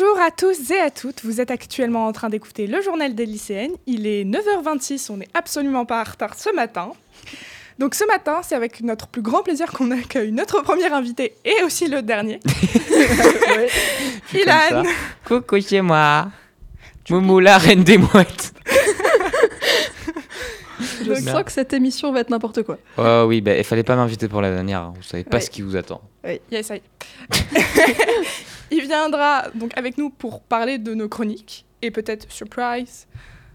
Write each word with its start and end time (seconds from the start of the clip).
Bonjour 0.00 0.18
à 0.18 0.30
tous 0.30 0.70
et 0.70 0.78
à 0.80 0.90
toutes, 0.90 1.24
vous 1.24 1.42
êtes 1.42 1.50
actuellement 1.50 2.06
en 2.06 2.12
train 2.12 2.30
d'écouter 2.30 2.66
le 2.66 2.80
journal 2.80 3.14
des 3.14 3.26
lycéennes. 3.26 3.72
Il 3.86 4.06
est 4.06 4.24
9h26, 4.24 5.10
on 5.12 5.18
n'est 5.18 5.28
absolument 5.34 5.84
pas 5.84 6.00
en 6.00 6.10
retard 6.10 6.34
ce 6.38 6.54
matin. 6.54 6.92
Donc 7.78 7.94
ce 7.94 8.06
matin, 8.06 8.40
c'est 8.42 8.54
avec 8.54 8.80
notre 8.82 9.08
plus 9.08 9.20
grand 9.20 9.42
plaisir 9.42 9.70
qu'on 9.72 9.90
accueille 9.90 10.32
notre 10.32 10.62
premier 10.62 10.90
invité 10.90 11.34
et 11.44 11.62
aussi 11.64 11.86
le 11.86 12.00
dernier. 12.00 12.40
Ilan 14.34 14.84
Coucou 15.26 15.60
chez 15.60 15.82
moi. 15.82 16.28
Moumou 17.10 17.38
la 17.40 17.58
reine 17.58 17.84
des 17.84 17.98
mouettes. 17.98 18.54
Je 21.04 21.14
sens 21.14 21.42
que 21.44 21.52
cette 21.52 21.74
émission 21.74 22.10
va 22.10 22.20
être 22.20 22.30
n'importe 22.30 22.62
quoi. 22.62 22.78
Oh 22.96 23.24
oui, 23.28 23.42
bah, 23.42 23.54
il 23.54 23.64
fallait 23.64 23.82
pas 23.82 23.96
m'inviter 23.96 24.28
pour 24.28 24.40
la 24.40 24.50
dernière. 24.50 24.80
hein. 24.80 24.94
Vous 24.96 25.02
savez 25.02 25.24
pas 25.24 25.36
Ouais. 25.36 25.40
ce 25.42 25.50
qui 25.50 25.60
vous 25.60 25.76
attend. 25.76 26.00
Yes, 26.50 26.70
I. 26.70 26.82
Il 28.70 28.82
viendra 28.82 29.48
donc 29.54 29.76
avec 29.76 29.98
nous 29.98 30.10
pour 30.10 30.42
parler 30.42 30.78
de 30.78 30.94
nos 30.94 31.08
chroniques 31.08 31.64
et 31.82 31.90
peut-être 31.90 32.30
surprise, 32.30 33.06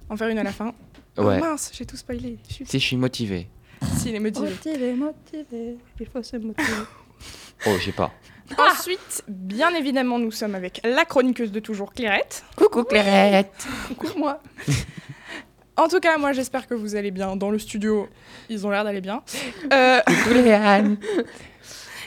en 0.09 0.17
faire 0.17 0.27
une 0.27 0.39
à 0.39 0.43
la 0.43 0.51
fin. 0.51 0.73
Ouais. 1.17 1.37
Oh 1.37 1.39
mince, 1.39 1.71
j'ai 1.73 1.85
tout 1.85 1.95
spoilé. 1.95 2.37
Si 2.49 2.65
je 2.79 2.85
suis 2.85 2.97
motivé. 2.97 3.47
S'il 3.97 4.15
est 4.15 4.19
motivé. 4.19 4.49
Motivé, 4.49 4.93
motivé, 4.93 5.77
il 5.99 6.07
faut 6.07 6.23
se 6.23 6.37
motiver. 6.37 6.71
Oh, 7.67 7.77
j'ai 7.79 7.93
pas. 7.93 8.11
Ensuite, 8.59 9.23
bien 9.27 9.73
évidemment, 9.73 10.19
nous 10.19 10.29
sommes 10.29 10.53
avec 10.53 10.81
la 10.83 11.05
chroniqueuse 11.05 11.51
de 11.51 11.59
toujours, 11.61 11.93
Clairette. 11.93 12.43
Coucou 12.57 12.83
Clairette. 12.83 13.65
Coucou 13.97 14.19
moi. 14.19 14.41
En 15.77 15.87
tout 15.87 15.99
cas, 15.99 16.17
moi, 16.17 16.33
j'espère 16.33 16.67
que 16.67 16.73
vous 16.73 16.95
allez 16.95 17.11
bien 17.11 17.35
dans 17.37 17.49
le 17.49 17.57
studio. 17.57 18.07
Ils 18.49 18.67
ont 18.67 18.69
l'air 18.69 18.83
d'aller 18.83 19.01
bien. 19.01 19.23
Euh, 19.73 19.99
Coucou 20.05 20.33
Léane. 20.33 20.97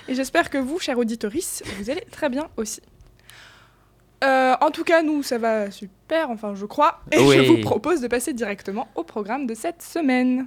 Et 0.08 0.14
j'espère 0.14 0.50
que 0.50 0.58
vous, 0.58 0.78
chers 0.78 0.98
auditorices, 0.98 1.62
vous 1.78 1.90
allez 1.90 2.04
très 2.10 2.28
bien 2.28 2.48
aussi. 2.56 2.80
Euh, 4.24 4.56
en 4.60 4.70
tout 4.72 4.82
cas, 4.84 5.02
nous, 5.02 5.22
ça 5.22 5.38
va 5.38 5.70
super, 5.70 6.30
enfin, 6.30 6.54
je 6.56 6.66
crois. 6.66 7.00
Et 7.12 7.18
Oui. 7.20 7.36
je 7.36 7.42
vous 7.52 7.60
propose 7.60 8.00
de 8.00 8.08
passer 8.08 8.32
directement 8.32 8.88
au 8.96 9.04
programme 9.04 9.46
de 9.46 9.54
cette 9.54 9.82
semaine. 9.82 10.46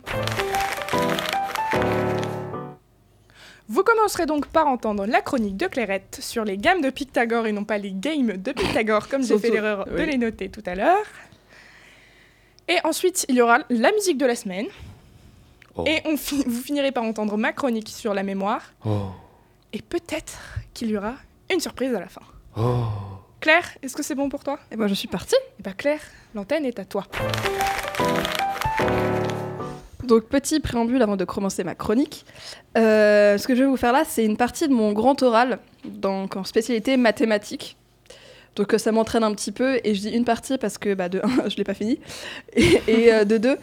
Vous 3.69 3.83
commencerez 3.83 4.25
donc 4.25 4.47
par 4.47 4.67
entendre 4.67 5.05
la 5.05 5.21
chronique 5.21 5.55
de 5.55 5.67
Clairette 5.67 6.17
sur 6.21 6.43
les 6.43 6.57
gammes 6.57 6.81
de 6.81 6.89
Pythagore 6.89 7.47
et 7.47 7.53
non 7.53 7.63
pas 7.63 7.77
les 7.77 7.93
games 7.93 8.35
de 8.35 8.51
Pythagore, 8.51 9.07
comme 9.07 9.23
j'ai 9.23 9.39
fait 9.39 9.49
l'erreur 9.49 9.85
de 9.85 10.01
les 10.03 10.17
noter 10.17 10.49
tout 10.49 10.63
à 10.65 10.75
l'heure. 10.75 11.05
Et 12.67 12.75
ensuite, 12.83 13.25
il 13.29 13.35
y 13.35 13.41
aura 13.41 13.59
la 13.69 13.91
musique 13.93 14.17
de 14.17 14.25
la 14.25 14.35
semaine. 14.35 14.67
Oh. 15.75 15.85
Et 15.87 16.01
on 16.03 16.17
fi- 16.17 16.43
vous 16.45 16.61
finirez 16.61 16.91
par 16.91 17.03
entendre 17.03 17.37
ma 17.37 17.53
chronique 17.53 17.87
sur 17.87 18.13
la 18.13 18.23
mémoire. 18.23 18.73
Oh. 18.85 19.07
Et 19.73 19.81
peut-être 19.81 20.37
qu'il 20.73 20.89
y 20.89 20.97
aura 20.97 21.15
une 21.49 21.59
surprise 21.59 21.93
à 21.95 21.99
la 21.99 22.07
fin. 22.07 22.21
Oh. 22.57 22.85
Claire, 23.39 23.69
est-ce 23.81 23.95
que 23.95 24.03
c'est 24.03 24.15
bon 24.15 24.27
pour 24.27 24.43
toi? 24.43 24.59
Et 24.69 24.75
moi 24.75 24.87
je 24.87 24.93
suis 24.93 25.07
partie. 25.07 25.35
Eh 25.59 25.63
bien 25.63 25.71
Claire, 25.71 26.01
l'antenne 26.35 26.65
est 26.65 26.77
à 26.77 26.85
toi. 26.85 27.07
Donc 30.03 30.25
petit 30.25 30.59
préambule 30.59 31.01
avant 31.01 31.15
de 31.15 31.23
commencer 31.23 31.63
ma 31.63 31.73
chronique. 31.73 32.25
Euh, 32.77 33.37
ce 33.37 33.47
que 33.47 33.55
je 33.55 33.61
vais 33.61 33.69
vous 33.69 33.77
faire 33.77 33.93
là, 33.93 34.03
c'est 34.05 34.25
une 34.25 34.35
partie 34.35 34.67
de 34.67 34.73
mon 34.73 34.91
grand 34.91 35.21
oral, 35.23 35.59
donc 35.85 36.35
en 36.35 36.43
spécialité 36.43 36.97
mathématiques. 36.97 37.77
Donc 38.57 38.73
euh, 38.73 38.77
ça 38.77 38.91
m'entraîne 38.91 39.23
un 39.23 39.33
petit 39.33 39.53
peu 39.53 39.79
et 39.83 39.95
je 39.95 40.01
dis 40.01 40.09
une 40.09 40.25
partie 40.25 40.57
parce 40.57 40.77
que 40.77 40.93
bah, 40.93 41.07
de 41.07 41.21
un, 41.23 41.47
je 41.49 41.55
l'ai 41.55 41.63
pas 41.63 41.73
fini 41.73 41.99
et, 42.53 42.81
et, 42.87 43.13
euh, 43.13 43.23
de 43.23 43.37
deux, 43.37 43.57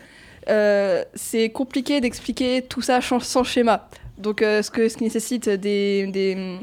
euh, 0.48 1.04
c'est 1.14 1.50
compliqué 1.50 2.00
d'expliquer 2.00 2.62
tout 2.62 2.80
ça 2.80 3.00
sans, 3.02 3.20
sans 3.20 3.44
schéma. 3.44 3.88
Donc 4.18 4.42
euh, 4.42 4.62
ce, 4.62 4.70
que, 4.70 4.88
ce 4.88 4.96
qui 4.96 5.04
nécessite 5.04 5.48
des, 5.48 6.06
des, 6.08 6.58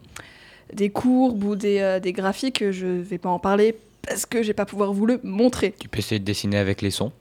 des 0.73 0.89
courbes 0.89 1.43
ou 1.43 1.55
des, 1.55 1.79
euh, 1.79 1.99
des 1.99 2.13
graphiques, 2.13 2.69
je 2.71 2.85
vais 2.87 3.17
pas 3.17 3.29
en 3.29 3.39
parler 3.39 3.75
parce 4.07 4.25
que 4.25 4.41
je 4.43 4.47
vais 4.47 4.53
pas 4.53 4.65
pouvoir 4.65 4.93
vous 4.93 5.05
le 5.05 5.19
montrer. 5.23 5.73
Tu 5.79 5.87
peux 5.87 5.99
essayer 5.99 6.19
de 6.19 6.25
dessiner 6.25 6.57
avec 6.57 6.81
les 6.81 6.91
sons. 6.91 7.11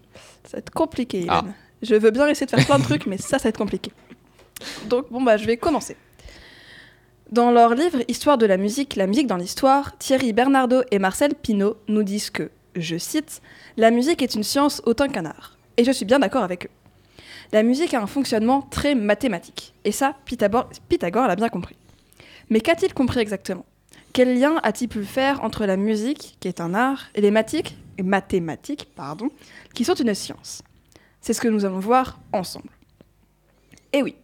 Ça 0.45 0.57
va 0.57 0.59
être 0.59 0.71
compliqué, 0.71 1.27
Ah. 1.29 1.45
Je 1.83 1.95
veux 1.95 2.11
bien 2.11 2.27
essayer 2.29 2.47
de 2.47 2.51
faire 2.51 2.65
plein 2.65 2.79
de 2.79 2.85
trucs, 2.85 3.07
mais 3.07 3.19
ça, 3.19 3.39
ça 3.39 3.45
va 3.45 3.49
être 3.51 3.59
compliqué. 3.59 3.93
Donc, 4.89 5.11
bon, 5.11 5.23
bah, 5.23 5.37
je 5.37 5.45
vais 5.47 5.57
commencer. 5.57 5.97
Dans 7.31 7.51
leur 7.51 7.75
livre 7.75 7.99
Histoire 8.09 8.39
de 8.39 8.47
la 8.47 8.57
musique, 8.57 8.97
la 8.97 9.07
musique 9.07 9.27
dans 9.27 9.37
l'histoire, 9.37 9.97
Thierry 9.99 10.33
Bernardo 10.33 10.83
et 10.91 10.99
Marcel 10.99 11.35
Pinault 11.35 11.77
nous 11.89 12.03
disent 12.03 12.31
que, 12.31 12.51
je 12.77 12.97
cite, 12.97 13.41
La 13.77 13.91
musique 13.91 14.23
est 14.23 14.35
une 14.35 14.45
science 14.45 14.81
autant 14.87 15.09
qu'un 15.09 15.27
art. 15.27 15.59
Et 15.77 15.85
je 15.85 15.91
suis 15.91 16.05
bien 16.05 16.19
d'accord 16.21 16.43
avec 16.43 16.67
eux. 16.67 16.71
La 17.53 17.63
musique 17.63 17.95
a 17.95 18.01
un 18.01 18.07
fonctionnement 18.07 18.63
très 18.63 18.95
mathématique. 18.95 19.75
Et 19.85 19.93
ça, 19.93 20.17
Pythagore, 20.25 20.69
l'a 21.27 21.37
bien 21.37 21.49
compris. 21.49 21.77
Mais 22.51 22.61
qu'a-t-il 22.61 22.93
compris 22.95 23.21
exactement? 23.21 23.65
Quel 24.13 24.39
lien 24.39 24.61
a-t-il 24.63 24.89
pu 24.89 25.05
faire 25.05 25.43
entre 25.43 25.67
la 25.67 25.77
musique, 25.77 26.37
qui 26.41 26.49
est 26.49 26.61
un 26.61 26.75
art, 26.75 27.07
et 27.15 27.21
les 27.21 27.31
mathématiques, 27.31 28.89
pardon, 28.95 29.31
qui 29.75 29.85
sont 29.85 29.95
une 29.95 30.15
science? 30.15 30.63
C'est 31.21 31.33
ce 31.33 31.41
que 31.41 31.49
nous 31.49 31.65
allons 31.65 31.81
voir 31.81 32.21
ensemble. 32.33 32.71
Et 33.93 34.03
oui, 34.03 34.15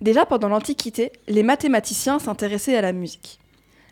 déjà 0.00 0.26
pendant 0.26 0.48
l'Antiquité, 0.48 1.12
les 1.28 1.42
mathématiciens 1.42 2.18
s'intéressaient 2.18 2.76
à 2.76 2.82
la 2.82 2.92
musique. 2.92 3.38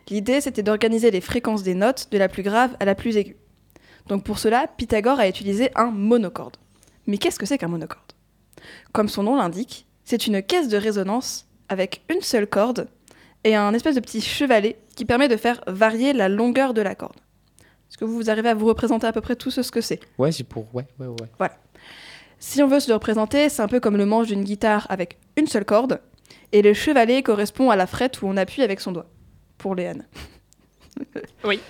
L'idée, 0.09 0.41
c'était 0.41 0.63
d'organiser 0.63 1.11
les 1.11 1.21
fréquences 1.21 1.63
des 1.63 1.75
notes 1.75 2.09
de 2.11 2.19
la 2.19 2.29
plus 2.29 2.43
grave 2.43 2.77
à 2.81 2.85
la 2.85 2.95
plus 2.95 3.17
aiguë. 3.17 3.37
Donc 4.09 4.25
pour 4.25 4.39
cela, 4.39 4.67
Pythagore 4.77 5.21
a 5.21 5.29
utilisé 5.29 5.71
un 5.75 5.91
monocorde. 5.91 6.57
Mais 7.07 7.17
qu'est-ce 7.17 7.39
que 7.39 7.47
c'est 7.47 7.59
qu'un 7.59 7.69
monocorde? 7.69 8.10
Comme 8.93 9.09
son 9.09 9.23
nom 9.23 9.37
l'indique, 9.37 9.87
c'est 10.05 10.27
une 10.27 10.43
caisse 10.43 10.69
de 10.69 10.77
résonance 10.77 11.47
avec 11.69 12.03
une 12.09 12.21
seule 12.21 12.47
corde 12.47 12.89
et 13.45 13.55
un 13.55 13.73
espèce 13.75 13.95
de 13.95 14.01
petit 14.01 14.21
chevalet 14.21 14.77
qui 14.97 15.05
permet 15.05 15.29
de 15.29 15.37
faire 15.37 15.61
varier 15.67 16.13
la 16.13 16.29
longueur 16.29 16.75
de 16.75 16.83
la 16.83 16.95
corde. 16.95 17.17
Est-ce 17.89 17.99
que 17.99 18.05
vous 18.05 18.31
arrivez 18.31 18.49
à 18.49 18.55
vous 18.55 18.67
représenter 18.67 19.07
à 19.07 19.13
peu 19.13 19.21
près 19.21 19.37
tout 19.37 19.51
ce 19.51 19.69
que 19.71 19.81
c'est? 19.81 20.01
Ouais, 20.19 20.31
c'est 20.31 20.45
pour. 20.45 20.73
Ouais, 20.75 20.87
ouais, 20.99 21.09
ouais. 21.41 21.49
si 22.39 22.63
on 22.63 22.69
veut 22.69 22.81
se 22.81 22.89
le 22.89 22.95
représenter, 22.95 23.49
c'est 23.49 23.63
un 23.63 23.69
peu 23.69 23.81
comme 23.81 23.97
le 23.97 24.07
manche 24.07 24.29
d'une 24.29 24.45
guitare 24.45 24.87
avec 24.91 25.19
une 25.37 25.47
seule 25.47 25.65
corde, 25.65 26.01
et 26.53 26.63
le 26.63 26.75
chevalet 26.75 27.23
correspond 27.23 27.71
à 27.71 27.77
la 27.77 27.87
frette 27.87 28.23
où 28.23 28.27
on 28.27 28.37
appuie 28.37 28.63
avec 28.63 28.81
son 28.81 28.93
doigt, 28.93 29.07
pour 29.59 29.75
Léane. 29.75 30.05
Oui. 31.45 31.61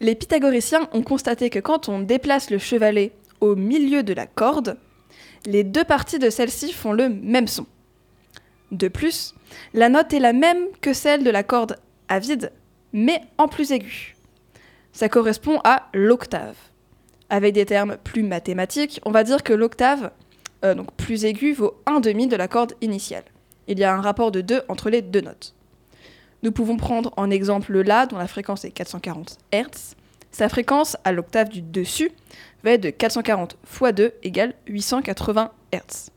Les 0.00 0.14
pythagoriciens 0.14 0.88
ont 0.92 1.02
constaté 1.02 1.50
que 1.50 1.58
quand 1.58 1.88
on 1.88 2.00
déplace 2.00 2.50
le 2.50 2.58
chevalet 2.58 3.12
au 3.40 3.56
milieu 3.56 4.02
de 4.02 4.12
la 4.12 4.26
corde, 4.26 4.76
les 5.46 5.64
deux 5.64 5.84
parties 5.84 6.18
de 6.18 6.30
celle-ci 6.30 6.72
font 6.72 6.92
le 6.92 7.08
même 7.08 7.48
son. 7.48 7.66
De 8.70 8.88
plus, 8.88 9.34
la 9.74 9.88
note 9.88 10.12
est 10.12 10.18
la 10.18 10.32
même 10.32 10.66
que 10.80 10.92
celle 10.92 11.24
de 11.24 11.30
la 11.30 11.42
corde 11.42 11.76
à 12.08 12.18
vide, 12.18 12.52
mais 12.92 13.20
en 13.38 13.48
plus 13.48 13.72
aiguë. 13.72 14.16
Ça 14.92 15.08
correspond 15.08 15.60
à 15.64 15.88
l'octave. 15.94 16.56
Avec 17.28 17.54
des 17.54 17.66
termes 17.66 17.96
plus 18.02 18.22
mathématiques, 18.22 19.00
on 19.04 19.10
va 19.10 19.24
dire 19.24 19.42
que 19.42 19.52
l'octave, 19.52 20.10
euh, 20.64 20.74
donc 20.74 20.92
plus 20.92 21.24
aiguë, 21.24 21.54
vaut 21.54 21.80
un 21.86 22.00
demi 22.00 22.26
de 22.26 22.36
la 22.36 22.48
corde 22.48 22.74
initiale. 22.80 23.24
Il 23.68 23.78
y 23.78 23.84
a 23.84 23.94
un 23.94 24.00
rapport 24.00 24.32
de 24.32 24.40
2 24.40 24.62
entre 24.68 24.90
les 24.90 25.02
deux 25.02 25.20
notes. 25.20 25.54
Nous 26.42 26.52
pouvons 26.52 26.76
prendre 26.76 27.12
en 27.16 27.30
exemple 27.30 27.72
le 27.72 27.82
La, 27.82 28.06
dont 28.06 28.18
la 28.18 28.26
fréquence 28.26 28.64
est 28.64 28.70
440 28.70 29.38
Hz. 29.52 29.94
Sa 30.32 30.48
fréquence 30.48 30.96
à 31.04 31.12
l'octave 31.12 31.50
du 31.50 31.60
dessus 31.60 32.10
va 32.64 32.72
être 32.72 32.82
de 32.82 32.90
440 32.90 33.56
x 33.62 33.94
2 33.94 34.12
égale 34.22 34.54
880 34.66 35.52
Hz. 35.72 36.10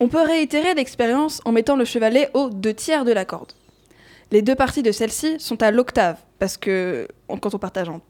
On 0.00 0.08
peut 0.08 0.22
réitérer 0.22 0.74
l'expérience 0.74 1.42
en 1.44 1.52
mettant 1.52 1.76
le 1.76 1.84
chevalet 1.84 2.30
aux 2.32 2.48
deux 2.48 2.72
tiers 2.72 3.04
de 3.04 3.12
la 3.12 3.26
corde. 3.26 3.52
Les 4.30 4.40
deux 4.40 4.54
parties 4.54 4.82
de 4.82 4.92
celle-ci 4.92 5.38
sont 5.38 5.62
à 5.62 5.70
l'octave, 5.70 6.16
parce 6.38 6.56
que 6.56 7.08
quand 7.28 7.54
on 7.54 7.58
partage 7.58 7.88
en, 7.90 8.00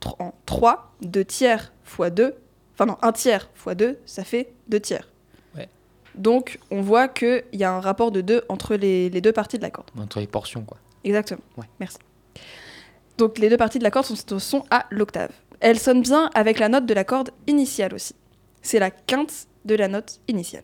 3, 0.47 0.95
2 1.03 1.25
tiers 1.25 1.73
x 1.99 2.11
2, 2.13 2.35
enfin 2.75 2.87
non, 2.87 2.99
1 3.03 3.13
tiers 3.13 3.51
x 3.67 3.77
2, 3.77 3.99
ça 4.07 4.23
fait 4.23 4.53
2 4.69 4.79
tiers. 4.79 5.09
Ouais. 5.57 5.69
Donc 6.15 6.61
on 6.71 6.83
voit 6.83 7.09
qu'il 7.09 7.43
y 7.53 7.65
a 7.65 7.73
un 7.73 7.81
rapport 7.81 8.13
de 8.13 8.21
2 8.21 8.45
entre 8.49 8.77
les, 8.77 9.11
les 9.11 9.21
deux 9.21 9.33
parties 9.33 9.59
de 9.59 9.63
la 9.63 9.71
corde. 9.71 9.91
Entre 9.99 10.21
les 10.21 10.29
portions, 10.29 10.63
quoi. 10.63 10.79
Exactement. 11.03 11.43
Ouais. 11.57 11.67
Merci. 11.81 11.99
Donc 13.21 13.37
les 13.37 13.51
deux 13.51 13.59
parties 13.59 13.79
de 13.79 13.85
la 13.85 13.91
corde 13.91 14.07
sont, 14.07 14.39
sont 14.39 14.65
à 14.71 14.87
l'octave. 14.91 15.31
Elles 15.61 15.79
sonnent 15.79 16.01
bien 16.01 16.31
avec 16.35 16.59
la 16.59 16.71
note 16.71 16.87
de 16.87 16.95
la 16.95 17.05
corde 17.05 17.29
initiale 17.47 17.93
aussi. 17.93 18.15
C'est 18.63 18.79
la 18.79 18.91
quinte 18.91 19.47
de 19.67 19.75
la 19.75 19.89
note 19.89 20.21
initiale. 20.27 20.63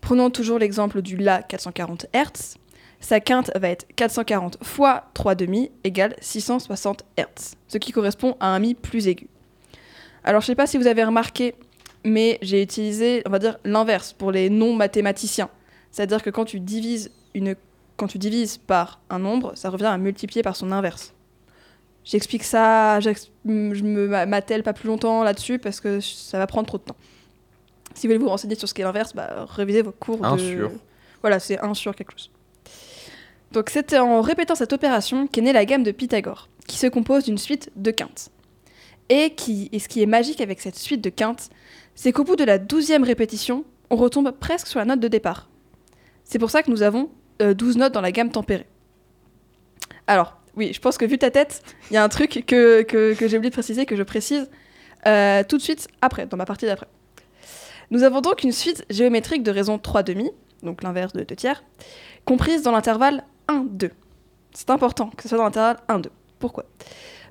Prenons 0.00 0.30
toujours 0.30 0.58
l'exemple 0.58 1.02
du 1.02 1.18
La 1.18 1.42
440 1.42 2.06
Hz. 2.14 2.56
Sa 3.00 3.20
quinte 3.20 3.50
va 3.54 3.68
être 3.68 3.86
440 3.96 4.64
fois 4.64 5.10
3 5.12 5.34
demi 5.34 5.70
égale 5.84 6.16
660 6.22 7.04
Hz, 7.18 7.56
ce 7.68 7.76
qui 7.76 7.92
correspond 7.92 8.38
à 8.40 8.46
un 8.54 8.58
Mi 8.60 8.72
plus 8.74 9.06
aigu. 9.06 9.28
Alors 10.24 10.40
je 10.40 10.46
sais 10.46 10.54
pas 10.54 10.66
si 10.66 10.78
vous 10.78 10.86
avez 10.86 11.04
remarqué, 11.04 11.54
mais 12.02 12.38
j'ai 12.40 12.62
utilisé, 12.62 13.22
on 13.26 13.30
va 13.30 13.38
dire, 13.38 13.58
l'inverse 13.64 14.14
pour 14.14 14.32
les 14.32 14.48
non-mathématiciens. 14.48 15.50
C'est-à-dire 15.90 16.22
que 16.22 16.30
quand 16.30 16.46
tu 16.46 16.60
divises 16.60 17.10
par 18.66 19.00
un 19.10 19.18
nombre, 19.18 19.52
ça 19.54 19.68
revient 19.68 19.84
à 19.84 19.98
multiplier 19.98 20.42
par 20.42 20.56
son 20.56 20.72
inverse. 20.72 21.12
J'explique 22.10 22.42
ça, 22.42 23.00
j'ex- 23.00 23.30
je 23.44 23.50
me 23.82 24.08
m'attelle 24.26 24.62
pas 24.62 24.72
plus 24.72 24.86
longtemps 24.88 25.22
là-dessus 25.22 25.58
parce 25.58 25.78
que 25.80 26.00
ça 26.00 26.38
va 26.38 26.46
prendre 26.46 26.66
trop 26.66 26.78
de 26.78 26.82
temps. 26.84 26.96
Si 27.94 28.06
vous 28.06 28.12
voulez 28.14 28.24
vous 28.24 28.30
renseigner 28.30 28.54
sur 28.54 28.66
ce 28.66 28.72
qu'est 28.72 28.82
l'inverse, 28.82 29.14
bah, 29.14 29.44
révisez 29.50 29.82
vos 29.82 29.92
cours 29.92 30.24
Un 30.24 30.36
de... 30.36 30.40
sur. 30.40 30.70
Voilà, 31.20 31.38
c'est 31.38 31.58
1 31.60 31.74
sur 31.74 31.94
quelque 31.94 32.12
chose. 32.12 32.30
Donc 33.52 33.68
c'était 33.68 33.98
en 33.98 34.22
répétant 34.22 34.54
cette 34.54 34.72
opération 34.72 35.26
qu'est 35.26 35.42
née 35.42 35.52
la 35.52 35.66
gamme 35.66 35.82
de 35.82 35.90
Pythagore. 35.90 36.48
qui 36.66 36.78
se 36.78 36.86
compose 36.86 37.24
d'une 37.24 37.36
suite 37.38 37.70
de 37.76 37.90
quintes. 37.90 38.30
Et, 39.10 39.34
qui, 39.34 39.68
et 39.72 39.78
ce 39.78 39.88
qui 39.88 40.02
est 40.02 40.06
magique 40.06 40.40
avec 40.40 40.60
cette 40.62 40.76
suite 40.76 41.02
de 41.02 41.10
quintes, 41.10 41.50
c'est 41.94 42.12
qu'au 42.12 42.24
bout 42.24 42.36
de 42.36 42.44
la 42.44 42.56
douzième 42.58 43.04
répétition, 43.04 43.64
on 43.90 43.96
retombe 43.96 44.30
presque 44.32 44.66
sur 44.66 44.78
la 44.78 44.84
note 44.86 45.00
de 45.00 45.08
départ. 45.08 45.48
C'est 46.24 46.38
pour 46.38 46.50
ça 46.50 46.62
que 46.62 46.70
nous 46.70 46.82
avons 46.82 47.10
euh, 47.42 47.52
12 47.54 47.76
notes 47.78 47.92
dans 47.94 48.00
la 48.02 48.12
gamme 48.12 48.30
tempérée. 48.30 48.66
Alors, 50.06 50.37
oui, 50.58 50.72
je 50.74 50.80
pense 50.80 50.98
que 50.98 51.04
vu 51.04 51.18
ta 51.18 51.30
tête, 51.30 51.62
il 51.90 51.94
y 51.94 51.96
a 51.96 52.02
un 52.02 52.08
truc 52.08 52.44
que, 52.46 52.84
j'ai 53.20 53.36
oublié 53.36 53.50
de 53.50 53.54
préciser, 53.54 53.86
que 53.86 53.94
je 53.94 54.02
précise 54.02 54.50
euh, 55.06 55.44
tout 55.48 55.56
de 55.56 55.62
suite 55.62 55.86
après, 56.02 56.26
dans 56.26 56.36
ma 56.36 56.44
partie 56.44 56.66
d'après. 56.66 56.88
Nous 57.92 58.02
avons 58.02 58.20
donc 58.20 58.42
une 58.42 58.52
suite 58.52 58.84
géométrique 58.90 59.44
de 59.44 59.52
raison 59.52 59.78
3 59.78 60.02
demi, 60.02 60.30
donc 60.64 60.82
l'inverse 60.82 61.12
de 61.12 61.22
2 61.22 61.36
tiers, 61.36 61.62
comprise 62.24 62.62
dans 62.62 62.72
l'intervalle 62.72 63.24
1-2. 63.48 63.90
C'est 64.52 64.70
important 64.70 65.10
que 65.10 65.22
ce 65.22 65.28
soit 65.28 65.38
dans 65.38 65.44
l'intervalle 65.44 65.78
1-2. 65.88 66.06
Pourquoi? 66.40 66.64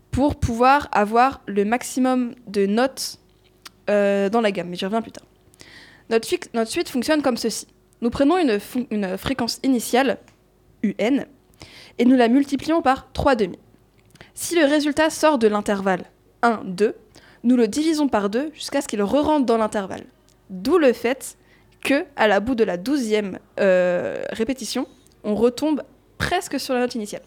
Pour 0.09 0.37
pouvoir 0.37 0.87
avoir 0.93 1.41
le 1.47 1.65
maximum 1.65 2.33
de 2.47 2.65
notes 2.65 3.19
euh, 3.89 4.29
dans 4.29 4.39
la 4.39 4.51
gamme, 4.51 4.69
mais 4.69 4.77
j'y 4.77 4.85
reviens 4.85 5.01
plus 5.01 5.11
tard. 5.11 5.25
Notre, 6.09 6.25
suite 6.25 6.89
fonctionne 6.89 7.21
comme 7.21 7.35
ceci. 7.35 7.67
Nous 7.99 8.09
prenons 8.09 8.37
une, 8.37 8.59
une 8.89 9.17
fréquence 9.17 9.59
initiale, 9.63 10.17
UN, 10.81 11.25
et 11.99 12.05
nous 12.05 12.15
la 12.15 12.27
multiplions 12.27 12.81
par 12.81 13.11
3 13.13 13.35
demi. 13.35 13.57
Si 14.33 14.55
le 14.55 14.65
résultat 14.65 15.09
sort 15.09 15.37
de 15.37 15.47
l'intervalle 15.47 16.05
1, 16.41 16.61
2, 16.65 16.95
nous 17.43 17.55
le 17.55 17.67
divisons 17.67 18.07
par 18.07 18.29
2 18.29 18.51
jusqu'à 18.53 18.81
ce 18.81 18.87
qu'il 18.87 19.01
re-rentre 19.01 19.45
dans 19.45 19.57
l'intervalle. 19.57 20.05
D'où 20.49 20.77
le 20.77 20.93
fait 20.93 21.37
que, 21.81 22.05
à 22.15 22.27
la 22.27 22.39
bout 22.39 22.55
de 22.55 22.63
la 22.63 22.77
douzième 22.77 23.39
euh, 23.59 24.23
répétition, 24.31 24.87
on 25.23 25.35
retombe 25.35 25.83
presque 26.17 26.59
sur 26.59 26.73
la 26.73 26.81
note 26.81 26.95
initiale. 26.95 27.21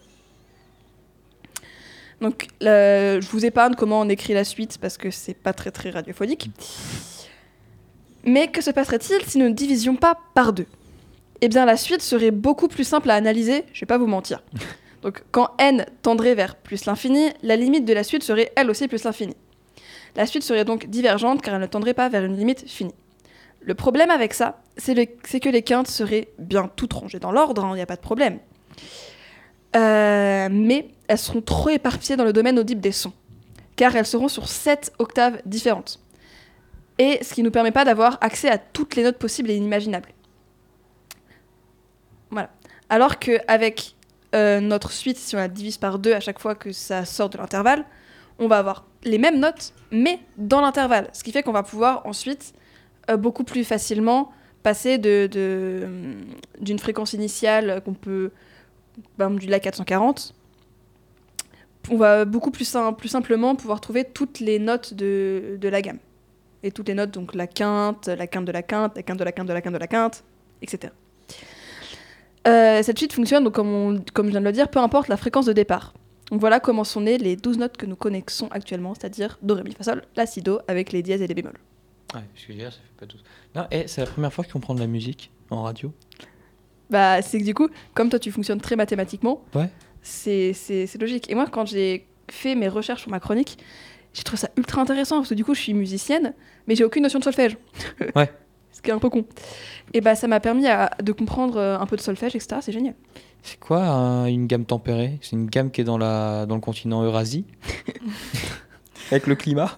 Donc, 2.21 2.47
je 2.61 3.27
vous 3.31 3.45
épargne 3.45 3.73
comment 3.73 3.99
on 3.99 4.09
écrit 4.09 4.33
la 4.33 4.43
suite 4.43 4.77
parce 4.79 4.97
que 4.97 5.09
c'est 5.09 5.33
pas 5.33 5.53
très 5.53 5.71
très 5.71 5.89
radiophonique. 5.89 6.51
Mais 8.23 8.47
que 8.49 8.61
se 8.61 8.69
passerait-il 8.69 9.21
si 9.25 9.39
nous 9.39 9.49
ne 9.49 9.53
divisions 9.53 9.95
pas 9.95 10.17
par 10.35 10.53
deux? 10.53 10.67
Eh 11.41 11.49
bien, 11.49 11.65
la 11.65 11.75
suite 11.75 12.01
serait 12.01 12.31
beaucoup 12.31 12.67
plus 12.67 12.83
simple 12.83 13.09
à 13.09 13.15
analyser, 13.15 13.65
je 13.73 13.81
vais 13.81 13.87
pas 13.87 13.97
vous 13.97 14.07
mentir. 14.07 14.43
Donc, 15.01 15.23
quand 15.31 15.49
n 15.57 15.85
tendrait 16.03 16.35
vers 16.35 16.55
plus 16.55 16.85
l'infini, 16.85 17.29
la 17.41 17.55
limite 17.55 17.85
de 17.85 17.93
la 17.93 18.03
suite 18.03 18.23
serait 18.23 18.51
elle 18.55 18.69
aussi 18.69 18.87
plus 18.87 19.03
l'infini. 19.03 19.35
La 20.15 20.27
suite 20.27 20.43
serait 20.43 20.65
donc 20.65 20.87
divergente 20.87 21.41
car 21.41 21.55
elle 21.55 21.61
ne 21.61 21.65
tendrait 21.65 21.93
pas 21.93 22.09
vers 22.09 22.23
une 22.23 22.37
limite 22.37 22.69
finie. 22.69 22.93
Le 23.61 23.73
problème 23.73 24.11
avec 24.11 24.33
ça, 24.33 24.61
c'est 24.77 24.95
que 24.95 25.49
les 25.49 25.61
quintes 25.61 25.87
seraient 25.87 26.27
bien 26.37 26.69
toutes 26.75 26.93
rangées 26.93 27.19
dans 27.19 27.31
l'ordre, 27.31 27.65
il 27.71 27.75
n'y 27.75 27.81
a 27.81 27.85
pas 27.85 27.95
de 27.95 28.01
problème. 28.01 28.39
Euh, 29.75 30.49
mais 30.51 30.89
elles 31.07 31.17
seront 31.17 31.41
trop 31.41 31.69
éparpillées 31.69 32.17
dans 32.17 32.25
le 32.25 32.33
domaine 32.33 32.59
audible 32.59 32.81
des 32.81 32.91
sons, 32.91 33.13
car 33.75 33.95
elles 33.95 34.05
seront 34.05 34.27
sur 34.27 34.47
7 34.47 34.93
octaves 34.99 35.41
différentes. 35.45 35.99
Et 36.99 37.23
ce 37.23 37.33
qui 37.33 37.41
ne 37.41 37.45
nous 37.45 37.51
permet 37.51 37.71
pas 37.71 37.85
d'avoir 37.85 38.17
accès 38.21 38.49
à 38.49 38.57
toutes 38.57 38.95
les 38.95 39.03
notes 39.03 39.17
possibles 39.17 39.49
et 39.49 39.55
inimaginables. 39.55 40.09
Alors 42.91 43.19
qu'avec 43.19 43.95
euh, 44.35 44.59
notre 44.59 44.91
suite, 44.91 45.17
si 45.17 45.35
on 45.35 45.39
la 45.39 45.47
divise 45.47 45.77
par 45.77 45.97
deux 45.97 46.13
à 46.13 46.19
chaque 46.19 46.39
fois 46.39 46.55
que 46.55 46.73
ça 46.73 47.05
sort 47.05 47.29
de 47.29 47.37
l'intervalle, 47.37 47.85
on 48.37 48.47
va 48.47 48.57
avoir 48.59 48.85
les 49.03 49.17
mêmes 49.17 49.39
notes, 49.39 49.73
mais 49.91 50.19
dans 50.37 50.61
l'intervalle. 50.61 51.09
Ce 51.13 51.23
qui 51.23 51.31
fait 51.31 51.41
qu'on 51.43 51.53
va 51.53 51.63
pouvoir 51.63 52.05
ensuite 52.05 52.53
euh, 53.09 53.17
beaucoup 53.17 53.45
plus 53.45 53.63
facilement 53.63 54.31
passer 54.63 54.97
de, 54.99 55.27
de, 55.31 55.83
hum, 55.85 56.25
d'une 56.59 56.79
fréquence 56.79 57.13
initiale 57.13 57.81
qu'on 57.85 57.95
peut, 57.95 58.31
par 59.17 59.27
exemple, 59.29 59.41
du 59.43 59.47
La 59.49 59.59
440. 59.59 60.35
On 61.91 61.97
va 61.97 62.25
beaucoup 62.25 62.51
plus, 62.51 62.65
sim- 62.65 62.93
plus 62.93 63.09
simplement 63.09 63.55
pouvoir 63.55 63.81
trouver 63.81 64.03
toutes 64.05 64.39
les 64.39 64.59
notes 64.59 64.93
de, 64.93 65.57
de 65.61 65.69
la 65.69 65.81
gamme. 65.81 65.99
Et 66.63 66.71
toutes 66.71 66.89
les 66.89 66.95
notes, 66.95 67.11
donc 67.11 67.35
la 67.35 67.47
quinte, 67.47 68.07
la 68.07 68.27
quinte 68.27 68.45
de 68.45 68.51
la 68.51 68.63
quinte, 68.63 68.95
la 68.95 69.03
quinte 69.03 69.19
de 69.19 69.23
la 69.23 69.31
quinte 69.31 69.47
de 69.73 69.79
la 69.79 69.87
quinte, 69.87 70.23
etc. 70.61 70.93
Euh, 72.47 72.81
cette 72.83 72.97
suite 72.97 73.13
fonctionne, 73.13 73.43
donc, 73.43 73.53
comme, 73.53 73.67
on- 73.69 74.03
comme 74.13 74.25
je 74.27 74.31
viens 74.31 74.39
de 74.41 74.45
le 74.45 74.51
dire, 74.51 74.69
peu 74.69 74.79
importe 74.79 75.07
la 75.07 75.17
fréquence 75.17 75.45
de 75.45 75.53
départ. 75.53 75.93
Donc 76.31 76.39
voilà 76.39 76.59
comment 76.59 76.83
sont 76.83 77.01
nées 77.01 77.17
les 77.17 77.35
12 77.35 77.57
notes 77.57 77.77
que 77.77 77.85
nous 77.85 77.95
connaissons 77.95 78.47
actuellement, 78.51 78.93
c'est-à-dire 78.95 79.37
Do, 79.41 79.53
Ré, 79.55 79.63
Mi, 79.63 79.73
Fa, 79.73 79.83
Sol, 79.83 80.01
La, 80.15 80.25
Si, 80.25 80.41
Do, 80.41 80.59
avec 80.67 80.91
les 80.91 81.03
dièses 81.03 81.21
et 81.21 81.27
les 81.27 81.33
bémols. 81.35 81.59
Ouais, 82.15 82.21
parce 82.33 82.45
que 82.45 82.53
hier, 82.53 82.71
ça 82.71 82.79
fait 82.79 82.99
pas 82.99 83.05
tout. 83.05 83.17
Non, 83.55 83.67
et 83.69 83.87
c'est 83.87 84.01
la 84.01 84.07
première 84.07 84.31
fois 84.33 84.43
qu'on 84.45 84.59
prend 84.59 84.73
de 84.73 84.79
la 84.79 84.87
musique 84.87 85.29
en 85.49 85.63
radio. 85.63 85.93
Bah, 86.89 87.21
c'est 87.21 87.39
que 87.39 87.43
du 87.45 87.53
coup, 87.53 87.67
comme 87.93 88.09
toi 88.09 88.19
tu 88.19 88.31
fonctionnes 88.31 88.59
très 88.61 88.75
mathématiquement, 88.75 89.43
Ouais. 89.55 89.69
c'est 90.01 90.53
c'est- 90.53 90.87
c'est 90.87 90.99
logique. 90.99 91.29
Et 91.29 91.35
moi, 91.35 91.47
quand 91.51 91.65
j'ai 91.67 92.07
fait 92.29 92.55
mes 92.55 92.67
recherches 92.69 93.03
pour 93.03 93.11
ma 93.11 93.19
chronique, 93.19 93.57
j'ai 94.13 94.23
trouvé 94.23 94.39
ça 94.39 94.49
ultra 94.57 94.81
intéressant 94.81 95.17
parce 95.17 95.29
que 95.29 95.35
du 95.35 95.45
coup, 95.45 95.53
je 95.53 95.61
suis 95.61 95.73
musicienne, 95.73 96.33
mais 96.67 96.75
j'ai 96.75 96.83
aucune 96.83 97.03
notion 97.03 97.19
de 97.19 97.23
solfège. 97.23 97.57
Ouais. 98.15 98.29
Ce 98.81 98.83
qui 98.83 98.89
est 98.89 98.93
un 98.93 98.99
peu 98.99 99.09
con. 99.11 99.25
Et 99.93 100.01
bah, 100.01 100.15
ça 100.15 100.27
m'a 100.27 100.39
permis 100.39 100.67
à- 100.67 100.89
de 101.03 101.11
comprendre 101.11 101.57
euh, 101.57 101.77
un 101.77 101.85
peu 101.85 101.95
de 101.97 102.01
solfège, 102.01 102.35
etc. 102.35 102.57
C'est 102.61 102.71
génial. 102.71 102.95
C'est 103.43 103.59
quoi 103.59 103.83
un- 103.83 104.25
une 104.25 104.47
gamme 104.47 104.65
tempérée? 104.65 105.19
C'est 105.21 105.33
une 105.35 105.45
gamme 105.47 105.69
qui 105.69 105.81
est 105.81 105.83
dans, 105.83 105.99
la, 105.99 106.45
dans 106.47 106.55
le 106.55 106.61
continent 106.61 107.03
Eurasie 107.03 107.45
Avec 109.11 109.27
le 109.27 109.35
climat? 109.35 109.75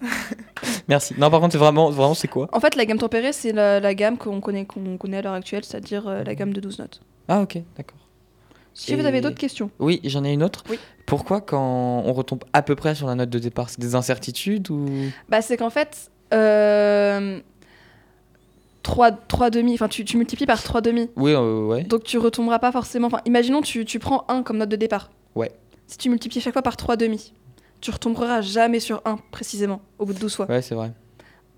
Merci. 0.88 1.14
Non, 1.18 1.28
par 1.30 1.40
contre, 1.40 1.52
c'est 1.52 1.58
vraiment, 1.58 1.90
vraiment 1.90 2.14
c'est 2.14 2.28
quoi? 2.28 2.48
En 2.52 2.60
fait, 2.60 2.76
la 2.76 2.84
gamme 2.86 2.98
tempérée, 2.98 3.32
c'est 3.32 3.52
la, 3.52 3.80
la 3.80 3.94
gamme 3.94 4.16
qu'on 4.16 4.40
connaît, 4.40 4.64
qu'on 4.64 4.96
connaît 4.96 5.18
à 5.18 5.22
l'heure 5.22 5.32
actuelle, 5.34 5.64
c'est-à-dire 5.64 6.06
euh, 6.06 6.22
la 6.24 6.34
gamme 6.34 6.52
de 6.52 6.60
12 6.60 6.78
notes. 6.78 7.00
Ah, 7.28 7.42
ok, 7.42 7.58
d'accord. 7.76 7.98
Si 8.74 8.94
vous 8.94 9.04
avez 9.06 9.20
d'autres 9.20 9.38
questions. 9.38 9.70
Oui, 9.78 10.00
j'en 10.04 10.24
ai 10.24 10.32
une 10.32 10.42
autre. 10.42 10.64
Oui. 10.70 10.78
Pourquoi 11.06 11.40
quand 11.40 12.02
on 12.04 12.12
retombe 12.12 12.42
à 12.52 12.62
peu 12.62 12.74
près 12.74 12.94
sur 12.94 13.06
la 13.06 13.14
note 13.14 13.30
de 13.30 13.38
départ? 13.38 13.70
C'est 13.70 13.80
des 13.80 13.94
incertitudes 13.94 14.70
ou? 14.70 14.86
Bah, 15.28 15.42
c'est 15.42 15.56
qu'en 15.56 15.70
fait, 15.70 16.10
euh, 16.32 17.38
3, 18.84 19.10
3 19.10 19.50
demi, 19.50 19.74
enfin, 19.74 19.88
tu, 19.88 20.04
tu 20.04 20.16
multiplies 20.16 20.46
par 20.46 20.62
3 20.62 20.80
demi. 20.80 21.10
Oui, 21.16 21.32
euh, 21.32 21.64
ouais. 21.66 21.82
Donc 21.82 22.04
tu 22.04 22.18
retomberas 22.18 22.60
pas 22.60 22.70
forcément. 22.70 23.08
Enfin, 23.08 23.20
imaginons 23.24 23.60
tu, 23.62 23.84
tu 23.84 23.98
prends 23.98 24.24
1 24.28 24.42
comme 24.44 24.58
note 24.58 24.68
de 24.68 24.76
départ. 24.76 25.10
Ouais. 25.34 25.50
Si 25.88 25.98
tu 25.98 26.08
multiplies 26.08 26.40
chaque 26.40 26.52
fois 26.52 26.62
par 26.62 26.76
3 26.76 26.96
demi, 26.96 27.32
tu 27.80 27.90
retomberas 27.90 28.40
jamais 28.42 28.78
sur 28.80 29.02
1 29.04 29.16
précisément 29.32 29.80
au 29.98 30.06
bout 30.06 30.12
de 30.14 30.18
12 30.20 30.36
fois. 30.36 30.46
Ouais, 30.46 30.62
c'est 30.62 30.74
vrai. 30.76 30.92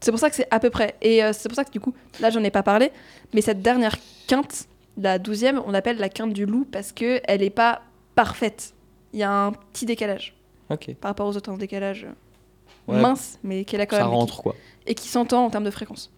C'est 0.00 0.10
pour 0.10 0.20
ça 0.20 0.30
que 0.30 0.36
c'est 0.36 0.48
à 0.50 0.60
peu 0.60 0.70
près. 0.70 0.94
Et 1.02 1.22
euh, 1.24 1.32
c'est 1.32 1.48
pour 1.48 1.56
ça 1.56 1.64
que 1.64 1.70
du 1.70 1.80
coup, 1.80 1.92
là 2.20 2.30
j'en 2.30 2.42
ai 2.44 2.50
pas 2.50 2.62
parlé, 2.62 2.90
mais 3.34 3.40
cette 3.40 3.60
dernière 3.62 3.96
quinte, 4.28 4.66
la 4.96 5.18
douzième, 5.18 5.60
on 5.66 5.70
l'appelle 5.70 5.98
la 5.98 6.08
quinte 6.08 6.32
du 6.32 6.46
loup 6.46 6.66
parce 6.70 6.92
que 6.92 7.20
elle 7.24 7.42
est 7.42 7.50
pas 7.50 7.82
parfaite. 8.14 8.74
Il 9.12 9.18
y 9.18 9.22
a 9.22 9.32
un 9.32 9.52
petit 9.52 9.84
décalage 9.86 10.36
Ok. 10.70 10.94
par 11.00 11.10
rapport 11.10 11.26
aux 11.26 11.36
autres, 11.36 11.50
un 11.50 11.56
décalage 11.56 12.04
euh, 12.04 12.92
Ouais, 12.92 13.00
mince, 13.00 13.38
mais 13.42 13.64
qu'elle 13.64 13.80
a 13.80 13.86
quand 13.86 13.96
ça 13.96 14.02
même. 14.04 14.12
et 14.12 14.14
qui- 14.14 14.20
rentre 14.20 14.42
quoi. 14.42 14.54
Et 14.86 14.94
qui 14.94 15.08
s'entend 15.08 15.44
en 15.44 15.50
termes 15.50 15.64
de 15.64 15.70
fréquence. 15.70 16.12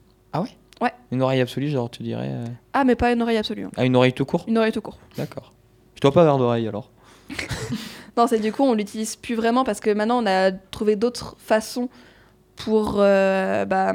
Une 1.10 1.22
oreille 1.22 1.40
absolue, 1.40 1.68
genre, 1.68 1.88
tu 1.90 2.02
dirais. 2.02 2.28
euh, 2.30 2.44
Ah, 2.74 2.84
mais 2.84 2.94
pas 2.94 3.10
une 3.12 3.22
oreille 3.22 3.38
absolue. 3.38 3.64
hein. 3.64 3.70
Ah, 3.78 3.84
une 3.86 3.96
oreille 3.96 4.12
tout 4.12 4.26
court? 4.26 4.44
Une 4.46 4.58
oreille 4.58 4.72
tout 4.72 4.82
court. 4.82 4.98
D'accord. 5.16 5.54
Je 5.94 6.00
dois 6.02 6.12
pas 6.12 6.20
avoir 6.20 6.36
d'oreille 6.38 6.68
alors. 6.68 6.90
Non, 8.16 8.26
c'est 8.26 8.40
du 8.40 8.52
coup, 8.52 8.64
on 8.64 8.74
l'utilise 8.74 9.14
plus 9.16 9.34
vraiment 9.36 9.62
parce 9.64 9.78
que 9.80 9.90
maintenant, 9.90 10.22
on 10.22 10.26
a 10.26 10.50
trouvé 10.50 10.96
d'autres 10.96 11.36
façons 11.38 11.88
pour 12.56 12.96
euh, 12.98 13.64
bah, 13.64 13.94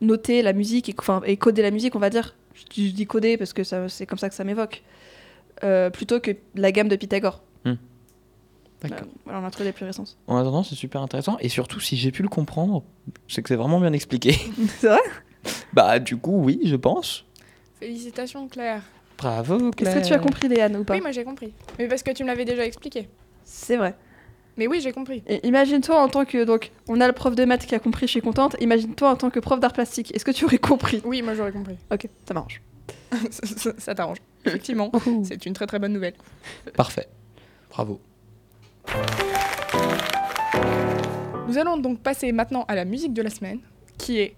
noter 0.00 0.42
la 0.42 0.52
musique 0.52 0.88
et, 0.88 0.94
enfin, 0.98 1.22
et 1.24 1.36
coder 1.36 1.62
la 1.62 1.70
musique, 1.70 1.94
on 1.96 2.00
va 2.00 2.10
dire. 2.10 2.34
Je, 2.54 2.82
je 2.82 2.90
dis 2.90 3.06
coder 3.06 3.36
parce 3.36 3.52
que 3.52 3.62
ça- 3.64 3.88
c'est 3.88 4.04
comme 4.04 4.18
ça 4.18 4.28
que 4.28 4.34
ça 4.34 4.42
m'évoque. 4.44 4.82
Euh, 5.62 5.90
plutôt 5.90 6.18
que 6.20 6.32
la 6.56 6.72
gamme 6.72 6.88
de 6.88 6.96
Pythagore. 6.96 7.42
D'accord. 8.82 9.06
Euh, 9.06 9.10
voilà, 9.24 9.40
on 9.40 9.44
a 9.46 9.50
trouvé 9.50 9.70
des 9.70 9.72
plus 9.72 9.86
récentes. 9.86 10.16
En 10.26 10.36
attendant, 10.36 10.62
c'est 10.62 10.74
super 10.74 11.00
intéressant. 11.00 11.38
Et 11.40 11.48
surtout, 11.48 11.80
si 11.80 11.96
j'ai 11.96 12.10
pu 12.10 12.22
le 12.22 12.28
comprendre, 12.28 12.82
c'est 13.28 13.40
que 13.42 13.48
c'est 13.48 13.56
vraiment 13.56 13.80
bien 13.80 13.92
expliqué. 13.94 14.36
c'est 14.80 14.88
vrai? 14.88 14.98
bah, 15.72 15.98
du 15.98 16.16
coup, 16.16 16.40
oui, 16.42 16.60
je 16.64 16.76
pense. 16.76 17.24
Félicitations, 17.80 18.48
Claire. 18.48 18.82
Bravo, 19.18 19.70
Claire. 19.70 19.96
Est-ce 19.96 20.02
que 20.02 20.08
tu 20.08 20.14
as 20.14 20.18
compris, 20.18 20.48
Léane, 20.48 20.76
ou 20.76 20.84
pas 20.84 20.94
Oui, 20.94 21.00
moi 21.00 21.12
j'ai 21.12 21.24
compris. 21.24 21.52
Mais 21.78 21.86
parce 21.88 22.02
que 22.02 22.10
tu 22.10 22.22
me 22.24 22.28
l'avais 22.28 22.44
déjà 22.44 22.64
expliqué. 22.66 23.08
C'est 23.44 23.76
vrai. 23.76 23.94
Mais 24.56 24.66
oui, 24.68 24.80
j'ai 24.80 24.92
compris. 24.92 25.22
Et 25.26 25.46
imagine-toi 25.46 26.00
en 26.00 26.08
tant 26.08 26.24
que. 26.24 26.44
Donc, 26.44 26.70
on 26.88 27.00
a 27.00 27.06
le 27.06 27.12
prof 27.12 27.34
de 27.34 27.44
maths 27.44 27.66
qui 27.66 27.74
a 27.74 27.78
compris, 27.80 28.06
je 28.06 28.12
suis 28.12 28.20
contente. 28.20 28.56
Imagine-toi 28.60 29.10
en 29.10 29.16
tant 29.16 29.30
que 29.30 29.40
prof 29.40 29.58
d'art 29.60 29.72
plastique. 29.72 30.14
Est-ce 30.14 30.24
que 30.24 30.30
tu 30.30 30.44
aurais 30.44 30.58
compris 30.58 31.02
Oui, 31.04 31.22
moi 31.22 31.34
j'aurais 31.34 31.52
compris. 31.52 31.76
Ok, 31.92 32.08
ça 32.26 32.34
m'arrange. 32.34 32.60
ça 33.30 33.46
ça- 33.56 33.72
ça 33.78 33.94
t'arrange. 33.94 34.18
Effectivement, 34.44 34.92
c'est 35.24 35.44
une 35.46 35.54
très 35.54 35.66
très 35.66 35.78
bonne 35.78 35.92
nouvelle. 35.92 36.14
Parfait. 36.76 37.08
Bravo. 37.70 38.00
Nous 41.48 41.58
allons 41.58 41.76
donc 41.76 42.00
passer 42.00 42.32
maintenant 42.32 42.64
à 42.68 42.74
la 42.74 42.84
musique 42.84 43.12
de 43.12 43.22
la 43.22 43.30
semaine, 43.30 43.60
qui 43.98 44.18
est. 44.18 44.34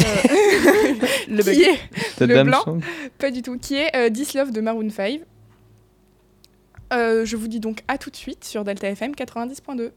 euh, 0.00 0.04
Le 1.28 1.42
qui 1.42 1.62
est 1.62 1.78
The 2.16 2.22
Le 2.22 2.44
blanc. 2.44 2.62
Song 2.64 2.82
pas 3.18 3.30
du 3.30 3.42
tout, 3.42 3.58
qui 3.58 3.76
est 3.76 3.94
euh, 3.96 4.10
This 4.10 4.34
Love 4.34 4.52
de 4.52 4.60
Maroon 4.60 4.90
5. 4.90 5.20
Euh, 6.92 7.24
je 7.24 7.36
vous 7.36 7.48
dis 7.48 7.60
donc 7.60 7.82
à 7.88 7.98
tout 7.98 8.10
de 8.10 8.16
suite 8.16 8.44
sur 8.44 8.64
Delta 8.64 8.88
FM 8.88 9.12
90.2. 9.12 9.90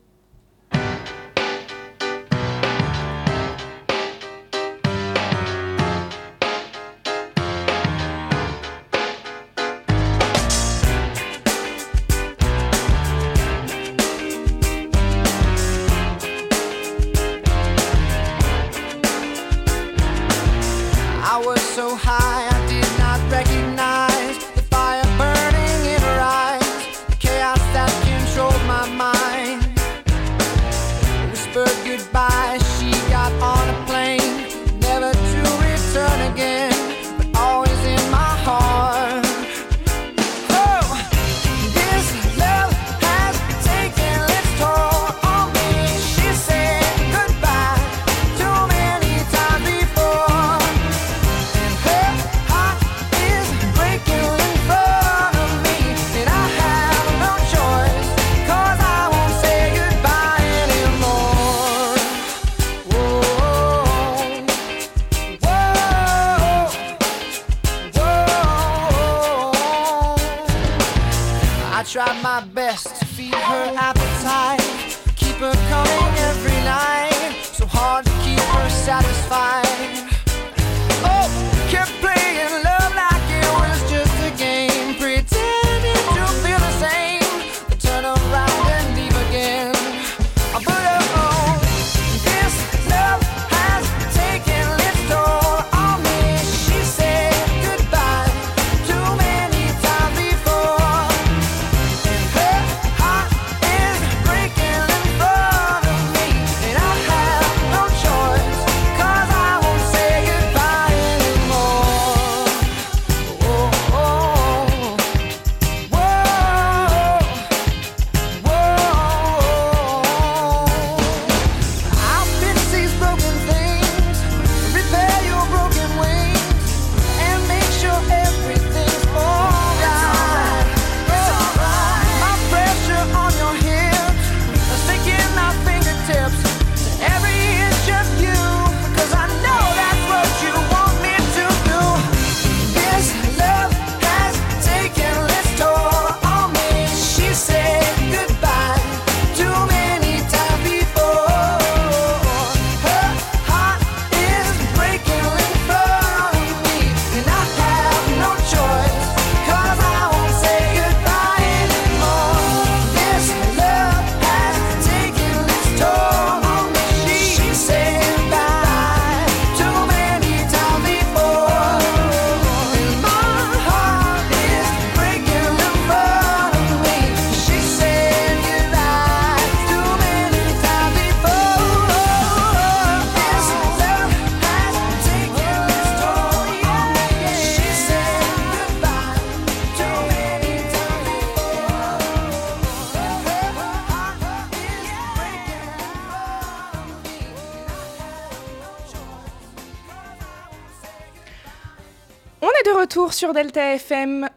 sur 203.22 203.34
Delta 203.34 203.76
FM 203.76 204.28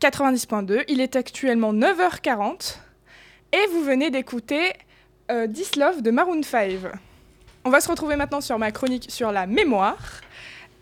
90.2. 0.00 0.84
Il 0.86 1.00
est 1.00 1.16
actuellement 1.16 1.74
9h40 1.74 2.76
et 3.52 3.66
vous 3.72 3.82
venez 3.82 4.10
d'écouter 4.12 4.74
euh, 5.32 5.48
This 5.48 5.74
Love 5.74 6.02
de 6.02 6.12
Maroon 6.12 6.44
5. 6.44 6.70
On 7.64 7.70
va 7.70 7.80
se 7.80 7.88
retrouver 7.88 8.14
maintenant 8.14 8.40
sur 8.40 8.56
ma 8.56 8.70
chronique 8.70 9.06
sur 9.08 9.32
la 9.32 9.48
mémoire. 9.48 10.20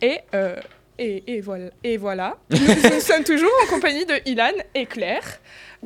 Et, 0.02 0.18
euh, 0.34 0.56
et, 0.98 1.24
et 1.34 1.40
voilà. 1.40 1.70
Et 1.82 1.96
voilà. 1.96 2.36
Nous, 2.50 2.58
nous 2.58 3.00
sommes 3.00 3.24
toujours 3.24 3.48
en 3.64 3.70
compagnie 3.74 4.04
de 4.04 4.16
Ilan 4.26 4.52
et 4.74 4.84
Claire. 4.84 5.24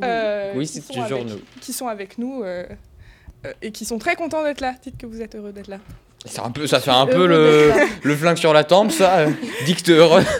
euh, 0.02 0.52
Oui, 0.56 0.66
qui 0.66 0.72
c'est 0.72 0.80
sont 0.92 1.02
toujours 1.04 1.18
avec- 1.20 1.28
nous. 1.28 1.40
Qui 1.60 1.72
sont 1.72 1.86
avec 1.86 2.18
nous 2.18 2.42
euh, 2.42 2.66
euh, 3.46 3.52
et 3.62 3.70
qui 3.70 3.84
sont 3.84 4.00
très 4.00 4.16
contents 4.16 4.42
d'être 4.42 4.60
là. 4.60 4.74
Dites 4.82 4.98
que 4.98 5.06
vous 5.06 5.22
êtes 5.22 5.36
heureux 5.36 5.52
d'être 5.52 5.68
là. 5.68 5.78
C'est 6.26 6.40
un 6.40 6.50
peu, 6.50 6.66
ça 6.66 6.80
fait 6.80 6.90
un 6.90 7.06
peu 7.06 7.28
le, 7.28 7.72
le 8.02 8.16
flingue 8.16 8.38
sur 8.38 8.52
la 8.52 8.64
tempe, 8.64 8.90
ça. 8.90 9.18
euh, 9.20 9.30
Dicte 9.66 9.88
heureux. 9.90 10.24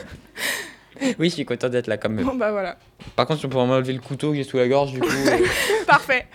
Oui, 1.19 1.29
je 1.31 1.35
suis 1.35 1.45
content 1.45 1.69
d'être 1.69 1.87
là 1.87 1.97
quand 1.97 2.11
même. 2.11 2.25
Bon, 2.25 2.35
bah 2.35 2.51
voilà. 2.51 2.77
Par 3.17 3.27
contre, 3.27 3.41
si 3.41 3.47
on 3.47 3.49
peut 3.49 3.57
vraiment 3.57 3.79
lever 3.79 3.93
le 3.93 4.01
couteau 4.01 4.33
qui 4.33 4.41
est 4.41 4.45
sous 4.45 4.59
la 4.59 4.69
gorge, 4.69 4.93
du 4.93 5.01
coup. 5.01 5.09
euh, 5.09 5.39
Parfait. 5.87 6.27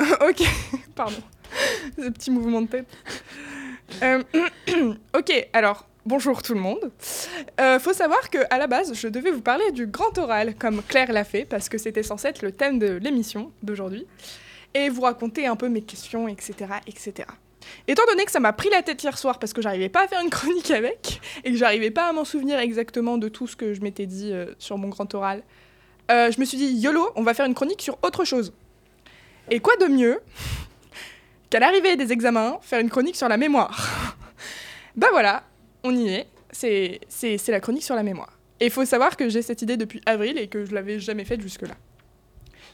ok, 0.00 0.42
pardon. 0.94 1.22
Ce 1.98 2.08
petit 2.08 2.30
mouvement 2.30 2.62
de 2.62 2.68
tête. 2.68 2.86
Euh, 4.02 4.22
ok, 5.16 5.48
alors, 5.52 5.86
bonjour 6.06 6.42
tout 6.42 6.54
le 6.54 6.60
monde. 6.60 6.90
Euh, 7.60 7.78
faut 7.78 7.92
savoir 7.92 8.30
que 8.30 8.38
à 8.50 8.58
la 8.58 8.66
base, 8.66 8.94
je 8.94 9.08
devais 9.08 9.30
vous 9.30 9.42
parler 9.42 9.70
du 9.72 9.86
grand 9.86 10.16
oral, 10.18 10.54
comme 10.54 10.82
Claire 10.82 11.12
l'a 11.12 11.24
fait, 11.24 11.44
parce 11.44 11.68
que 11.68 11.76
c'était 11.78 12.02
censé 12.02 12.28
être 12.28 12.42
le 12.42 12.52
thème 12.52 12.78
de 12.78 12.92
l'émission 12.96 13.52
d'aujourd'hui, 13.62 14.06
et 14.74 14.88
vous 14.88 15.02
raconter 15.02 15.46
un 15.46 15.56
peu 15.56 15.68
mes 15.68 15.82
questions, 15.82 16.28
etc., 16.28 16.54
etc. 16.86 17.26
Étant 17.88 18.02
donné 18.08 18.24
que 18.24 18.30
ça 18.30 18.40
m'a 18.40 18.52
pris 18.52 18.68
la 18.70 18.82
tête 18.82 19.02
hier 19.02 19.16
soir 19.18 19.38
parce 19.38 19.52
que 19.52 19.60
j'arrivais 19.62 19.88
pas 19.88 20.04
à 20.04 20.08
faire 20.08 20.20
une 20.22 20.30
chronique 20.30 20.70
avec, 20.70 21.20
et 21.44 21.50
que 21.52 21.56
j'arrivais 21.56 21.90
pas 21.90 22.08
à 22.08 22.12
m'en 22.12 22.24
souvenir 22.24 22.58
exactement 22.58 23.18
de 23.18 23.28
tout 23.28 23.46
ce 23.46 23.56
que 23.56 23.74
je 23.74 23.80
m'étais 23.80 24.06
dit 24.06 24.32
euh, 24.32 24.46
sur 24.58 24.78
mon 24.78 24.88
grand 24.88 25.12
oral, 25.14 25.42
euh, 26.10 26.30
je 26.30 26.40
me 26.40 26.44
suis 26.44 26.56
dit, 26.58 26.66
YOLO, 26.66 27.10
on 27.16 27.22
va 27.22 27.34
faire 27.34 27.46
une 27.46 27.54
chronique 27.54 27.82
sur 27.82 27.98
autre 28.02 28.24
chose. 28.24 28.52
Et 29.50 29.60
quoi 29.60 29.76
de 29.76 29.86
mieux 29.86 30.20
qu'à 31.50 31.58
l'arrivée 31.60 31.96
des 31.96 32.12
examens, 32.12 32.58
faire 32.62 32.80
une 32.80 32.90
chronique 32.90 33.16
sur 33.16 33.28
la 33.28 33.36
mémoire? 33.36 34.16
Bah 34.96 35.06
voilà, 35.12 35.44
on 35.84 35.94
y 35.96 36.08
est, 36.08 36.26
c'est 36.50 37.00
c'est- 37.08 37.46
la 37.48 37.60
chronique 37.60 37.84
sur 37.84 37.94
la 37.94 38.02
mémoire. 38.02 38.36
Et 38.58 38.66
il 38.66 38.70
faut 38.72 38.84
savoir 38.84 39.16
que 39.16 39.28
j'ai 39.28 39.40
cette 39.40 39.62
idée 39.62 39.76
depuis 39.76 40.00
avril 40.04 40.36
et 40.36 40.48
que 40.48 40.64
je 40.64 40.74
l'avais 40.74 40.98
jamais 40.98 41.24
faite 41.24 41.40
jusque-là. 41.40 41.74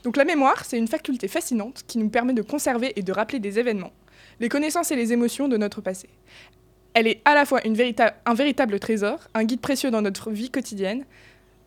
Donc 0.02 0.16
la 0.16 0.25
mémoire, 0.25 0.64
c'est 0.64 0.78
une 0.78 0.88
faculté 0.88 1.28
fascinante 1.28 1.85
qui 1.87 1.99
nous 1.99 2.09
permet 2.09 2.33
de 2.33 2.40
conserver 2.43 2.95
et 2.99 3.02
de 3.02 3.12
rappeler 3.12 3.38
des 3.38 3.59
événements, 3.59 3.93
les 4.40 4.49
connaissances 4.49 4.90
et 4.90 4.97
les 4.97 5.12
émotions 5.12 5.49
de 5.49 5.57
notre 5.57 5.81
passé. 5.81 6.09
Elle 6.95 7.07
est 7.07 7.21
à 7.25 7.35
la 7.35 7.45
fois 7.45 7.66
une 7.66 7.76
un 8.25 8.35
véritable 8.35 8.78
trésor, 8.81 9.19
un 9.35 9.45
guide 9.45 9.61
précieux 9.61 9.90
dans 9.90 10.02
notre 10.02 10.31
vie 10.31 10.50
quotidienne, 10.50 11.05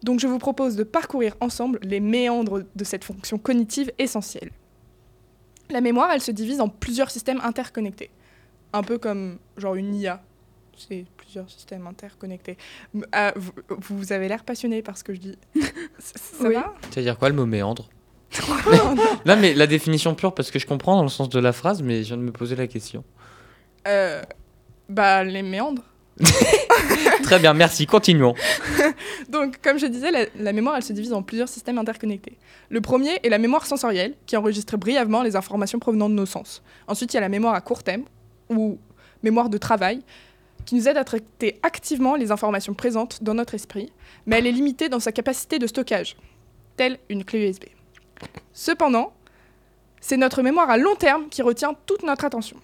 donc 0.04 0.20
je 0.20 0.28
vous 0.28 0.40
propose 0.40 0.76
de 0.76 0.84
parcourir 0.84 1.36
ensemble 1.40 1.80
les 1.84 2.00
méandres 2.00 2.64
de 2.76 2.84
cette 2.84 3.04
fonction 3.04 3.38
cognitive 3.38 3.92
essentielle. 4.00 4.52
La 5.70 5.82
mémoire, 5.82 6.10
elle 6.12 6.22
se 6.22 6.32
divise 6.32 6.62
en 6.62 6.70
plusieurs 6.70 7.12
systèmes 7.12 7.42
interconnectés, 7.44 8.10
un 8.74 8.82
peu 8.82 8.98
comme 8.98 9.38
genre 9.58 9.76
une 9.76 9.94
IA. 9.94 10.24
C'est 10.78 11.06
plusieurs 11.18 11.50
systèmes 11.50 11.86
interconnectés. 11.86 12.58
Ah, 13.12 13.34
vous, 13.36 13.52
vous 13.82 14.14
avez 14.14 14.30
l'air 14.30 14.44
passionné 14.46 14.82
par 14.82 14.98
ce 14.98 15.04
que 15.04 15.14
je 15.14 15.20
dis. 15.20 15.38
Ça, 16.00 16.14
ça 16.18 16.48
Oui. 16.48 16.54
va? 16.56 16.74
C'est-à-dire 16.90 17.18
quoi 17.20 17.28
le 17.30 17.36
mot 17.36 17.46
méandre? 17.46 17.90
Non, 19.26 19.36
mais 19.38 19.54
la 19.54 19.68
définition 19.68 20.16
pure, 20.16 20.34
parce 20.34 20.52
que 20.52 20.60
je 20.60 20.68
comprends 20.68 20.96
dans 20.96 21.04
le 21.04 21.10
sens 21.10 21.30
de 21.30 21.40
la 21.40 21.52
phrase, 21.52 21.82
mais 21.82 22.04
je 22.04 22.10
viens 22.10 22.18
de 22.18 22.22
me 22.22 22.32
poser 22.32 22.56
la 22.56 22.68
question. 22.68 23.04
Euh, 23.88 24.22
Bah, 24.88 25.24
les 25.24 25.42
méandres. 25.42 25.84
Très 27.24 27.40
bien, 27.40 27.54
merci, 27.54 27.86
continuons. 27.86 28.34
Donc, 29.30 29.60
comme 29.62 29.78
je 29.80 29.86
disais, 29.86 30.12
la, 30.12 30.26
la 30.38 30.52
mémoire, 30.54 30.76
elle 30.76 30.84
se 30.84 30.92
divise 30.94 31.14
en 31.14 31.22
plusieurs 31.24 31.48
systèmes 31.48 31.78
interconnectés. 31.78 32.38
Le 32.70 32.82
premier 32.82 33.20
est 33.24 33.30
la 33.30 33.38
mémoire 33.38 33.66
sensorielle, 33.66 34.16
qui 34.26 34.36
enregistre 34.36 34.76
brièvement 34.78 35.24
les 35.24 35.36
informations 35.36 35.80
provenant 35.80 36.10
de 36.10 36.16
nos 36.16 36.26
sens. 36.26 36.62
Ensuite, 36.88 37.14
il 37.14 37.18
y 37.18 37.18
a 37.18 37.22
la 37.22 37.30
mémoire 37.30 37.54
à 37.54 37.62
court 37.62 37.84
terme, 37.84 38.04
ou 38.50 38.78
mémoire 39.24 39.50
de 39.50 39.58
travail, 39.58 40.02
qui 40.66 40.76
nous 40.76 40.88
aide 40.90 40.98
à 40.98 41.04
traiter 41.04 41.60
activement 41.64 42.16
les 42.16 42.32
informations 42.32 42.74
présentes 42.74 43.24
dans 43.24 43.34
notre 43.34 43.56
esprit, 43.56 43.92
mais 44.26 44.40
elle 44.40 44.48
est 44.48 44.52
limitée 44.52 44.90
dans 44.90 45.00
sa 45.00 45.12
capacité 45.12 45.58
de 45.58 45.68
stockage, 45.68 46.18
telle 46.76 47.00
une 47.10 47.24
clé 47.24 47.48
USB. 47.48 47.64
Cependant, 48.54 49.14
c'est 50.02 50.18
notre 50.18 50.42
mémoire 50.42 50.70
à 50.70 50.78
long 50.78 50.96
terme 50.96 51.30
qui 51.30 51.42
retient 51.42 51.76
toute 51.86 52.04
notre 52.04 52.26
attention. 52.26 52.58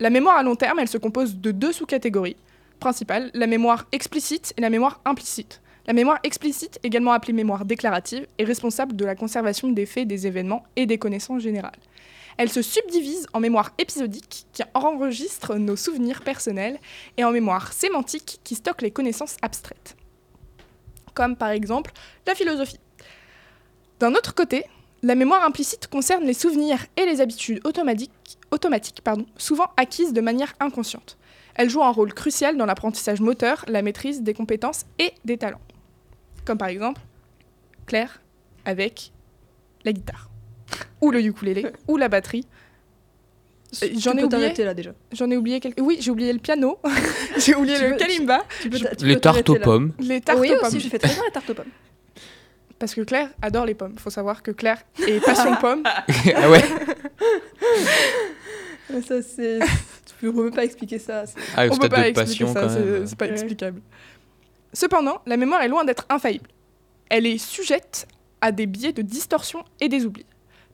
La 0.00 0.10
mémoire 0.10 0.36
à 0.36 0.42
long 0.42 0.56
terme, 0.56 0.80
elle 0.80 0.88
se 0.88 0.98
compose 0.98 1.36
de 1.36 1.50
deux 1.50 1.72
sous-catégories 1.72 2.36
principales, 2.80 3.30
la 3.34 3.46
mémoire 3.46 3.86
explicite 3.92 4.52
et 4.56 4.60
la 4.60 4.70
mémoire 4.70 5.00
implicite. 5.04 5.60
La 5.86 5.92
mémoire 5.92 6.18
explicite, 6.22 6.80
également 6.82 7.12
appelée 7.12 7.32
mémoire 7.32 7.64
déclarative, 7.64 8.26
est 8.38 8.44
responsable 8.44 8.96
de 8.96 9.04
la 9.04 9.14
conservation 9.14 9.68
des 9.68 9.86
faits, 9.86 10.08
des 10.08 10.26
événements 10.26 10.64
et 10.76 10.86
des 10.86 10.98
connaissances 10.98 11.42
générales. 11.42 11.78
Elle 12.36 12.50
se 12.50 12.62
subdivise 12.62 13.26
en 13.32 13.40
mémoire 13.40 13.72
épisodique, 13.78 14.46
qui 14.52 14.62
enregistre 14.72 15.56
nos 15.56 15.76
souvenirs 15.76 16.22
personnels, 16.22 16.78
et 17.16 17.24
en 17.24 17.30
mémoire 17.30 17.72
sémantique, 17.72 18.40
qui 18.42 18.54
stocke 18.54 18.82
les 18.82 18.90
connaissances 18.90 19.36
abstraites. 19.42 19.96
Comme 21.12 21.36
par 21.36 21.50
exemple 21.50 21.92
la 22.26 22.34
philosophie. 22.34 22.80
D'un 24.00 24.14
autre 24.14 24.34
côté, 24.34 24.64
la 25.04 25.14
mémoire 25.14 25.44
implicite 25.44 25.86
concerne 25.88 26.24
les 26.24 26.34
souvenirs 26.34 26.78
et 26.96 27.04
les 27.06 27.20
habitudes 27.20 27.60
automatiques, 27.64 28.10
automatiques 28.50 29.00
pardon, 29.02 29.26
souvent 29.36 29.66
acquises 29.76 30.12
de 30.12 30.20
manière 30.20 30.52
inconsciente. 30.60 31.16
Elle 31.56 31.70
joue 31.70 31.82
un 31.84 31.90
rôle 31.90 32.12
crucial 32.14 32.56
dans 32.56 32.66
l'apprentissage 32.66 33.20
moteur, 33.20 33.64
la 33.68 33.82
maîtrise 33.82 34.22
des 34.22 34.34
compétences 34.34 34.86
et 34.98 35.12
des 35.24 35.36
talents. 35.38 35.60
Comme 36.44 36.58
par 36.58 36.68
exemple 36.68 37.00
Claire 37.86 38.20
avec 38.64 39.12
la 39.84 39.92
guitare, 39.92 40.30
ou 41.00 41.10
le 41.10 41.20
ukulélé, 41.22 41.66
ou 41.88 41.96
la 41.98 42.08
batterie. 42.08 42.46
Euh, 43.82 43.88
J'en 43.98 44.12
ai 44.12 44.24
oublié. 44.24 44.28
t'arrêter 44.28 44.64
là 44.64 44.72
déjà. 44.72 44.92
J'en 45.12 45.30
ai 45.30 45.36
oublié 45.36 45.60
quelques. 45.60 45.80
Oui, 45.80 45.98
j'ai 46.00 46.10
oublié 46.10 46.32
le 46.32 46.38
piano, 46.38 46.78
j'ai 47.38 47.54
oublié 47.54 47.76
Tu 47.76 47.82
le 47.84 47.90
peux- 47.90 47.96
kalimba, 47.96 48.42
Tu 48.62 48.70
peux 48.70 48.78
t'a- 48.78 48.94
tu 48.96 49.04
Les 49.06 49.20
tartes 49.20 49.48
aux 49.50 49.56
pommes. 49.56 49.92
les 49.98 50.20
tartes 50.20 50.38
oui, 50.40 50.50
aux 50.52 50.56
pommes. 50.58 50.68
aussi, 50.68 50.80
je 50.80 50.88
fais 50.88 50.98
très 50.98 51.12
bien 51.12 51.22
les 51.24 51.30
tartes 51.32 51.50
aux 51.50 51.54
pommes. 51.54 51.66
Parce 52.78 52.94
que 52.94 53.00
Claire 53.02 53.30
adore 53.40 53.66
les 53.66 53.74
pommes. 53.74 53.96
Faut 53.98 54.10
savoir 54.10 54.42
que 54.42 54.50
Claire 54.50 54.82
est 55.06 55.24
passion 55.24 55.54
pomme. 55.56 55.82
ah 56.36 56.50
ouais 56.50 56.62
Mais 58.90 59.02
ça, 59.02 59.22
c'est. 59.22 59.58
tu 59.60 60.14
peux 60.20 60.32
même 60.32 60.52
pas 60.54 60.64
expliquer 60.64 60.98
ça. 60.98 61.26
c'est- 61.26 61.38
Ah, 61.56 61.66
On 61.70 61.76
peut 61.76 61.88
pas 61.88 62.02
de 62.02 62.08
expliquer 62.20 62.46
ça, 62.52 62.68
c'est 63.06 63.16
pas 63.16 63.26
Ouais. 63.26 63.32
explicable. 63.32 63.80
Cependant, 64.72 65.20
la 65.26 65.36
mémoire 65.36 65.62
est 65.62 65.68
loin 65.68 65.84
d'être 65.84 66.04
infaillible. 66.08 66.48
Elle 67.08 67.26
est 67.26 67.38
sujette 67.38 68.06
à 68.40 68.52
des 68.52 68.66
biais 68.66 68.92
de 68.92 69.02
distorsion 69.02 69.64
et 69.80 69.88
des 69.88 70.04
oublis. 70.04 70.26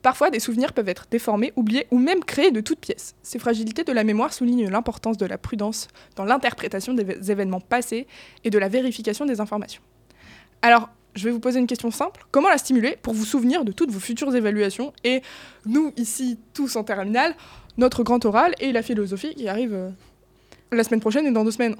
Parfois, 0.02 0.30
des 0.30 0.40
souvenirs 0.40 0.72
peuvent 0.72 0.88
être 0.88 1.06
déformés, 1.10 1.52
oubliés 1.56 1.86
ou 1.90 1.98
même 1.98 2.24
créés 2.24 2.50
de 2.50 2.62
toutes 2.62 2.80
pièces. 2.80 3.14
Ces 3.22 3.38
fragilités 3.38 3.84
de 3.84 3.92
la 3.92 4.02
mémoire 4.02 4.32
soulignent 4.32 4.70
l'importance 4.70 5.18
de 5.18 5.26
la 5.26 5.36
prudence 5.36 5.88
dans 6.16 6.24
l'interprétation 6.24 6.94
des 6.94 7.04
vé- 7.04 7.30
événements 7.30 7.60
passés 7.60 8.06
et 8.42 8.48
de 8.48 8.58
la 8.58 8.68
vérification 8.68 9.26
des 9.26 9.40
informations. 9.42 9.82
Alors, 10.62 10.88
je 11.14 11.24
vais 11.24 11.30
vous 11.30 11.40
poser 11.40 11.58
une 11.60 11.66
question 11.66 11.90
simple. 11.90 12.24
Comment 12.30 12.48
la 12.48 12.58
stimuler 12.58 12.96
pour 13.02 13.14
vous 13.14 13.24
souvenir 13.24 13.64
de 13.64 13.72
toutes 13.72 13.90
vos 13.90 14.00
futures 14.00 14.34
évaluations 14.34 14.92
et 15.04 15.22
nous, 15.66 15.92
ici, 15.96 16.38
tous 16.54 16.76
en 16.76 16.84
terminale, 16.84 17.34
notre 17.78 18.02
grand 18.02 18.24
oral 18.24 18.54
et 18.60 18.72
la 18.72 18.82
philosophie 18.82 19.34
qui 19.34 19.48
arrive 19.48 19.72
euh, 19.74 19.90
la 20.72 20.84
semaine 20.84 21.00
prochaine 21.00 21.26
et 21.26 21.32
dans 21.32 21.44
deux 21.44 21.50
semaines. 21.50 21.76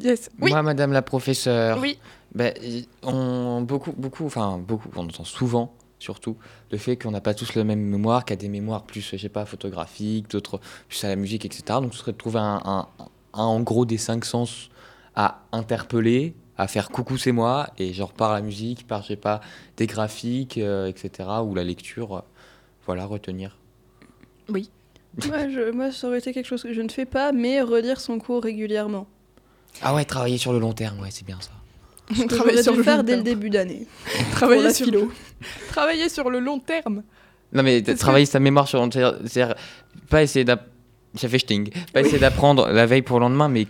Yes. 0.00 0.30
Oui. 0.40 0.50
Moi, 0.50 0.62
madame 0.62 0.92
la 0.92 1.02
professeure, 1.02 1.78
Oui. 1.80 1.98
y- 2.38 2.86
on, 3.02 3.60
beaucoup, 3.62 3.92
beaucoup, 3.92 4.24
enfin, 4.26 4.58
beaucoup, 4.58 4.88
on 4.96 5.04
entend 5.04 5.24
souvent, 5.24 5.74
surtout, 5.98 6.36
le 6.70 6.78
fait 6.78 6.96
qu'on 6.96 7.10
n'a 7.10 7.20
pas 7.20 7.34
tous 7.34 7.54
la 7.54 7.64
même 7.64 7.80
mémoire, 7.80 8.24
qu'il 8.24 8.34
y 8.34 8.38
a 8.38 8.40
des 8.40 8.48
mémoires 8.48 8.84
plus, 8.84 9.02
je 9.12 9.16
sais 9.18 9.28
pas, 9.28 9.44
photographiques, 9.44 10.30
d'autres 10.30 10.60
plus 10.88 11.04
à 11.04 11.08
la 11.08 11.16
musique, 11.16 11.44
etc. 11.44 11.62
Donc, 11.80 11.92
ce 11.92 11.98
serait 12.00 12.12
de 12.12 12.16
trouver 12.16 12.38
un, 12.40 12.60
un- 12.64 12.88
un, 13.34 13.42
en 13.44 13.60
gros, 13.60 13.84
des 13.84 13.98
cinq 13.98 14.24
sens 14.24 14.70
à 15.14 15.42
interpeller, 15.52 16.34
à 16.62 16.68
faire 16.68 16.90
coucou, 16.90 17.18
c'est 17.18 17.32
moi, 17.32 17.68
et 17.78 17.92
genre 17.92 18.12
par 18.12 18.32
la 18.32 18.40
musique, 18.40 18.86
par, 18.86 19.02
je 19.02 19.08
sais 19.08 19.16
pas, 19.16 19.40
des 19.76 19.86
graphiques, 19.86 20.58
euh, 20.58 20.86
etc., 20.86 21.28
ou 21.44 21.54
la 21.54 21.64
lecture, 21.64 22.16
euh, 22.16 22.20
voilà, 22.86 23.04
retenir. 23.04 23.58
Moi, 24.48 24.60
je, 25.18 25.70
moi, 25.72 25.90
ça 25.92 26.08
aurait 26.08 26.18
été 26.18 26.32
quelque 26.32 26.46
chose 26.46 26.62
que 26.62 26.72
je 26.72 26.80
ne 26.82 26.88
fais 26.88 27.04
pas, 27.06 27.32
mais 27.32 27.60
relire 27.60 28.00
son 28.00 28.18
cours 28.18 28.42
régulièrement. 28.42 29.06
Ah 29.82 29.94
ouais, 29.94 30.04
travailler 30.04 30.38
sur 30.38 30.52
le 30.52 30.58
long 30.58 30.72
terme, 30.72 31.00
ouais, 31.00 31.08
c'est 31.10 31.26
bien 31.26 31.38
ça. 31.40 31.50
Travailler 32.28 32.62
sur 32.62 32.72
dû 32.72 32.78
le 32.78 32.84
faire 32.84 32.98
long 32.98 33.02
dès 33.04 33.16
le 33.16 33.22
terme. 33.22 33.36
début 33.38 33.50
d'année. 33.50 33.86
Travailler 34.32 34.62
la 34.62 34.74
sur, 34.74 34.86
philo. 34.86 35.10
travailler 35.68 36.08
sur 36.08 36.28
le 36.30 36.40
long 36.40 36.58
terme. 36.58 37.02
Non, 37.52 37.62
mais 37.62 37.82
C'est 37.84 37.94
travailler 37.96 38.26
sa 38.26 38.40
mémoire 38.40 38.66
sur. 38.68 38.80
c'est-à-dire- 38.92 39.18
c'est-à-dire 39.26 39.54
pas 40.10 40.22
essayer 40.22 40.44
d'app- 40.44 40.68
Ça 41.14 41.28
fait 41.28 41.38
sting. 41.38 41.70
Pas 41.92 42.00
essayer 42.00 42.18
d'apprendre 42.18 42.68
la 42.68 42.86
veille 42.86 43.02
pour 43.02 43.18
le 43.18 43.26
lendemain, 43.26 43.48
mais, 43.48 43.66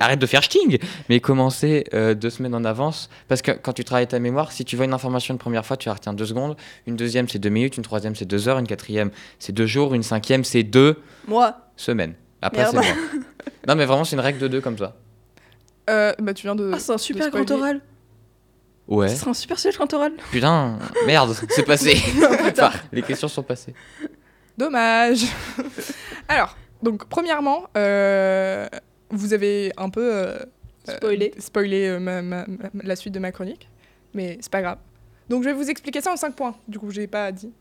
arrête 0.00 0.18
de 0.18 0.26
faire 0.26 0.44
sting 0.44 0.78
Mais 1.08 1.18
commencer 1.18 1.84
euh, 1.94 2.14
deux 2.14 2.28
semaines 2.28 2.54
en 2.54 2.64
avance. 2.64 3.08
Parce 3.26 3.40
que 3.40 3.52
quand 3.52 3.72
tu 3.72 3.84
travailles 3.84 4.06
ta 4.06 4.18
mémoire, 4.18 4.52
si 4.52 4.64
tu 4.64 4.76
vois 4.76 4.84
une 4.84 4.92
information 4.92 5.32
une 5.32 5.38
première 5.38 5.64
fois, 5.64 5.76
tu 5.78 5.88
la 5.88 5.94
retiens 5.94 6.12
deux 6.12 6.26
secondes. 6.26 6.56
Une 6.86 6.96
deuxième, 6.96 7.26
c'est 7.28 7.38
deux 7.38 7.48
minutes. 7.48 7.78
Une 7.78 7.84
troisième, 7.84 8.14
c'est 8.14 8.26
deux 8.26 8.48
heures. 8.48 8.58
Une 8.58 8.66
quatrième, 8.66 9.10
c'est 9.38 9.52
deux 9.52 9.66
jours. 9.66 9.94
Une 9.94 10.02
cinquième, 10.02 10.44
c'est 10.44 10.62
deux 10.62 11.00
Moi, 11.26 11.56
semaines. 11.76 12.14
Après, 12.42 12.66
c'est. 12.66 12.76
Non, 13.66 13.74
mais 13.74 13.84
vraiment, 13.84 14.04
c'est 14.04 14.16
une 14.16 14.20
règle 14.20 14.38
de 14.38 14.48
deux 14.48 14.60
comme 14.60 14.78
ça. 14.78 14.96
Euh, 15.90 16.12
bah, 16.18 16.34
tu 16.34 16.46
viens 16.46 16.54
de. 16.54 16.70
ah, 16.74 16.78
c'est 16.78 16.92
un 16.92 16.98
super 16.98 17.26
spoiler. 17.26 17.44
grand 17.44 17.56
oral. 17.56 17.80
Ouais. 18.88 19.08
Ce 19.08 19.16
sera 19.16 19.30
un 19.30 19.34
super 19.34 19.58
sujet 19.58 19.76
grand 19.76 19.92
oral. 19.92 20.12
Putain, 20.32 20.78
merde, 21.06 21.34
c'est 21.50 21.62
passé. 21.62 21.98
Les 22.92 23.02
questions 23.02 23.28
sont 23.28 23.42
passées. 23.42 23.74
Dommage. 24.58 25.24
Alors, 26.28 26.56
donc, 26.82 27.04
premièrement, 27.08 27.64
euh, 27.76 28.66
vous 29.10 29.32
avez 29.32 29.72
un 29.76 29.88
peu. 29.88 30.10
euh, 30.12 30.38
Spoilé. 30.86 31.32
spoilé 31.38 31.86
euh, 31.86 31.98
ma- 32.00 32.22
ma- 32.22 32.46
ma- 32.46 32.70
la 32.82 32.96
suite 32.96 33.12
de 33.14 33.18
ma 33.18 33.30
chronique, 33.30 33.68
mais 34.14 34.38
c'est 34.40 34.50
pas 34.50 34.62
grave. 34.62 34.78
Donc, 35.28 35.42
je 35.44 35.48
vais 35.48 35.54
vous 35.54 35.68
expliquer 35.70 36.00
ça 36.00 36.12
en 36.12 36.16
cinq 36.16 36.34
points. 36.34 36.54
Du 36.66 36.78
coup, 36.78 36.90
je 36.90 37.00
n'ai 37.00 37.06
pas 37.06 37.30
dit. 37.30 37.52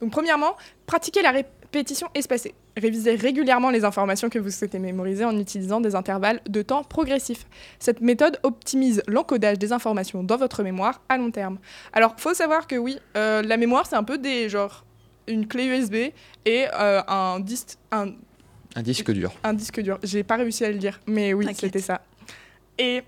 Donc, 0.00 0.10
premièrement, 0.12 0.54
pratiquer 0.86 1.22
la 1.22 1.30
répétition 1.30 2.08
espacée. 2.14 2.54
Révisez 2.76 3.14
régulièrement 3.14 3.70
les 3.70 3.84
informations 3.84 4.28
que 4.28 4.38
vous 4.38 4.50
souhaitez 4.50 4.78
mémoriser 4.78 5.24
en 5.24 5.38
utilisant 5.38 5.80
des 5.80 5.94
intervalles 5.94 6.40
de 6.48 6.60
temps 6.62 6.84
progressifs. 6.84 7.46
Cette 7.78 8.00
méthode 8.00 8.38
optimise 8.42 9.02
l'encodage 9.06 9.58
des 9.58 9.72
informations 9.72 10.22
dans 10.22 10.36
votre 10.36 10.62
mémoire 10.62 11.00
à 11.08 11.16
long 11.16 11.30
terme. 11.30 11.58
Alors, 11.94 12.14
faut 12.18 12.34
savoir 12.34 12.66
que 12.66 12.76
oui, 12.76 12.98
euh, 13.16 13.42
la 13.42 13.56
mémoire, 13.56 13.86
c'est 13.86 13.96
un 13.96 14.04
peu 14.04 14.18
des 14.18 14.48
genre 14.50 14.84
une 15.26 15.46
clé 15.46 15.64
USB 15.66 15.94
et 16.46 16.66
euh, 16.74 17.02
un, 17.08 17.40
disque, 17.40 17.76
un, 17.92 18.08
Un 18.76 18.82
disque 18.82 19.10
dur. 19.10 19.32
un 19.42 19.54
disque 19.54 19.80
dur. 19.80 19.98
J'ai 20.02 20.22
pas 20.24 20.36
réussi 20.36 20.64
à 20.64 20.70
le 20.70 20.78
dire, 20.78 21.00
mais 21.06 21.32
oui, 21.32 21.46
c'était 21.58 21.80
ça. 21.80 22.02
Et 22.78 23.02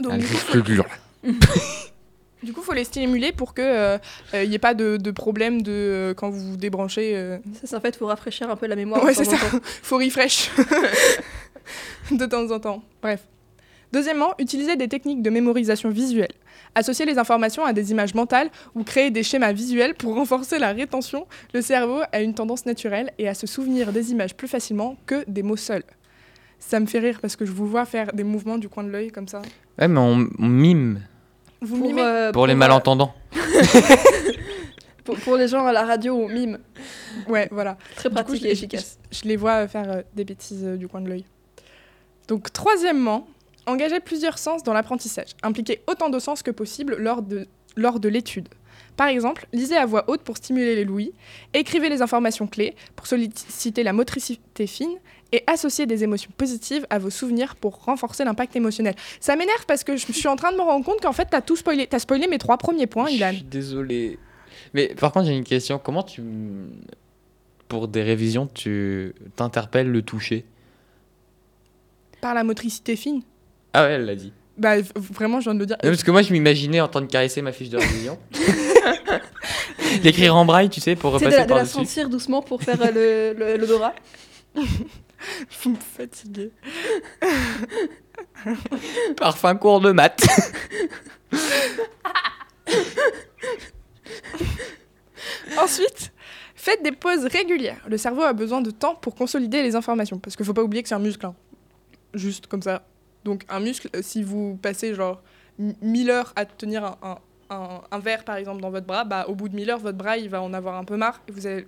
donc, 0.00 0.12
Un 0.12 0.18
du 0.18 0.26
coup, 0.26 0.32
disque 0.34 0.62
dur. 0.64 0.84
du 2.42 2.52
coup, 2.52 2.62
faut 2.62 2.72
les 2.74 2.84
stimuler 2.84 3.32
pour 3.32 3.54
que 3.54 3.98
il 4.34 4.48
n'y 4.48 4.54
ait 4.54 4.58
pas 4.58 4.74
de, 4.74 4.96
de 4.96 5.10
problème 5.10 5.62
de 5.62 5.72
euh, 5.72 6.14
quand 6.14 6.28
vous 6.30 6.50
vous 6.50 6.56
débranchez. 6.56 7.16
euh, 7.16 7.38
Ça, 7.54 7.66
c'est 7.66 7.76
en 7.76 7.80
fait, 7.80 7.96
faut 7.96 8.06
rafraîchir 8.06 8.50
un 8.50 8.56
peu 8.56 8.66
la 8.66 8.76
mémoire. 8.76 9.02
Ouais, 9.04 9.14
c'est 9.14 9.24
ça. 9.24 9.36
faut 9.82 9.96
refresh 9.98 10.50
de 12.10 12.26
temps 12.26 12.50
en 12.50 12.60
temps. 12.60 12.82
Bref. 13.02 13.20
Deuxièmement, 13.92 14.34
utiliser 14.38 14.76
des 14.76 14.88
techniques 14.88 15.22
de 15.22 15.30
mémorisation 15.30 15.88
visuelle. 15.90 16.32
Associer 16.74 17.06
les 17.06 17.18
informations 17.18 17.64
à 17.64 17.72
des 17.72 17.90
images 17.90 18.14
mentales 18.14 18.50
ou 18.74 18.84
créer 18.84 19.10
des 19.10 19.22
schémas 19.22 19.52
visuels 19.52 19.94
pour 19.94 20.14
renforcer 20.14 20.58
la 20.58 20.72
rétention. 20.72 21.26
Le 21.54 21.62
cerveau 21.62 22.00
a 22.12 22.20
une 22.20 22.34
tendance 22.34 22.66
naturelle 22.66 23.12
et 23.18 23.28
à 23.28 23.34
se 23.34 23.46
souvenir 23.46 23.92
des 23.92 24.12
images 24.12 24.34
plus 24.34 24.48
facilement 24.48 24.96
que 25.06 25.24
des 25.28 25.42
mots 25.42 25.56
seuls. 25.56 25.84
Ça 26.58 26.80
me 26.80 26.86
fait 26.86 26.98
rire 27.00 27.18
parce 27.20 27.36
que 27.36 27.44
je 27.44 27.52
vous 27.52 27.66
vois 27.66 27.84
faire 27.84 28.12
des 28.12 28.24
mouvements 28.24 28.58
du 28.58 28.68
coin 28.68 28.84
de 28.84 28.90
l'œil 28.90 29.10
comme 29.10 29.28
ça. 29.28 29.42
Ouais, 29.78 29.88
mais 29.88 30.00
on, 30.00 30.28
on 30.38 30.46
mime 30.48 31.02
Vous 31.60 31.76
Pour, 31.78 31.86
mimez 31.86 32.02
euh, 32.02 32.32
pour 32.32 32.46
les 32.46 32.54
euh, 32.54 32.56
malentendants. 32.56 33.14
Pour, 35.06 35.16
pour 35.20 35.36
les 35.36 35.46
gens 35.46 35.64
à 35.64 35.72
la 35.72 35.84
radio, 35.86 36.16
on 36.16 36.28
mime. 36.28 36.58
Ouais, 37.28 37.48
voilà. 37.52 37.78
Très 37.94 38.08
coup, 38.08 38.16
pratique 38.16 38.44
et 38.44 38.50
efficace. 38.50 38.98
Je 39.12 39.22
les 39.28 39.36
vois 39.36 39.68
faire 39.68 39.88
euh, 39.88 40.02
des 40.14 40.24
bêtises 40.24 40.64
euh, 40.64 40.76
du 40.76 40.88
coin 40.88 41.00
de 41.00 41.08
l'œil. 41.08 41.24
Donc, 42.26 42.52
troisièmement, 42.52 43.28
engager 43.66 44.00
plusieurs 44.00 44.38
sens 44.38 44.62
dans 44.62 44.72
l'apprentissage. 44.72 45.30
Impliquer 45.42 45.82
autant 45.86 46.08
de 46.08 46.18
sens 46.18 46.42
que 46.42 46.50
possible 46.50 46.96
lors 46.96 47.22
de, 47.22 47.46
lors 47.76 48.00
de 48.00 48.08
l'étude. 48.08 48.48
Par 48.96 49.08
exemple, 49.08 49.46
lisez 49.52 49.76
à 49.76 49.84
voix 49.84 50.04
haute 50.08 50.22
pour 50.22 50.38
stimuler 50.38 50.74
les 50.74 50.84
l'ouïe, 50.84 51.12
écrivez 51.52 51.88
les 51.88 52.00
informations 52.00 52.46
clés 52.46 52.74
pour 52.94 53.06
solliciter 53.06 53.82
la 53.82 53.92
motricité 53.92 54.66
fine 54.66 54.96
et 55.32 55.42
associer 55.46 55.86
des 55.86 56.02
émotions 56.02 56.30
positives 56.36 56.86
à 56.88 56.98
vos 56.98 57.10
souvenirs 57.10 57.56
pour 57.56 57.84
renforcer 57.84 58.24
l'impact 58.24 58.56
émotionnel. 58.56 58.94
Ça 59.20 59.36
m'énerve 59.36 59.66
parce 59.66 59.84
que 59.84 59.96
je 59.96 60.12
suis 60.12 60.28
en 60.28 60.36
train 60.36 60.52
de 60.52 60.56
me 60.56 60.62
rendre 60.62 60.84
compte 60.84 61.00
qu'en 61.00 61.12
fait, 61.12 61.26
t'as 61.30 61.42
tout 61.42 61.56
spoilé. 61.56 61.86
T'as 61.86 61.98
spoilé 61.98 62.26
mes 62.26 62.38
trois 62.38 62.56
premiers 62.56 62.86
points, 62.86 63.10
Ilan. 63.10 63.30
Je 63.32 63.36
suis 63.36 63.44
désolé. 63.44 64.18
Mais 64.72 64.94
par 64.94 65.12
contre, 65.12 65.26
j'ai 65.26 65.36
une 65.36 65.44
question. 65.44 65.78
Comment 65.78 66.02
tu. 66.02 66.22
Pour 67.68 67.88
des 67.88 68.02
révisions, 68.02 68.46
tu 68.46 69.12
t'interpelles 69.34 69.90
le 69.90 70.02
toucher? 70.02 70.44
Par 72.20 72.32
la 72.32 72.44
motricité 72.44 72.94
fine? 72.94 73.22
Ah 73.78 73.84
ouais, 73.84 73.92
elle 73.92 74.06
l'a 74.06 74.14
dit. 74.14 74.32
Bah, 74.56 74.76
vraiment, 74.96 75.38
je 75.40 75.44
viens 75.44 75.54
de 75.54 75.58
le 75.60 75.66
dire. 75.66 75.76
Non, 75.84 75.90
parce 75.90 76.02
que 76.02 76.10
moi, 76.10 76.22
je 76.22 76.32
m'imaginais 76.32 76.80
en 76.80 76.88
train 76.88 77.02
de 77.02 77.06
caresser 77.06 77.42
ma 77.42 77.52
fiche 77.52 77.68
de 77.68 77.76
révision. 77.76 78.18
L'écrire 80.02 80.34
en 80.34 80.44
braille, 80.46 80.70
tu 80.70 80.80
sais, 80.80 80.96
pour 80.96 81.18
C'est 81.18 81.26
de, 81.26 81.30
repasser 81.30 81.36
la- 81.40 81.44
de 81.44 81.50
la 81.50 81.56
par-dessus. 81.56 81.74
sentir 81.74 82.08
doucement 82.08 82.40
pour 82.40 82.62
faire 82.62 82.80
euh, 82.80 83.32
le- 83.34 83.38
le- 83.38 83.56
l'odorat. 83.58 83.94
Vous 84.54 85.70
me 85.70 85.76
fatiguez. 85.76 86.50
Parfum 89.16 89.56
cours 89.56 89.80
de 89.80 89.92
maths. 89.92 90.24
Ensuite, 95.58 96.12
faites 96.54 96.82
des 96.82 96.92
pauses 96.92 97.24
régulières. 97.26 97.80
Le 97.88 97.96
cerveau 97.96 98.22
a 98.22 98.32
besoin 98.32 98.60
de 98.60 98.70
temps 98.70 98.94
pour 98.94 99.14
consolider 99.14 99.62
les 99.62 99.74
informations. 99.76 100.18
Parce 100.18 100.36
qu'il 100.36 100.44
faut 100.44 100.54
pas 100.54 100.62
oublier 100.62 100.82
que 100.82 100.88
c'est 100.88 100.94
un 100.94 100.98
muscle. 101.00 101.26
hein. 101.26 101.34
Juste 102.14 102.46
comme 102.46 102.62
ça. 102.62 102.84
Donc, 103.26 103.44
un 103.48 103.58
muscle, 103.58 103.88
euh, 103.96 104.00
si 104.02 104.22
vous 104.22 104.56
passez 104.62 104.94
genre 104.94 105.20
m- 105.58 105.74
1000 105.82 106.10
heures 106.10 106.32
à 106.36 106.44
tenir 106.44 106.84
un, 106.84 106.96
un, 107.02 107.16
un- 107.50 107.80
un 107.90 107.98
verre, 107.98 108.24
par 108.24 108.36
exemple, 108.36 108.62
dans 108.62 108.70
votre 108.70 108.86
bras, 108.86 109.02
bah, 109.02 109.24
au 109.28 109.34
bout 109.34 109.48
de 109.48 109.56
1000 109.56 109.68
heures, 109.68 109.80
votre 109.80 109.98
bras, 109.98 110.16
il 110.16 110.28
va 110.30 110.40
en 110.40 110.54
avoir 110.54 110.76
un 110.76 110.84
peu 110.84 110.96
marre. 110.96 111.20
Et 111.28 111.32
vous 111.32 111.44
allez. 111.46 111.66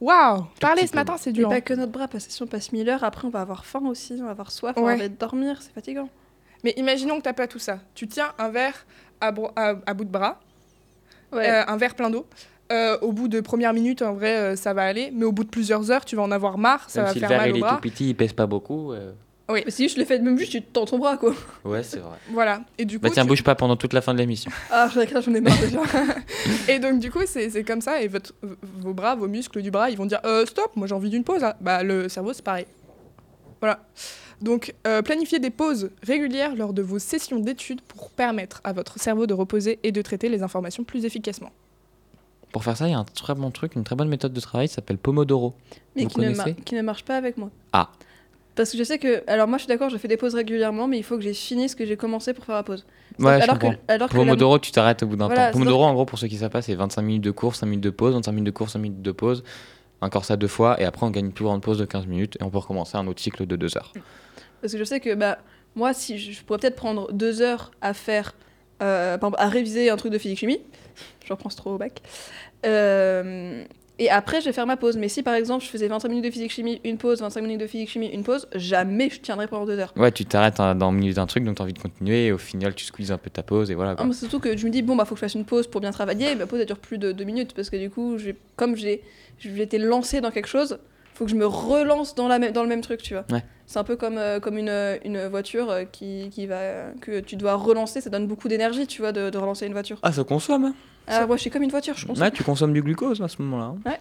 Waouh 0.00 0.46
Parler 0.60 0.86
ce 0.86 0.94
matin, 0.96 1.14
c'est 1.16 1.30
Et 1.30 1.32
dur. 1.32 1.48
pas 1.48 1.56
hein. 1.56 1.60
que 1.60 1.74
notre 1.74 1.92
bras, 1.92 2.08
parce 2.08 2.26
que 2.26 2.32
si 2.32 2.42
on 2.42 2.46
passe 2.46 2.72
1000 2.72 2.88
heures, 2.88 3.04
après 3.04 3.26
on 3.26 3.30
va 3.30 3.40
avoir 3.40 3.64
faim 3.64 3.82
aussi, 3.86 4.16
on 4.20 4.24
va 4.24 4.30
avoir 4.30 4.50
soif, 4.52 4.74
on 4.76 4.82
va 4.82 4.96
de 4.96 5.06
dormir, 5.08 5.62
c'est 5.62 5.72
fatigant. 5.72 6.08
Mais 6.64 6.72
imaginons 6.76 7.18
que 7.18 7.22
t'as 7.22 7.32
pas 7.32 7.46
tout 7.46 7.58
ça. 7.60 7.78
Tu 7.94 8.06
tiens 8.08 8.32
un 8.38 8.48
verre 8.48 8.84
à, 9.20 9.30
bro- 9.32 9.50
à- 9.56 9.74
à 9.86 9.94
bout 9.94 10.04
de 10.04 10.10
bras, 10.10 10.40
Ouais. 11.32 11.48
euh, 11.48 11.64
un 11.66 11.76
verre 11.76 11.94
plein 11.94 12.10
d'eau. 12.10 12.26
Euh, 12.72 12.98
au 13.00 13.12
bout 13.12 13.28
de 13.28 13.40
première 13.40 13.72
minute, 13.72 14.02
en 14.02 14.12
vrai, 14.14 14.36
euh, 14.36 14.56
ça 14.56 14.72
va 14.74 14.84
aller. 14.84 15.10
Mais 15.12 15.24
au 15.24 15.32
bout 15.32 15.44
de 15.44 15.48
plusieurs 15.50 15.90
heures, 15.90 16.04
tu 16.04 16.16
vas 16.16 16.22
en 16.22 16.30
avoir 16.30 16.58
marre. 16.58 16.88
Ça 16.90 17.00
Même 17.00 17.06
va 17.06 17.12
si 17.12 17.18
le 17.20 17.20
faire 17.20 17.28
verre 17.30 17.38
mal 17.40 17.48
il 17.50 17.52
au 17.54 17.56
est 17.56 17.60
bras. 17.60 17.74
tout 17.76 17.80
petit, 17.80 18.10
il 18.10 18.14
pèse 18.14 18.32
pas 18.32 18.46
beaucoup. 18.46 18.92
euh, 18.92 19.12
Mais 19.50 19.64
si 19.68 19.88
je 19.88 19.98
le 19.98 20.04
fais 20.04 20.18
même 20.18 20.38
juste, 20.38 20.52
tu 20.52 20.62
tends 20.62 20.84
ton 20.84 20.98
bras 20.98 21.16
quoi. 21.16 21.32
Ouais, 21.64 21.82
c'est 21.82 22.00
vrai. 22.00 22.18
Voilà. 22.30 22.60
Et 22.76 22.84
du 22.84 22.98
coup, 22.98 23.04
Bah 23.04 23.10
tiens, 23.10 23.22
tu- 23.22 23.28
bouge 23.28 23.42
pas 23.42 23.54
pendant 23.54 23.76
toute 23.76 23.92
la 23.94 24.02
fin 24.02 24.12
de 24.12 24.18
l'émission. 24.18 24.50
Ah, 24.70 24.88
je 24.92 25.00
j'en 25.20 25.34
ai 25.34 25.40
marre 25.40 25.58
déjà. 25.58 25.80
Et 26.68 26.78
donc, 26.78 26.98
du 27.00 27.10
coup, 27.10 27.20
c'est 27.26 27.48
c'est 27.48 27.64
comme 27.64 27.80
ça. 27.80 28.02
Et 28.02 28.08
votre, 28.08 28.34
vos 28.42 28.92
bras, 28.92 29.14
vos 29.16 29.26
muscles 29.28 29.62
du 29.62 29.70
bras, 29.70 29.90
ils 29.90 29.96
vont 29.96 30.06
dire 30.06 30.20
Euh, 30.24 30.44
Stop, 30.44 30.72
moi 30.76 30.86
j'ai 30.86 30.94
envie 30.94 31.10
d'une 31.10 31.24
pause. 31.24 31.40
là. 31.40 31.56
Bah, 31.60 31.82
le 31.82 32.08
cerveau, 32.08 32.32
c'est 32.34 32.44
pareil. 32.44 32.66
Voilà. 33.60 33.80
Donc, 34.42 34.74
euh, 34.86 35.02
planifiez 35.02 35.38
des 35.40 35.50
pauses 35.50 35.90
régulières 36.02 36.54
lors 36.54 36.72
de 36.72 36.82
vos 36.82 36.98
sessions 36.98 37.40
d'études 37.40 37.80
pour 37.80 38.10
permettre 38.10 38.60
à 38.64 38.72
votre 38.72 39.00
cerveau 39.00 39.26
de 39.26 39.34
reposer 39.34 39.80
et 39.82 39.90
de 39.92 40.00
traiter 40.02 40.28
les 40.28 40.42
informations 40.42 40.84
plus 40.84 41.04
efficacement. 41.04 41.50
Pour 42.52 42.62
faire 42.64 42.76
ça, 42.76 42.86
il 42.86 42.92
y 42.92 42.94
a 42.94 42.98
un 42.98 43.04
très 43.04 43.34
bon 43.34 43.50
truc, 43.50 43.74
une 43.74 43.84
très 43.84 43.96
bonne 43.96 44.08
méthode 44.08 44.32
de 44.32 44.40
travail, 44.40 44.68
ça 44.68 44.76
s'appelle 44.76 44.96
Pomodoro. 44.98 45.54
Mais 45.96 46.04
Vous 46.04 46.08
qui 46.08 46.20
ne, 46.20 46.52
qui 46.52 46.74
ne 46.76 46.82
marche 46.82 47.04
pas 47.04 47.16
avec 47.16 47.36
moi. 47.36 47.50
Ah. 47.72 47.90
Parce 48.58 48.72
que 48.72 48.76
je 48.78 48.82
sais 48.82 48.98
que. 48.98 49.22
Alors 49.28 49.46
moi 49.46 49.56
je 49.56 49.62
suis 49.62 49.68
d'accord, 49.68 49.88
je 49.88 49.96
fais 49.98 50.08
des 50.08 50.16
pauses 50.16 50.34
régulièrement, 50.34 50.88
mais 50.88 50.98
il 50.98 51.04
faut 51.04 51.16
que 51.16 51.22
j'ai 51.22 51.32
fini 51.32 51.68
ce 51.68 51.76
que 51.76 51.86
j'ai 51.86 51.96
commencé 51.96 52.34
pour 52.34 52.44
faire 52.44 52.56
la 52.56 52.64
pause. 52.64 52.84
Ouais, 53.20 53.38
je 53.38 53.42
alors 53.44 53.56
que, 53.56 53.66
alors 53.86 54.08
que 54.08 54.14
la- 54.16 54.20
Pomodoro, 54.24 54.58
tu 54.58 54.72
t'arrêtes 54.72 55.04
au 55.04 55.06
bout 55.06 55.14
d'un 55.14 55.26
Voilà, 55.26 55.46
temps. 55.46 55.52
Pomodoro, 55.52 55.84
en 55.84 55.94
gros, 55.94 56.04
pour 56.04 56.18
ceux 56.18 56.26
qui 56.26 56.36
savent 56.38 56.50
pas, 56.50 56.60
c'est 56.60 56.74
25 56.74 57.02
minutes 57.02 57.22
de 57.22 57.30
cours, 57.30 57.54
5 57.54 57.66
minutes 57.66 57.84
de 57.84 57.90
pause, 57.90 58.14
25 58.14 58.32
minutes 58.32 58.46
de 58.46 58.50
cours, 58.50 58.68
5 58.68 58.80
minutes 58.80 59.00
de 59.00 59.12
pause. 59.12 59.44
Encore 60.00 60.24
ça 60.24 60.36
deux 60.36 60.48
fois, 60.48 60.80
et 60.80 60.84
après 60.84 61.06
on 61.06 61.10
gagne 61.10 61.26
une 61.26 61.32
plus 61.32 61.44
grande 61.44 61.62
pause 61.62 61.78
de 61.78 61.84
15 61.84 62.06
minutes, 62.06 62.36
et 62.40 62.42
on 62.42 62.50
peut 62.50 62.58
recommencer 62.58 62.96
un 62.96 63.06
autre 63.06 63.20
cycle 63.20 63.46
de 63.46 63.54
2 63.54 63.76
heures. 63.76 63.92
Parce 64.60 64.72
que 64.72 64.78
je 64.80 64.84
sais 64.84 64.98
que 64.98 65.14
bah, 65.14 65.38
moi, 65.76 65.94
si 65.94 66.18
je, 66.18 66.32
je 66.32 66.42
pourrais 66.42 66.58
peut-être 66.58 66.74
prendre 66.76 67.12
deux 67.12 67.42
heures 67.42 67.70
à 67.80 67.94
faire, 67.94 68.34
euh, 68.82 69.16
à 69.20 69.48
réviser 69.48 69.88
un 69.88 69.96
truc 69.96 70.12
de 70.12 70.18
physique-chimie, 70.18 70.60
j'en 71.26 71.36
pense 71.36 71.54
trop 71.54 71.74
au 71.74 71.78
bac, 71.78 72.02
Euh, 72.66 73.64
et 73.98 74.10
après 74.10 74.40
je 74.40 74.46
vais 74.46 74.52
faire 74.52 74.66
ma 74.66 74.76
pause. 74.76 74.96
Mais 74.96 75.08
si 75.08 75.22
par 75.22 75.34
exemple 75.34 75.64
je 75.64 75.68
faisais 75.70 75.88
25 75.88 76.08
minutes 76.08 76.24
de 76.24 76.30
physique-chimie, 76.30 76.80
une 76.84 76.98
pause, 76.98 77.20
25 77.20 77.40
minutes 77.42 77.60
de 77.60 77.66
physique-chimie, 77.66 78.08
une 78.08 78.22
pause, 78.22 78.46
jamais 78.54 79.10
je 79.10 79.20
tiendrais 79.20 79.46
pendant 79.48 79.66
deux 79.66 79.78
heures. 79.78 79.92
Ouais, 79.96 80.12
tu 80.12 80.24
t'arrêtes 80.24 80.60
hein, 80.60 80.74
dans 80.74 80.90
le 80.92 80.98
milieu 80.98 81.12
d'un 81.14 81.26
truc, 81.26 81.44
donc 81.44 81.56
t'as 81.56 81.64
envie 81.64 81.72
de 81.72 81.78
continuer, 81.78 82.26
et 82.26 82.32
au 82.32 82.38
final, 82.38 82.74
tu 82.74 82.84
squeezes 82.84 83.12
un 83.12 83.18
peu 83.18 83.30
ta 83.30 83.42
pause, 83.42 83.70
et 83.70 83.74
voilà. 83.74 83.94
quoi. 83.94 84.04
Ah, 84.04 84.08
mais 84.08 84.14
surtout 84.14 84.40
que 84.40 84.56
je 84.56 84.64
me 84.66 84.70
dis, 84.70 84.82
bon, 84.82 84.96
bah, 84.96 85.04
faut 85.04 85.14
que 85.14 85.18
je 85.20 85.24
fasse 85.24 85.34
une 85.34 85.44
pause 85.44 85.66
pour 85.66 85.80
bien 85.80 85.90
travailler, 85.90 86.30
et 86.32 86.34
ma 86.34 86.46
pause, 86.46 86.60
elle 86.60 86.66
dure 86.66 86.78
plus 86.78 86.98
de 86.98 87.12
deux 87.12 87.24
minutes, 87.24 87.54
parce 87.54 87.70
que 87.70 87.76
du 87.76 87.90
coup, 87.90 88.18
j'ai- 88.18 88.36
comme 88.56 88.76
j'ai 88.76 89.02
été 89.42 89.78
lancée 89.78 90.20
dans 90.20 90.30
quelque 90.30 90.48
chose, 90.48 90.78
faut 91.14 91.24
que 91.24 91.30
je 91.30 91.36
me 91.36 91.46
relance 91.46 92.14
dans, 92.14 92.28
la 92.28 92.38
dans 92.52 92.62
le 92.62 92.68
même 92.68 92.80
truc, 92.80 93.02
tu 93.02 93.14
vois. 93.14 93.24
Ouais. 93.30 93.42
C'est 93.66 93.78
un 93.78 93.84
peu 93.84 93.96
comme, 93.96 94.16
euh, 94.18 94.38
comme 94.40 94.56
une, 94.56 94.72
une 95.04 95.26
voiture 95.26 95.68
euh, 95.70 95.84
qui, 95.84 96.30
qui 96.30 96.46
va, 96.46 96.92
que 97.00 97.20
tu 97.20 97.34
dois 97.36 97.54
relancer, 97.54 98.00
ça 98.00 98.08
donne 98.08 98.26
beaucoup 98.28 98.46
d'énergie, 98.48 98.86
tu 98.86 99.02
vois, 99.02 99.12
de, 99.12 99.28
de 99.28 99.36
relancer 99.38 99.66
une 99.66 99.72
voiture. 99.72 99.98
Ah, 100.02 100.12
ça 100.12 100.22
consomme 100.24 100.64
hein 100.66 100.74
Ah, 101.08 101.26
moi, 101.26 101.36
je 101.36 101.42
suis 101.42 101.50
comme 101.50 101.62
une 101.62 101.70
voiture, 101.70 101.94
je 101.96 102.06
pense. 102.06 102.18
Ouais, 102.18 102.30
tu 102.30 102.42
consommes 102.44 102.72
du 102.72 102.82
glucose 102.82 103.20
à 103.22 103.28
ce 103.28 103.40
moment-là. 103.42 103.74
hein. 103.86 103.96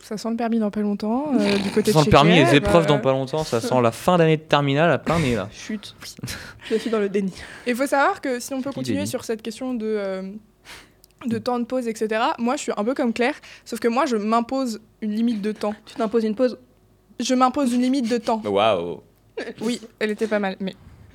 Ça 0.00 0.16
sent 0.18 0.30
le 0.30 0.36
permis 0.36 0.58
dans 0.58 0.70
pas 0.70 0.80
longtemps. 0.80 1.26
euh, 1.38 1.58
du 1.58 1.70
côté 1.70 1.92
Ça 1.92 2.00
sent 2.00 2.06
le 2.06 2.10
permis, 2.10 2.34
les 2.34 2.56
épreuves 2.56 2.84
euh, 2.84 2.88
dans 2.88 2.98
pas 2.98 3.12
longtemps, 3.12 3.44
ça 3.44 3.60
sent 3.60 3.80
la 3.80 3.92
fin 3.92 4.18
d'année 4.18 4.36
de 4.36 4.42
terminale 4.42 4.90
à 4.90 4.98
plein 4.98 5.20
nez 5.20 5.36
là. 5.36 5.48
Chut. 5.52 5.94
je 6.70 6.74
suis 6.74 6.90
dans 6.90 6.98
le 6.98 7.08
déni. 7.08 7.32
Il 7.68 7.76
faut 7.76 7.86
savoir 7.86 8.20
que 8.20 8.40
si 8.40 8.52
on 8.52 8.60
peut 8.62 8.72
continuer 8.72 9.06
sur 9.06 9.24
cette 9.24 9.42
question 9.42 9.74
de, 9.74 9.86
euh, 9.86 10.22
de 11.26 11.38
temps 11.38 11.60
de 11.60 11.64
pause, 11.64 11.86
etc., 11.86 12.20
moi 12.38 12.56
je 12.56 12.62
suis 12.62 12.72
un 12.76 12.82
peu 12.82 12.94
comme 12.94 13.12
Claire, 13.12 13.36
sauf 13.64 13.78
que 13.78 13.86
moi 13.86 14.04
je 14.06 14.16
m'impose 14.16 14.80
une 15.02 15.12
limite 15.14 15.40
de 15.40 15.52
temps. 15.52 15.74
Tu 15.86 15.94
t'imposes 15.94 16.24
une 16.24 16.34
pause. 16.34 16.58
Je 17.20 17.34
m'impose 17.34 17.72
une 17.72 17.82
limite 17.82 18.08
de 18.10 18.18
temps. 18.18 18.42
Waouh 18.44 19.02
Oui, 19.60 19.80
elle 20.00 20.10
était 20.10 20.26
pas 20.26 20.40
mal, 20.40 20.56
mais 20.58 20.74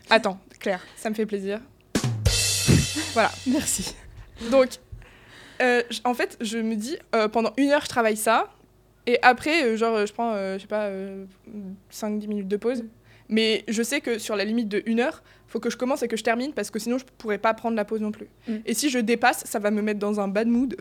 attends, 0.09 0.39
Claire, 0.61 0.79
ça 0.95 1.09
me 1.09 1.15
fait 1.15 1.25
plaisir. 1.25 1.59
Voilà, 3.13 3.31
merci. 3.47 3.95
Donc, 4.51 4.69
euh, 5.61 5.81
en 6.03 6.13
fait, 6.13 6.37
je 6.41 6.57
me 6.57 6.75
dis, 6.75 6.97
euh, 7.15 7.27
pendant 7.27 7.53
une 7.57 7.69
heure, 7.69 7.83
je 7.83 7.89
travaille 7.89 8.17
ça, 8.17 8.49
et 9.05 9.19
après, 9.21 9.63
euh, 9.63 9.77
genre, 9.77 10.05
je 10.05 10.13
prends, 10.13 10.35
je 10.35 10.59
sais 10.59 10.67
pas, 10.67 10.89
5-10 11.91 12.27
minutes 12.27 12.47
de 12.47 12.57
pause. 12.57 12.83
Mais 13.29 13.65
je 13.67 13.83
sais 13.83 13.99
que 13.99 14.19
sur 14.19 14.37
la 14.37 14.45
limite 14.45 14.69
de 14.69 14.81
une 14.85 15.01
heure, 15.01 15.21
faut 15.47 15.59
que 15.59 15.69
je 15.69 15.75
commence 15.75 16.01
et 16.01 16.07
que 16.07 16.15
je 16.15 16.23
termine, 16.23 16.53
parce 16.53 16.71
que 16.71 16.79
sinon, 16.79 16.97
je 16.97 17.03
pourrais 17.17 17.37
pas 17.37 17.53
prendre 17.53 17.75
la 17.75 17.83
pause 17.83 17.99
non 17.99 18.11
plus. 18.11 18.27
Mm. 18.47 18.55
Et 18.65 18.73
si 18.73 18.89
je 18.89 18.99
dépasse, 18.99 19.43
ça 19.45 19.59
va 19.59 19.69
me 19.69 19.81
mettre 19.81 19.99
dans 19.99 20.19
un 20.21 20.29
bad 20.29 20.47
mood. 20.47 20.77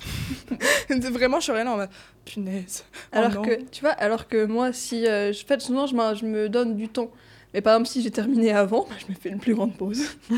Vraiment, 0.89 1.41
je 1.41 1.47
serais 1.47 1.65
là 1.65 1.73
en 1.73 1.77
mode, 1.77 1.89
punaise. 2.25 2.85
Oh 3.13 3.19
Alors 3.19 3.35
non. 3.35 3.43
que, 3.43 3.63
tu 3.71 3.81
vois, 3.81 3.91
alors 3.93 4.29
que 4.29 4.45
moi, 4.45 4.73
si. 4.73 5.05
je, 5.05 5.31
en 5.31 5.47
fait, 5.47 5.61
souvent, 5.61 5.87
je, 5.87 5.97
je 6.21 6.25
me 6.25 6.49
donne 6.49 6.77
du 6.77 6.89
temps. 6.89 7.11
Mais 7.53 7.61
par 7.61 7.75
exemple, 7.75 7.89
si 7.89 8.03
j'ai 8.03 8.11
terminé 8.11 8.53
avant, 8.53 8.87
bah, 8.89 8.97
je 8.99 9.13
me 9.13 9.19
fais 9.19 9.31
une 9.31 9.41
plus 9.41 9.55
grande 9.55 9.77
pause. 9.77 10.05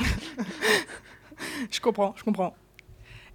Je 1.71 1.81
comprends, 1.81 2.15
je 2.17 2.25
comprends. 2.25 2.55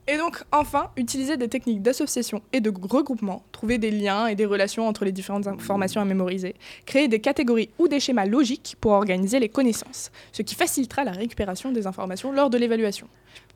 Et 0.06 0.18
donc, 0.18 0.44
enfin, 0.52 0.90
utiliser 0.98 1.38
des 1.38 1.48
techniques 1.48 1.82
d'association 1.82 2.42
et 2.52 2.60
de 2.60 2.70
regroupement, 2.70 3.44
trouver 3.54 3.78
des 3.78 3.90
liens 3.90 4.28
et 4.28 4.36
des 4.36 4.46
relations 4.46 4.86
entre 4.86 5.06
les 5.06 5.14
différentes 5.14 5.48
informations 5.48 6.02
à 6.02 6.06
mémoriser, 6.06 6.56
créer 6.86 7.08
des 7.08 7.20
catégories 7.20 7.70
ou 7.80 7.88
des 7.88 8.02
schémas 8.02 8.26
logiques 8.26 8.76
pour 8.82 8.92
organiser 8.92 9.40
les 9.40 9.48
connaissances, 9.48 10.12
ce 10.34 10.42
qui 10.42 10.56
facilitera 10.56 11.06
la 11.06 11.12
récupération 11.14 11.72
des 11.72 11.88
informations 11.88 12.34
lors 12.34 12.50
de 12.50 12.58
l'évaluation. 12.58 13.08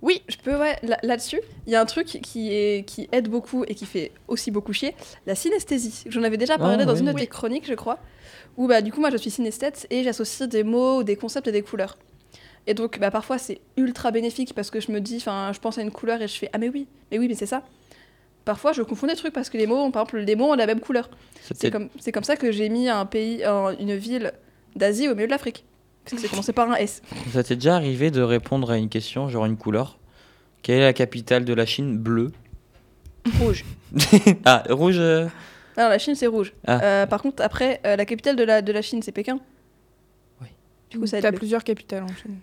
Oui, 0.02 0.22
Je 0.30 0.38
peux, 0.38 0.56
ouais, 0.58 0.78
là- 0.84 0.98
là-dessus, 1.04 1.42
il 1.66 1.74
y 1.74 1.76
a 1.76 1.82
un 1.82 1.86
truc 1.86 2.08
qui, 2.08 2.54
est, 2.54 2.86
qui 2.88 3.10
aide 3.12 3.28
beaucoup 3.28 3.66
et 3.68 3.76
qui 3.76 3.86
fait 3.86 4.12
aussi 4.30 4.50
beaucoup 4.50 4.72
chier, 4.72 4.96
la 5.26 5.36
synesthésie. 5.36 6.06
J'en 6.08 6.24
avais 6.24 6.38
déjà 6.38 6.58
parlé 6.58 6.78
Ah, 6.80 6.86
dans 6.86 6.94
oui. 6.94 7.00
une 7.02 7.08
de 7.08 7.12
tes 7.20 7.28
chroniques, 7.28 7.68
je 7.68 7.74
crois, 7.74 8.00
où 8.56 8.68
bah, 8.68 8.82
du 8.82 8.94
coup, 8.94 9.02
moi, 9.02 9.10
je 9.10 9.18
suis 9.18 9.32
synesthète 9.32 9.86
et 9.90 10.04
j'associe 10.04 10.48
des 10.48 10.64
mots, 10.64 11.04
des 11.04 11.18
concepts 11.18 11.48
et 11.48 11.52
des 11.52 11.62
couleurs. 11.62 11.98
Et 12.68 12.74
donc, 12.74 13.00
bah, 13.00 13.10
parfois, 13.12 13.38
c'est 13.38 13.62
ultra 13.78 14.12
bénéfique 14.12 14.54
parce 14.54 14.70
que 14.70 14.80
je 14.82 14.92
me 14.92 15.00
dis, 15.00 15.18
enfin, 15.18 15.52
je 15.54 15.60
pense 15.60 15.78
à 15.78 15.82
une 15.82 15.92
couleur 15.92 16.22
et 16.22 16.28
je 16.28 16.38
fais, 16.38 16.50
ah, 16.54 16.58
mais 16.58 16.68
oui, 16.70 16.86
mais 17.12 17.18
oui, 17.18 17.28
mais 17.30 17.36
c'est 17.36 17.46
ça. 17.46 17.64
Parfois, 18.44 18.74
je 18.74 18.82
confonds 18.82 19.08
des 19.08 19.16
trucs 19.16 19.34
parce 19.34 19.50
que 19.50 19.58
les 19.58 19.68
mots, 19.68 19.78
ont, 19.78 19.92
par 19.92 20.04
exemple, 20.04 20.20
les 20.20 20.36
mots 20.36 20.52
ont 20.52 20.56
la 20.56 20.66
même 20.68 20.80
couleur. 20.82 21.10
C'est 21.56 21.72
comme, 21.72 21.90
c'est 22.00 22.12
comme 22.12 22.24
ça 22.26 22.36
que 22.36 22.52
j'ai 22.52 22.70
mis 22.70 22.90
un 22.90 23.06
pays, 23.06 23.44
un- 23.44 23.76
une 23.80 23.96
ville 23.96 24.34
d'Asie 24.76 25.08
au 25.08 25.16
milieu 25.16 25.28
de 25.28 25.32
l'Afrique. 25.32 25.66
Parce 26.04 26.16
que 26.16 26.22
c'est 26.22 26.30
commencé 26.30 26.54
par 26.54 26.70
un 26.70 26.76
S. 26.76 27.02
Ça 27.34 27.44
t'est 27.44 27.56
déjà 27.56 27.76
arrivé 27.76 28.12
de 28.12 28.22
répondre 28.22 28.70
à 28.72 28.78
une 28.78 28.90
question, 28.90 29.28
genre 29.30 29.46
une 29.46 29.58
couleur? 29.58 29.98
Quelle 30.62 30.78
est 30.80 30.86
la 30.86 30.94
capitale 30.94 31.46
de 31.46 31.54
la 31.54 31.66
Chine 31.66 31.98
Bleu. 31.98 32.32
Rouge. 33.40 33.64
ah, 34.46 34.64
rouge 34.70 34.98
euh, 35.00 35.26
Non, 35.78 35.90
la 35.90 35.98
Chine, 36.00 36.16
c'est 36.16 36.28
rouge. 36.28 36.54
Ah. 36.66 36.82
Euh, 36.84 37.06
par 37.06 37.22
contre, 37.22 37.44
après, 37.44 37.80
euh, 37.86 37.96
la 37.96 38.06
capitale 38.06 38.36
de 38.36 38.44
la, 38.44 38.62
de 38.62 38.72
la 38.72 38.82
Chine, 38.82 39.02
c'est 39.02 39.12
Pékin. 39.12 39.40
Oui. 40.42 40.48
Du 40.90 41.00
coup, 41.00 41.08
ça 41.08 41.20
aide. 41.20 41.36
plusieurs 41.36 41.64
capitales 41.66 42.04
en 42.04 42.08
Chine. 42.16 42.38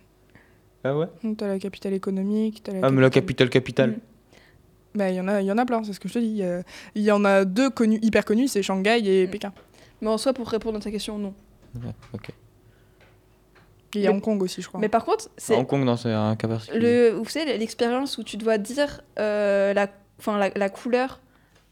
Ah 0.85 0.97
ouais 0.97 1.07
T'as 1.38 1.49
la 1.49 1.59
capitale 1.59 1.94
économique, 1.94 2.62
t'as 2.62 2.73
la 2.73 2.81
Ah, 2.87 2.90
mais 2.90 3.01
la 3.01 3.11
capitale 3.11 3.49
capitale. 3.51 3.90
Mm. 3.92 3.99
Bah, 4.97 5.11
il 5.11 5.16
y 5.16 5.20
en 5.20 5.27
a, 5.29 5.40
y 5.42 5.51
en 5.51 5.59
a 5.59 5.64
plein, 5.66 5.83
c'est 5.83 5.92
ce 5.92 5.99
que 6.01 6.09
je 6.09 6.14
te 6.14 6.18
dis. 6.20 6.42
Euh, 6.42 6.62
Il 6.94 7.03
y 7.03 7.11
en 7.11 7.25
a 7.25 7.44
deux 7.44 7.70
connus, 7.70 7.99
hyper 8.03 8.25
connus, 8.25 8.49
c'est 8.49 8.62
Shanghai 8.62 9.01
et 9.05 9.27
Mm. 9.27 9.31
Pékin. 9.31 9.53
Mais 10.01 10.09
en 10.09 10.18
soi, 10.18 10.33
pour 10.35 10.49
répondre 10.49 10.77
à 10.77 10.81
ta 10.81 10.90
question, 10.90 11.18
non. 11.18 11.35
Ouais, 11.77 11.90
ok. 12.12 12.29
Il 13.97 14.01
y 14.01 14.07
a 14.09 14.11
Hong 14.11 14.20
Kong 14.20 14.42
aussi, 14.42 14.61
je 14.61 14.66
crois. 14.68 14.81
Mais 14.81 14.88
par 14.88 15.05
contre, 15.05 15.29
c'est 15.37 15.55
Hong 15.57 15.66
Kong, 15.66 15.85
dans 15.85 15.97
c'est 15.97 16.12
un 16.12 16.35
cas 16.37 16.49
particulier. 16.49 16.81
le, 16.81 17.16
vous 17.16 17.29
savez, 17.29 17.57
l'expérience 17.57 18.18
où 18.18 18.25
tu 18.25 18.37
dois 18.37 18.59
dire 18.59 19.01
euh, 19.20 19.73
la, 19.73 19.88
enfin, 20.18 20.37
la, 20.37 20.51
la 20.55 20.68
couleur 20.68 21.20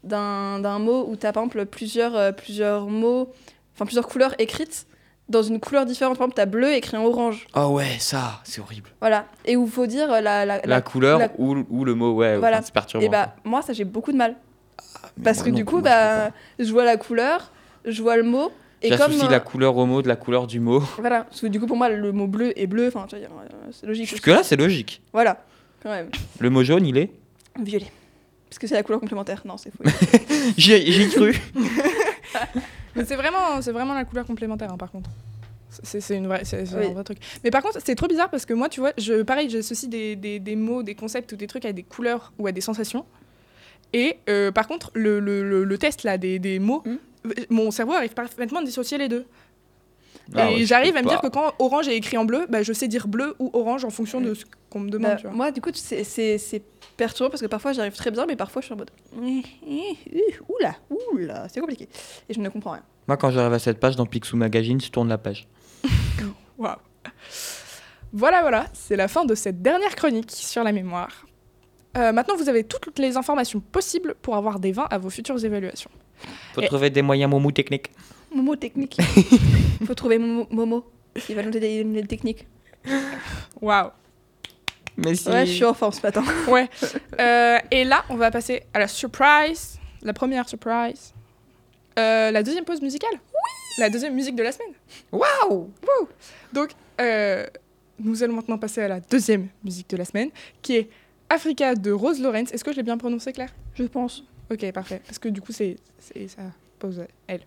d'un 0.05 0.59
d'un 0.59 0.79
mot, 0.79 1.05
où 1.07 1.15
tu 1.17 1.25
as 1.25 1.33
par 1.33 1.43
exemple 1.43 1.65
plusieurs, 1.65 2.15
euh, 2.15 2.31
plusieurs 2.31 2.87
mots, 2.87 3.29
enfin 3.75 3.85
plusieurs 3.85 4.07
couleurs 4.07 4.35
écrites 4.39 4.87
dans 5.29 5.41
une 5.43 5.59
couleur 5.59 5.85
différente. 5.85 6.17
Par 6.17 6.25
exemple, 6.25 6.35
tu 6.35 6.41
as 6.41 6.45
bleu 6.45 6.73
écrit 6.73 6.97
en 6.97 7.05
orange. 7.05 7.47
Ah 7.53 7.69
ouais, 7.69 7.97
ça, 7.99 8.41
c'est 8.43 8.61
horrible. 8.61 8.89
Voilà. 8.99 9.25
Et 9.45 9.55
où 9.55 9.65
il 9.65 9.71
faut 9.71 9.85
dire 9.87 10.11
euh, 10.11 10.21
la, 10.21 10.45
la, 10.45 10.57
La, 10.57 10.61
la- 10.65 10.81
couleur 10.81 11.19
la- 11.19 11.29
Ou, 11.37 11.65
ou 11.69 11.85
le 11.85 11.95
mot, 11.95 12.13
ouais, 12.13 12.37
Voilà. 12.37 12.57
enfin, 12.57 12.65
c'est 12.65 12.73
perturbant. 12.73 13.05
Et 13.05 13.09
bah, 13.09 13.35
moi, 13.43 13.61
ça, 13.61 13.73
j'ai 13.73 13.85
beaucoup 13.85 14.11
de 14.11 14.17
mal. 14.17 14.35
Mais 15.17 15.23
Parce 15.23 15.41
que 15.43 15.49
non, 15.49 15.55
du 15.55 15.65
coup, 15.65 15.75
moi, 15.79 15.81
bah, 15.83 16.31
je 16.59 16.71
vois 16.71 16.85
la 16.85 16.97
couleur, 16.97 17.51
je 17.85 18.01
vois 18.01 18.17
le 18.17 18.23
mot, 18.23 18.51
Et 18.81 18.89
comme. 18.89 18.97
J'associe 18.99 19.25
euh, 19.25 19.29
la 19.31 19.39
couleur 19.39 19.75
au 19.77 19.85
mot 19.85 20.01
de 20.01 20.07
la 20.07 20.15
couleur 20.15 20.47
du 20.47 20.59
mot. 20.59 20.81
Voilà, 20.97 21.23
parce 21.23 21.41
que 21.41 21.47
du 21.47 21.59
coup, 21.59 21.67
pour 21.67 21.77
moi, 21.77 21.89
le 21.89 22.11
mot 22.11 22.27
bleu 22.27 22.57
est 22.59 22.67
bleu, 22.67 22.87
enfin, 22.87 23.05
tu 23.09 23.15
vois, 23.17 23.25
euh, 23.25 23.69
c'est 23.71 23.85
logique. 23.87 24.07
Jusque-là, 24.09 24.43
c'est 24.43 24.55
logique. 24.57 25.01
Voilà, 25.13 25.43
quand 25.81 25.89
même. 25.89 26.09
Le 26.39 26.49
mot 26.49 26.63
jaune, 26.63 26.85
il 26.85 26.97
est 26.97 27.11
Violet. 27.59 27.91
Parce 28.49 28.59
que 28.59 28.67
c'est 28.67 28.75
la 28.75 28.83
couleur 28.83 28.99
complémentaire. 28.99 29.41
Non, 29.45 29.57
c'est 29.57 29.71
faux. 29.71 29.83
J'y 30.57 30.73
ai 30.73 31.07
cru. 31.09 31.35
Mais 32.95 33.05
c'est 33.05 33.15
vraiment, 33.15 33.61
c'est 33.61 33.71
vraiment 33.71 33.93
la 33.93 34.05
couleur 34.05 34.25
complémentaire, 34.25 34.71
hein, 34.71 34.77
par 34.77 34.91
contre. 34.91 35.09
C'est 35.83 36.01
c'est 36.01 36.15
une 36.15 36.27
vraie, 36.27 36.45
c'est 36.45 36.61
Oui. 36.75 36.85
un 36.85 36.93
vrai 36.93 37.03
truc. 37.03 37.17
Mais 37.43 37.49
par 37.49 37.63
contre, 37.63 37.79
c'est 37.83 37.95
trop 37.95 38.07
bizarre 38.07 38.29
parce 38.29 38.45
que 38.45 38.53
moi, 38.53 38.69
tu 38.69 38.79
vois, 38.79 38.91
je, 38.99 39.23
pareil, 39.23 39.49
j'associe 39.49 39.89
des, 39.89 40.15
des, 40.15 40.39
des 40.39 40.55
mots, 40.55 40.83
des 40.83 40.93
concepts 40.93 41.31
ou 41.31 41.35
des 41.35 41.47
trucs 41.47 41.65
à 41.65 41.73
des 41.73 41.81
couleurs 41.83 42.31
ou 42.37 42.45
à 42.45 42.51
des 42.51 42.61
sensations. 42.61 43.05
Et 43.91 44.17
euh, 44.29 44.51
par 44.51 44.67
contre, 44.67 44.91
le, 44.93 45.19
le, 45.19 45.47
le, 45.47 45.63
le 45.63 45.77
test 45.77 46.03
là, 46.03 46.17
des, 46.17 46.37
des 46.39 46.59
mots, 46.59 46.83
Hmm. 46.85 47.31
mon 47.49 47.71
cerveau 47.71 47.93
arrive 47.93 48.13
parfaitement 48.13 48.59
à 48.59 48.63
dissocier 48.63 48.97
les 48.97 49.07
deux. 49.07 49.25
Ah 50.35 50.49
et 50.51 50.55
ouais, 50.55 50.65
j'arrive 50.65 50.95
à 50.95 51.01
me 51.01 51.07
dire 51.09 51.19
que 51.21 51.27
quand 51.27 51.53
orange 51.59 51.87
est 51.87 51.95
écrit 51.97 52.17
en 52.17 52.25
bleu, 52.25 52.45
bah, 52.49 52.63
je 52.63 52.71
sais 52.73 52.87
dire 52.87 53.07
bleu 53.07 53.35
ou 53.39 53.49
orange 53.53 53.83
en 53.85 53.89
fonction 53.89 54.21
de 54.21 54.33
ce 54.33 54.45
qu'on 54.69 54.79
me 54.79 54.89
demande. 54.89 55.11
Bah, 55.11 55.17
tu 55.17 55.23
vois. 55.27 55.35
moi, 55.35 55.51
du 55.51 55.61
coup, 55.61 55.69
c'est- 55.73 56.63
perturbant 56.95 57.29
parce 57.31 57.41
que 57.41 57.47
parfois 57.47 57.73
j'arrive 57.73 57.95
très 57.95 58.11
bien, 58.11 58.25
mais 58.27 58.35
parfois 58.35 58.61
je 58.61 58.65
suis 58.67 58.73
en 58.73 58.77
mode. 58.77 58.91
eh, 59.67 60.35
Oula, 60.47 60.75
oula, 61.11 61.47
c'est 61.49 61.59
compliqué. 61.59 61.89
Et 62.29 62.33
je 62.33 62.39
ne 62.39 62.47
comprends 62.49 62.71
rien. 62.71 62.83
Moi, 63.07 63.17
quand 63.17 63.31
j'arrive 63.31 63.53
à 63.53 63.59
cette 63.59 63.79
page 63.79 63.95
dans 63.95 64.05
Picsou 64.05 64.37
Magazine, 64.37 64.79
je 64.79 64.89
tourne 64.91 65.09
la 65.09 65.17
page. 65.17 65.47
Waouh. 66.57 66.75
Voilà, 68.13 68.41
voilà, 68.41 68.67
c'est 68.73 68.95
la 68.95 69.07
fin 69.07 69.25
de 69.25 69.33
cette 69.35 69.61
dernière 69.61 69.95
chronique 69.95 70.29
sur 70.31 70.63
la 70.63 70.71
mémoire. 70.71 71.25
Euh, 71.97 72.11
maintenant, 72.11 72.35
vous 72.35 72.47
avez 72.47 72.63
toutes 72.63 72.99
les 72.99 73.17
informations 73.17 73.59
possibles 73.59 74.15
pour 74.21 74.35
avoir 74.35 74.59
des 74.59 74.71
20 74.71 74.83
à 74.89 74.97
vos 74.99 75.09
futures 75.09 75.43
évaluations. 75.43 75.89
Faut 76.53 76.61
Et- 76.61 76.67
trouver 76.67 76.89
des 76.91 77.01
moyens 77.01 77.29
momo 77.29 77.51
techniques. 77.51 77.89
Momo 78.33 78.55
technique. 78.55 78.97
Faut 79.85 79.93
trouver 79.93 80.17
Momo. 80.17 80.47
Momo. 80.49 80.85
Il 81.29 81.35
va 81.35 81.43
nous 81.43 81.55
aider 81.55 81.83
des 81.83 82.07
techniques. 82.07 82.47
Waouh. 83.61 83.91
Mais 84.97 85.15
si. 85.15 85.29
Ouais, 85.29 85.45
je 85.45 85.51
suis 85.51 85.65
en 85.65 85.73
forme 85.73 85.91
ce 85.91 86.01
matin. 86.01 86.23
Ouais. 86.47 86.69
Euh, 87.19 87.57
et 87.71 87.83
là, 87.83 88.03
on 88.09 88.15
va 88.15 88.31
passer 88.31 88.63
à 88.73 88.79
la 88.79 88.87
surprise, 88.87 89.79
la 90.01 90.13
première 90.13 90.47
surprise. 90.47 91.13
Euh, 91.97 92.31
la 92.31 92.41
deuxième 92.41 92.65
pause 92.65 92.81
musicale 92.81 93.13
Oui 93.13 93.51
La 93.77 93.89
deuxième 93.89 94.13
musique 94.15 94.35
de 94.35 94.43
la 94.43 94.51
semaine. 94.51 94.73
Waouh 95.11 95.69
Donc, 96.51 96.71
euh, 96.99 97.45
nous 97.99 98.23
allons 98.23 98.33
maintenant 98.35 98.57
passer 98.57 98.81
à 98.81 98.87
la 98.87 98.99
deuxième 98.99 99.47
musique 99.63 99.89
de 99.89 99.97
la 99.97 100.05
semaine, 100.05 100.29
qui 100.61 100.77
est 100.77 100.89
Africa 101.29 101.75
de 101.75 101.91
Rose 101.91 102.19
Lawrence. 102.19 102.51
Est-ce 102.51 102.63
que 102.63 102.71
je 102.71 102.77
l'ai 102.77 102.83
bien 102.83 102.97
prononcé, 102.97 103.31
Claire? 103.31 103.53
Je 103.75 103.83
pense. 103.83 104.23
Ok, 104.51 104.71
parfait. 104.71 105.01
Parce 105.05 105.19
que 105.19 105.29
du 105.29 105.41
coup, 105.41 105.51
c'est 105.51 105.77
c'est 105.99 106.27
sa 106.27 106.41
pause 106.79 106.99
à 106.99 107.07
elle. 107.27 107.41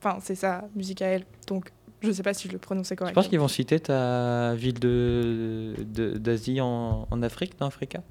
Enfin, 0.00 0.18
c'est 0.22 0.34
sa 0.34 0.64
musique 0.74 1.02
à 1.02 1.06
elle. 1.06 1.24
Donc, 1.46 1.70
je 2.02 2.12
sais 2.12 2.22
pas 2.22 2.34
si 2.34 2.48
je 2.48 2.52
le 2.52 2.58
prononçais 2.58 2.94
Je 2.94 2.98
correctement. 2.98 3.22
pense 3.22 3.28
qu'ils 3.28 3.40
vont 3.40 3.48
citer 3.48 3.80
ta 3.80 4.54
ville 4.54 4.78
de 4.78 5.74
d'Asie 6.18 6.60
en, 6.60 7.06
en 7.10 7.22
Afrique, 7.22 7.58
dans 7.58 7.66
Africa. 7.66 8.02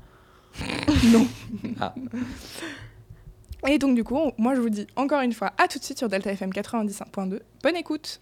Et 3.67 3.80
donc, 3.80 3.95
du 3.95 4.04
coup, 4.04 4.32
moi, 4.38 4.56
je 4.56 4.62
vous 4.62 4.69
dis 4.69 4.86
encore 4.95 5.21
une 5.21 5.34
fois 5.34 5.52
à 5.58 5.67
tout 5.67 5.80
de 5.80 5.84
suite 5.84 5.97
sur 5.97 6.10
Delta 6.10 6.32
FM 6.32 6.52
95.2. 6.52 7.39
Bonne 7.63 7.76
écoute 7.76 8.21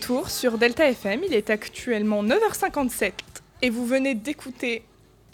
retour 0.00 0.30
sur 0.30 0.56
Delta 0.56 0.88
FM. 0.88 1.24
Il 1.26 1.34
est 1.34 1.50
actuellement 1.50 2.24
9h57 2.24 3.12
et 3.60 3.68
vous 3.68 3.84
venez 3.84 4.14
d'écouter 4.14 4.82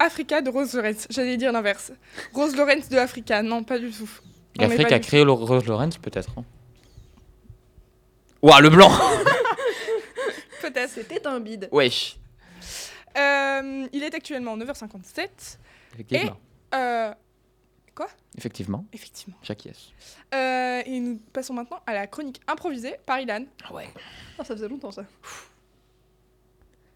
Africa 0.01 0.41
de 0.43 0.51
Rose 0.51 0.75
Lorenz. 0.75 1.07
J'allais 1.09 1.37
dire 1.37 1.53
l'inverse. 1.53 1.93
Rose 2.35 2.57
Lorenz 2.57 2.89
de 2.89 2.97
Africa. 2.97 3.43
Non, 3.43 3.63
pas 3.63 3.79
du 3.79 3.91
tout. 3.93 4.11
Et 4.59 4.61
On 4.61 4.63
est 4.63 4.73
Afrique 4.75 4.89
pas 4.89 4.95
a 4.97 4.99
créé 4.99 5.25
le 5.25 5.31
Rose 5.31 5.67
Lorenz, 5.67 5.99
peut-être. 5.99 6.31
hein. 6.37 6.45
Ouah, 8.43 8.61
le 8.61 8.71
blanc 8.71 8.91
Peut-être. 10.61 10.91
C'était 10.91 11.25
un 11.27 11.39
bide. 11.39 11.69
Wesh 11.71 12.17
Euh, 13.17 13.87
il 13.93 14.03
est 14.03 14.15
actuellement 14.15 14.59
9h57. 14.59 15.29
Effectivement. 15.95 16.37
Euh, 16.75 17.13
Effectivement, 18.37 18.85
effectivement. 18.93 19.35
chaque 19.43 19.65
yes. 19.65 19.91
Euh, 20.35 20.83
et 20.85 21.01
nous 21.01 21.19
passons 21.33 21.55
maintenant 21.55 21.81
à 21.87 21.95
la 21.95 22.07
chronique 22.07 22.41
improvisée 22.47 22.97
par 23.07 23.19
Ilan. 23.21 23.45
Ouais. 23.73 23.89
Ah, 24.39 24.45
ça 24.45 24.55
faisait 24.55 24.69
longtemps 24.69 24.91
ça. 24.93 25.05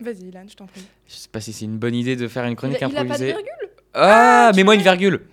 Vas-y, 0.00 0.24
Ilan, 0.28 0.44
je 0.48 0.54
t'en 0.56 0.66
prie. 0.66 0.82
Je 1.06 1.14
sais 1.14 1.28
pas 1.28 1.40
si 1.40 1.52
c'est 1.52 1.64
une 1.64 1.78
bonne 1.78 1.94
idée 1.94 2.16
de 2.16 2.28
faire 2.28 2.44
une 2.44 2.52
Il 2.52 2.56
chronique 2.56 2.82
a, 2.82 2.86
il 2.88 2.96
a 2.96 2.98
pas 2.98 3.04
de 3.04 3.10
improvisée. 3.10 3.26
virgule? 3.32 3.70
Ah, 3.94 4.50
tu 4.52 4.56
mets-moi 4.56 4.74
une 4.76 4.82
virgule 4.82 5.26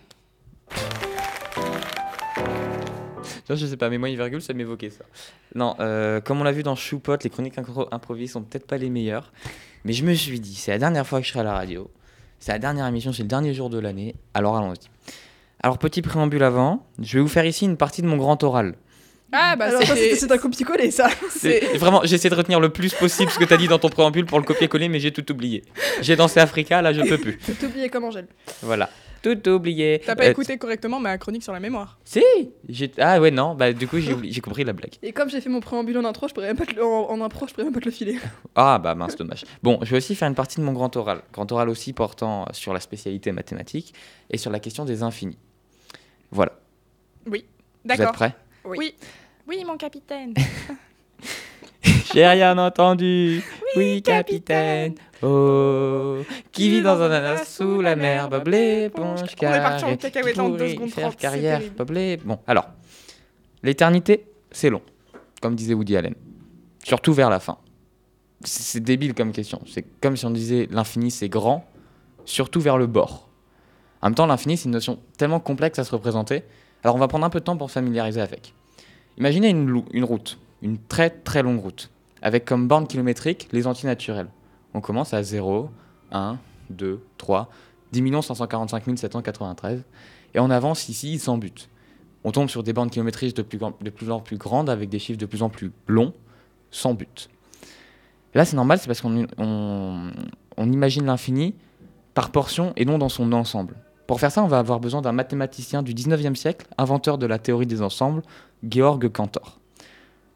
Non, 3.50 3.56
je 3.56 3.66
sais 3.66 3.78
pas, 3.78 3.90
mets-moi 3.90 4.10
une 4.10 4.18
virgule, 4.18 4.42
ça 4.42 4.54
m'évoquait 4.54 4.90
ça. 4.90 5.06
Non, 5.56 5.76
euh, 5.80 6.20
comme 6.20 6.42
on 6.42 6.44
l'a 6.44 6.52
vu 6.52 6.64
dans 6.64 6.76
Choupot, 6.76 7.16
les 7.24 7.30
chroniques 7.30 7.56
impro- 7.58 7.88
improvisées 7.92 8.34
sont 8.34 8.42
peut-être 8.42 8.68
pas 8.68 8.78
les 8.78 8.90
meilleures. 8.90 9.32
Mais 9.86 9.94
je 9.94 10.04
me 10.04 10.14
suis 10.14 10.40
dit, 10.42 10.54
c'est 10.56 10.72
la 10.72 10.80
dernière 10.80 11.08
fois 11.08 11.20
que 11.22 11.26
je 11.26 11.32
serai 11.32 11.40
à 11.42 11.44
la 11.44 11.54
radio. 11.54 11.90
C'est 12.40 12.52
la 12.52 12.60
dernière 12.60 12.86
émission, 12.88 13.14
c'est 13.14 13.22
le 13.24 13.30
dernier 13.30 13.54
jour 13.54 13.70
de 13.70 13.80
l'année. 13.80 14.16
Alors 14.34 14.58
allons-y. 14.58 14.90
Alors, 15.62 15.78
petit 15.80 16.02
préambule 16.02 16.44
avant, 16.44 16.86
je 17.02 17.18
vais 17.18 17.22
vous 17.22 17.28
faire 17.28 17.46
ici 17.46 17.66
une 17.66 17.78
partie 17.78 18.02
de 18.02 18.08
mon 18.08 18.18
grand 18.18 18.42
oral. 18.44 18.76
Ah, 19.34 19.56
bah 19.58 19.66
Alors 19.66 19.82
c'est 19.84 20.32
un 20.32 20.38
copier-coller 20.38 20.90
ça. 20.90 21.10
C'est- 21.30 21.76
Vraiment, 21.78 22.02
j'essaie 22.06 22.30
de 22.30 22.36
retenir 22.36 22.62
le 22.62 22.70
plus 22.70 22.94
possible 22.94 23.30
ce 23.30 23.38
que 23.38 23.44
tu 23.44 23.54
as 23.54 23.58
dit 23.58 23.68
dans 23.68 23.78
ton 23.80 23.90
préambule 23.90 24.26
pour 24.26 24.40
le 24.40 24.46
copier-coller, 24.46 24.88
mais 24.88 25.00
j'ai 25.02 25.12
tout 25.12 25.30
oublié. 25.32 25.64
J'ai 26.02 26.16
dansé 26.16 26.40
Africa, 26.40 26.82
là 26.82 26.94
je 26.94 27.02
peux 27.02 27.18
plus. 27.18 27.38
T'as 27.60 27.68
oublié 27.68 27.90
comme 27.90 28.06
Angèle. 28.06 28.28
Voilà. 28.62 28.90
Tout 29.22 29.50
oublié. 29.50 30.02
T'as 30.06 30.16
pas 30.16 30.26
Euh, 30.26 30.32
écouté 30.32 30.58
correctement 30.58 31.00
ma 31.00 31.18
chronique 31.18 31.44
sur 31.44 31.54
la 31.54 31.60
mémoire. 31.60 31.98
Si 32.06 32.22
j'ai- 32.70 32.92
Ah 32.98 33.20
ouais, 33.20 33.32
non, 33.32 33.56
bah 33.56 33.74
du 33.74 33.88
coup 33.88 33.98
j'ai 34.00 34.42
compris 34.42 34.64
la 34.64 34.74
blague. 34.74 34.94
Et 35.02 35.12
comme 35.12 35.30
j'ai 35.30 35.42
fait 35.42 35.50
mon 35.50 35.60
préambule 35.60 35.98
en 35.98 36.06
intro, 36.06 36.28
je 36.28 36.34
pourrais 36.34 36.48
même 36.48 36.58
pas 36.58 36.66
te 36.66 36.76
le, 36.76 36.84
en, 36.86 37.10
en 37.10 37.22
impro, 37.22 37.48
je 37.48 37.54
pourrais 37.54 37.66
même 37.66 37.74
pas 37.74 37.80
te 37.80 37.86
le 37.86 37.92
filer. 37.92 38.18
Ah 38.56 38.80
bah 38.80 38.96
mince, 38.96 39.16
dommage. 39.16 39.44
Bon, 39.64 39.80
je 39.84 39.92
vais 39.92 39.98
aussi 39.98 40.16
faire 40.16 40.28
une 40.28 40.36
partie 40.36 40.60
de 40.60 40.66
mon 40.66 40.74
grand 40.74 40.96
oral. 40.96 41.22
Grand 41.34 41.52
oral 41.52 41.70
aussi 41.70 41.94
portant 41.94 42.46
sur 42.54 42.74
la 42.74 42.80
spécialité 42.80 43.32
mathématique 43.32 43.94
et 44.30 44.38
sur 44.38 44.52
la 44.52 44.60
question 44.60 44.86
des 44.86 45.04
infinis. 45.04 45.38
Voilà. 46.32 46.54
Vous 47.26 47.36
êtes 47.36 47.46
D'accord. 47.86 48.12
prêts? 48.14 48.36
Oui. 48.66 48.94
Oui, 49.48 49.64
mon 49.66 49.78
capitaine. 49.78 50.34
J'ai 52.14 52.26
rien 52.26 52.58
entendu. 52.58 53.44
Oui, 53.76 54.02
capitaine. 54.02 54.96
Oh, 55.22 56.18
qui 56.52 56.70
vit 56.70 56.82
dans 56.82 57.02
un 57.02 57.10
ananas 57.10 57.46
sous 57.46 57.82
la 57.82 57.96
mer, 57.96 58.30
Bob 58.30 58.48
l'éponge, 58.48 59.22
On 59.22 59.48
est 59.48 59.60
parti 59.60 59.84
en 59.84 59.88
carré, 59.88 59.98
cacahuète 59.98 60.40
en 60.40 60.50
deux 60.50 60.58
pourri, 60.58 60.74
secondes 60.74 60.90
faire 60.92 61.16
carrière, 61.16 61.62
Bon, 62.24 62.38
alors, 62.46 62.68
l'éternité, 63.64 64.26
c'est 64.52 64.70
long, 64.70 64.82
comme 65.42 65.56
disait 65.56 65.74
Woody 65.74 65.98
Allen. 65.98 66.14
Surtout 66.84 67.14
vers 67.14 67.32
la 67.32 67.40
fin. 67.40 67.58
C'est 68.44 68.80
débile 68.80 69.16
comme 69.16 69.32
question. 69.32 69.60
C'est 69.66 69.84
comme 70.02 70.16
si 70.16 70.26
on 70.26 70.30
disait 70.30 70.68
l'infini, 70.70 71.10
c'est 71.10 71.30
grand, 71.30 71.66
surtout 72.26 72.62
vers 72.62 72.78
le 72.78 72.86
bord. 72.86 73.28
En 74.04 74.08
même 74.08 74.16
temps, 74.16 74.28
l'infini, 74.28 74.56
c'est 74.56 74.66
une 74.66 74.72
notion 74.72 75.00
tellement 75.18 75.40
complexe 75.40 75.80
à 75.80 75.84
se 75.84 75.92
représenter. 75.92 76.44
Alors, 76.84 76.96
on 76.96 77.00
va 77.00 77.08
prendre 77.08 77.26
un 77.26 77.32
peu 77.32 77.40
de 77.40 77.46
temps 77.46 77.58
pour 77.58 77.70
se 77.70 77.74
familiariser 77.74 78.22
avec. 78.22 78.54
Imaginez 79.18 79.50
une 79.50 80.04
route, 80.04 80.38
une 80.62 80.78
très 80.78 81.10
très 81.10 81.44
longue 81.44 81.60
route, 81.60 81.90
avec 82.22 82.46
comme 82.46 82.68
borne 82.68 82.88
kilométrique 82.88 83.50
les 83.52 83.68
antinaturels. 83.68 84.30
On 84.74 84.82
commence 84.82 85.14
à 85.14 85.24
0, 85.24 85.70
1, 86.12 86.38
2, 86.70 87.02
3, 87.18 87.50
10 87.92 88.22
545 88.22 88.98
793, 88.98 89.84
et 90.34 90.40
on 90.40 90.50
avance 90.50 90.90
ici 90.90 91.20
sans 91.20 91.38
but. 91.38 91.70
On 92.24 92.32
tombe 92.32 92.50
sur 92.50 92.64
des 92.64 92.74
bornes 92.74 92.90
kilométriques 92.90 93.36
de 93.36 93.42
plus, 93.42 94.12
en 94.12 94.20
plus 94.20 94.38
grandes, 94.38 94.70
avec 94.70 94.90
des 94.90 95.00
chiffres 95.00 95.20
de 95.20 95.26
plus 95.26 95.44
en 95.44 95.50
plus 95.50 95.72
longs, 95.88 96.14
sans 96.72 96.94
but. 96.94 97.30
Là, 98.34 98.44
c'est 98.44 98.56
normal, 98.56 98.80
c'est 98.80 98.88
parce 98.88 99.02
qu'on 99.02 99.26
on, 99.38 100.12
on 100.58 100.72
imagine 100.72 101.06
l'infini 101.06 101.56
par 102.14 102.32
portion 102.32 102.74
et 102.76 102.84
non 102.84 102.98
dans 102.98 103.10
son 103.10 103.32
ensemble. 103.32 103.76
Pour 104.08 104.20
faire 104.20 104.32
ça, 104.32 104.44
on 104.44 104.48
va 104.48 104.60
avoir 104.60 104.80
besoin 104.80 105.02
d'un 105.02 105.12
mathématicien 105.12 105.84
du 105.84 105.94
19e 105.94 106.36
siècle, 106.36 106.66
inventeur 106.78 107.18
de 107.18 107.26
la 107.26 107.40
théorie 107.40 107.68
des 107.68 107.82
ensembles, 107.82 108.22
Georg 108.68 109.10
Cantor. 109.12 109.57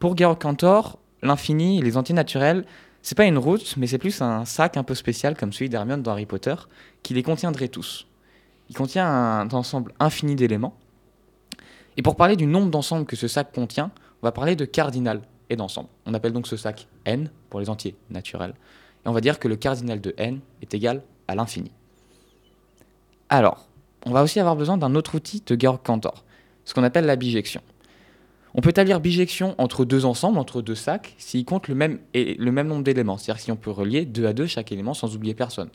Pour 0.02 0.16
Georg 0.16 0.36
Cantor, 0.36 0.98
l'infini 1.22 1.78
et 1.78 1.80
les 1.80 1.96
antinaturels, 1.96 2.64
c'est 3.02 3.14
pas 3.14 3.24
une 3.24 3.38
route, 3.38 3.76
mais 3.76 3.86
c'est 3.86 3.98
plus 3.98 4.20
un 4.20 4.44
sac 4.44 4.76
un 4.76 4.82
peu 4.82 4.96
spécial 4.96 5.36
comme 5.36 5.52
celui 5.52 5.68
d'Hermione 5.68 6.02
dans 6.02 6.10
Harry 6.10 6.26
Potter, 6.26 6.56
qui 7.04 7.14
les 7.14 7.22
contiendrait 7.22 7.68
tous. 7.68 8.08
Il 8.68 8.74
contient 8.74 9.06
un 9.06 9.48
ensemble 9.50 9.94
infini 10.00 10.34
d'éléments. 10.34 10.74
Et 11.96 12.02
pour 12.02 12.16
parler 12.16 12.34
du 12.34 12.46
nombre 12.46 12.68
d'ensembles 12.68 13.06
que 13.06 13.14
ce 13.14 13.28
sac 13.28 13.52
contient, 13.52 13.92
on 14.22 14.26
va 14.26 14.32
parler 14.32 14.56
de 14.56 14.64
cardinal 14.64 15.20
et 15.50 15.54
d'ensemble. 15.54 15.88
On 16.04 16.14
appelle 16.14 16.32
donc 16.32 16.48
ce 16.48 16.56
sac 16.56 16.88
n 17.04 17.30
pour 17.48 17.60
les 17.60 17.70
entiers 17.70 17.94
naturels. 18.10 18.54
Et 19.04 19.08
on 19.08 19.12
va 19.12 19.20
dire 19.20 19.38
que 19.38 19.46
le 19.46 19.54
cardinal 19.54 20.00
de 20.00 20.14
n 20.16 20.40
est 20.62 20.74
égal 20.74 21.04
à 21.28 21.36
l'infini. 21.36 21.70
Alors, 23.28 23.68
on 24.04 24.10
va 24.10 24.24
aussi 24.24 24.40
avoir 24.40 24.56
besoin 24.56 24.78
d'un 24.78 24.96
autre 24.96 25.14
outil 25.14 25.44
de 25.46 25.56
Georg 25.56 25.80
Cantor, 25.80 26.24
ce 26.64 26.74
qu'on 26.74 26.82
appelle 26.82 27.06
la 27.06 27.14
bijection. 27.14 27.62
On 28.54 28.60
peut 28.60 28.70
établir 28.70 29.00
bijection 29.00 29.54
entre 29.58 29.84
deux 29.84 30.04
ensembles, 30.04 30.38
entre 30.38 30.60
deux 30.60 30.74
sacs, 30.74 31.14
s'ils 31.16 31.44
comptent 31.44 31.68
le 31.68 31.74
même, 31.74 31.98
nombre 32.68 32.82
d'éléments. 32.82 33.16
C'est-à-dire 33.16 33.42
si 33.42 33.50
on 33.50 33.56
peut 33.56 33.70
relier 33.70 34.04
deux 34.04 34.26
à 34.26 34.32
deux 34.32 34.46
chaque 34.46 34.72
élément 34.72 34.92
sans 34.92 35.14
oublier 35.16 35.34
personne. 35.34 35.70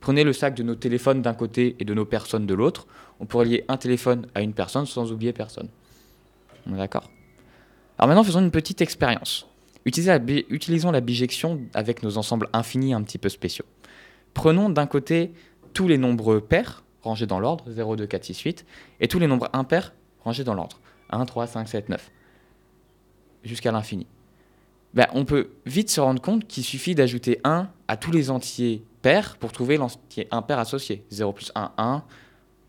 Prenez 0.00 0.24
le 0.24 0.32
sac 0.32 0.54
de 0.54 0.62
nos 0.62 0.74
téléphones 0.74 1.22
d'un 1.22 1.34
côté 1.34 1.76
et 1.80 1.84
de 1.84 1.94
nos 1.94 2.04
personnes 2.04 2.46
de 2.46 2.54
l'autre. 2.54 2.86
On 3.20 3.26
peut 3.26 3.38
relier 3.38 3.64
un 3.68 3.76
téléphone 3.76 4.26
à 4.34 4.42
une 4.42 4.52
personne 4.52 4.86
sans 4.86 5.12
oublier 5.12 5.32
personne. 5.32 5.68
On 6.66 6.74
est 6.74 6.78
d'accord? 6.78 7.10
Alors 7.98 8.08
maintenant, 8.08 8.24
faisons 8.24 8.40
une 8.40 8.50
petite 8.50 8.80
expérience. 8.80 9.48
Utilisons 9.84 10.92
la 10.92 11.00
bijection 11.00 11.60
avec 11.74 12.04
nos 12.04 12.18
ensembles 12.18 12.48
infinis 12.52 12.94
un 12.94 13.02
petit 13.02 13.18
peu 13.18 13.28
spéciaux. 13.28 13.64
Prenons 14.32 14.70
d'un 14.70 14.86
côté 14.86 15.32
tous 15.72 15.88
les 15.88 15.98
nombres 15.98 16.38
pairs, 16.38 16.84
rangés 17.02 17.26
dans 17.26 17.40
l'ordre, 17.40 17.64
0, 17.68 17.96
2, 17.96 18.06
4, 18.06 18.24
6, 18.24 18.40
8, 18.40 18.66
et 19.00 19.08
tous 19.08 19.18
les 19.18 19.26
nombres 19.26 19.50
impairs, 19.52 19.92
rangés 20.24 20.44
dans 20.44 20.54
l'ordre. 20.54 20.80
1, 21.12 21.24
3, 21.24 21.46
5, 21.46 21.68
7, 21.68 21.88
9. 21.88 22.10
Jusqu'à 23.44 23.72
l'infini. 23.72 24.06
Ben, 24.94 25.06
on 25.14 25.24
peut 25.24 25.50
vite 25.64 25.90
se 25.90 26.00
rendre 26.00 26.20
compte 26.20 26.46
qu'il 26.46 26.64
suffit 26.64 26.94
d'ajouter 26.94 27.40
1 27.44 27.68
à 27.88 27.96
tous 27.96 28.10
les 28.10 28.30
entiers 28.30 28.84
pairs 29.00 29.36
pour 29.38 29.52
trouver 29.52 29.76
l'entier 29.76 30.28
impair 30.30 30.58
associé. 30.58 31.04
0 31.10 31.32
plus 31.32 31.52
1, 31.54 31.72
1, 31.76 32.04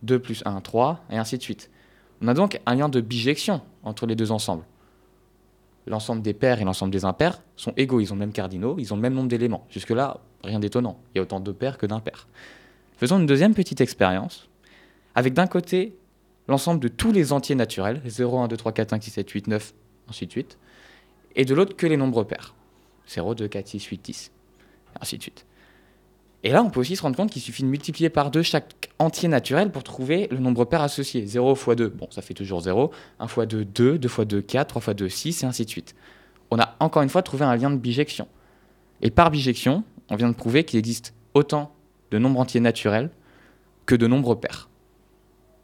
2 0.03 0.19
plus 0.19 0.41
1, 0.45 0.61
3, 0.61 1.05
et 1.09 1.17
ainsi 1.17 1.37
de 1.37 1.43
suite. 1.43 1.69
On 2.21 2.27
a 2.27 2.33
donc 2.33 2.59
un 2.65 2.75
lien 2.75 2.89
de 2.89 3.01
bijection 3.01 3.61
entre 3.83 4.05
les 4.05 4.15
deux 4.15 4.31
ensembles. 4.31 4.63
L'ensemble 5.85 6.21
des 6.21 6.33
pairs 6.33 6.61
et 6.61 6.63
l'ensemble 6.63 6.93
des 6.93 7.03
impairs 7.03 7.41
sont 7.57 7.73
égaux, 7.75 7.99
ils 7.99 8.13
ont 8.13 8.15
le 8.15 8.19
même 8.19 8.31
cardinaux, 8.31 8.75
ils 8.79 8.93
ont 8.93 8.95
le 8.95 9.01
même 9.01 9.13
nombre 9.13 9.27
d'éléments. 9.27 9.65
Jusque-là, 9.69 10.21
rien 10.43 10.59
d'étonnant. 10.59 10.97
Il 11.13 11.17
y 11.17 11.19
a 11.19 11.23
autant 11.23 11.41
de 11.41 11.51
pairs 11.51 11.77
que 11.77 11.85
d'impairs. 11.85 12.27
Faisons 12.95 13.19
une 13.19 13.25
deuxième 13.25 13.53
petite 13.53 13.81
expérience, 13.81 14.47
avec 15.15 15.33
d'un 15.33 15.47
côté 15.47 15.97
l'ensemble 16.47 16.79
de 16.79 16.87
tous 16.87 17.11
les 17.11 17.33
entiers 17.33 17.55
naturels, 17.55 18.01
0, 18.05 18.39
1, 18.39 18.47
2, 18.47 18.57
3, 18.57 18.71
4, 18.71 18.89
5, 18.91 19.03
6, 19.03 19.11
7, 19.11 19.29
8, 19.29 19.47
9, 19.47 19.73
ainsi 20.09 20.27
de 20.27 20.31
suite, 20.31 20.57
et 21.35 21.45
de 21.45 21.55
l'autre 21.55 21.75
que 21.75 21.87
les 21.87 21.97
nombres 21.97 22.23
pairs, 22.23 22.55
0, 23.07 23.35
2, 23.35 23.47
4, 23.47 23.67
6, 23.67 23.83
8, 23.83 24.01
10, 24.03 24.31
et 24.95 24.97
ainsi 25.01 25.17
de 25.17 25.21
suite. 25.21 25.45
Et 26.45 26.51
là, 26.51 26.61
on 26.61 26.69
peut 26.69 26.81
aussi 26.81 26.97
se 26.97 27.01
rendre 27.01 27.15
compte 27.15 27.31
qu'il 27.31 27.41
suffit 27.41 27.63
de 27.63 27.69
multiplier 27.69 28.09
par 28.09 28.29
2 28.29 28.41
chaque 28.41 28.89
entier 28.99 29.29
naturel 29.29 29.71
pour 29.71 29.83
trouver 29.83 30.27
le 30.29 30.39
nombre 30.39 30.65
pair 30.65 30.81
associé. 30.81 31.25
0 31.25 31.55
fois 31.55 31.75
2, 31.75 31.87
bon, 31.87 32.07
ça 32.11 32.21
fait 32.21 32.33
toujours 32.33 32.59
0. 32.59 32.91
1 33.19 33.27
fois 33.27 33.45
2, 33.45 33.63
2. 33.63 33.97
2 33.97 34.07
fois 34.09 34.25
2, 34.25 34.41
4. 34.41 34.67
3 34.67 34.81
fois 34.81 34.93
2, 34.93 35.07
6, 35.07 35.43
et 35.43 35.45
ainsi 35.45 35.63
de 35.63 35.69
suite. 35.69 35.95
On 36.51 36.59
a 36.59 36.75
encore 36.81 37.01
une 37.01 37.07
fois 37.07 37.23
trouvé 37.23 37.45
un 37.45 37.55
lien 37.55 37.71
de 37.71 37.77
bijection. 37.77 38.27
Et 39.01 39.09
par 39.09 39.31
bijection, 39.31 39.85
on 40.09 40.17
vient 40.17 40.27
de 40.27 40.35
prouver 40.35 40.65
qu'il 40.65 40.79
existe 40.79 41.13
autant 41.33 41.73
de 42.11 42.17
nombres 42.17 42.41
entiers 42.41 42.59
naturels 42.59 43.09
que 43.85 43.95
de 43.95 44.05
nombres 44.05 44.35
pairs. 44.35 44.69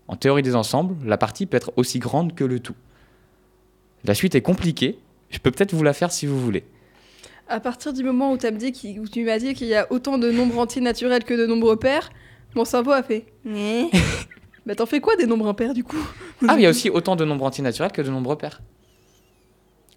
En 0.10 0.16
théorie 0.16 0.42
des 0.42 0.56
ensembles, 0.56 0.96
la 1.08 1.18
partie 1.20 1.46
peut 1.46 1.56
être 1.56 1.72
aussi 1.76 2.00
grande 2.00 2.34
que 2.34 2.44
le 2.44 2.60
tout. 2.60 2.74
La 4.06 4.16
suite 4.16 4.34
est 4.34 4.42
compliquée, 4.42 4.98
je 5.30 5.38
peux 5.38 5.52
peut-être 5.52 5.74
vous 5.76 5.84
la 5.84 5.94
faire 5.94 6.12
si 6.12 6.26
vous 6.26 6.40
voulez. 6.42 6.64
À 7.48 7.60
partir 7.60 7.94
du 7.94 8.04
moment 8.04 8.32
où, 8.34 8.38
t'as 8.38 8.50
me 8.50 8.58
dit 8.58 8.72
qu'il- 8.72 9.00
où 9.00 9.08
tu 9.08 9.24
m'as 9.24 9.38
dit 9.38 9.54
qu'il 9.54 9.68
y 9.68 9.76
a 9.76 9.86
autant 9.92 10.18
de 10.18 10.32
nombres 10.32 10.58
entiers 10.58 10.82
naturels 10.82 11.24
que 11.24 11.36
de 11.36 11.46
nombres 11.46 11.76
pairs, 11.76 12.10
mon 12.56 12.66
cerveau 12.66 12.92
a 12.92 13.04
fait. 13.04 13.28
Mais 13.46 13.86
bah 14.66 14.74
t'en 14.74 14.88
fais 14.88 15.00
quoi 15.00 15.16
des 15.16 15.28
nombres 15.28 15.48
impairs 15.48 15.76
du 15.76 15.84
coup? 15.84 16.04
Ah, 16.48 16.56
il 16.58 16.62
y 16.62 16.66
a 16.66 16.70
aussi 16.72 16.90
autant 16.90 17.16
de 17.16 17.24
nombres 17.24 17.46
entiers 17.46 17.64
naturels 17.64 17.92
que 17.92 18.02
de 18.02 18.10
nombres 18.10 18.34
pairs. 18.34 18.62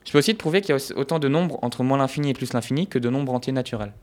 Je 0.05 0.13
peux 0.13 0.19
aussi 0.19 0.35
te 0.35 0.39
prouver 0.39 0.61
qu'il 0.61 0.71
y 0.71 0.73
a 0.73 0.77
aussi 0.77 0.93
autant 0.93 1.21
de 1.21 1.29
nombres 1.29 1.59
entre 1.63 1.85
moins 1.85 1.97
l'infini 1.97 2.29
et 2.31 2.35
plus 2.35 2.53
l'infini 2.53 2.87
que 2.87 2.99
de 2.99 3.09
nombres 3.09 3.33
entiers 3.33 3.53
naturels. 3.55 3.95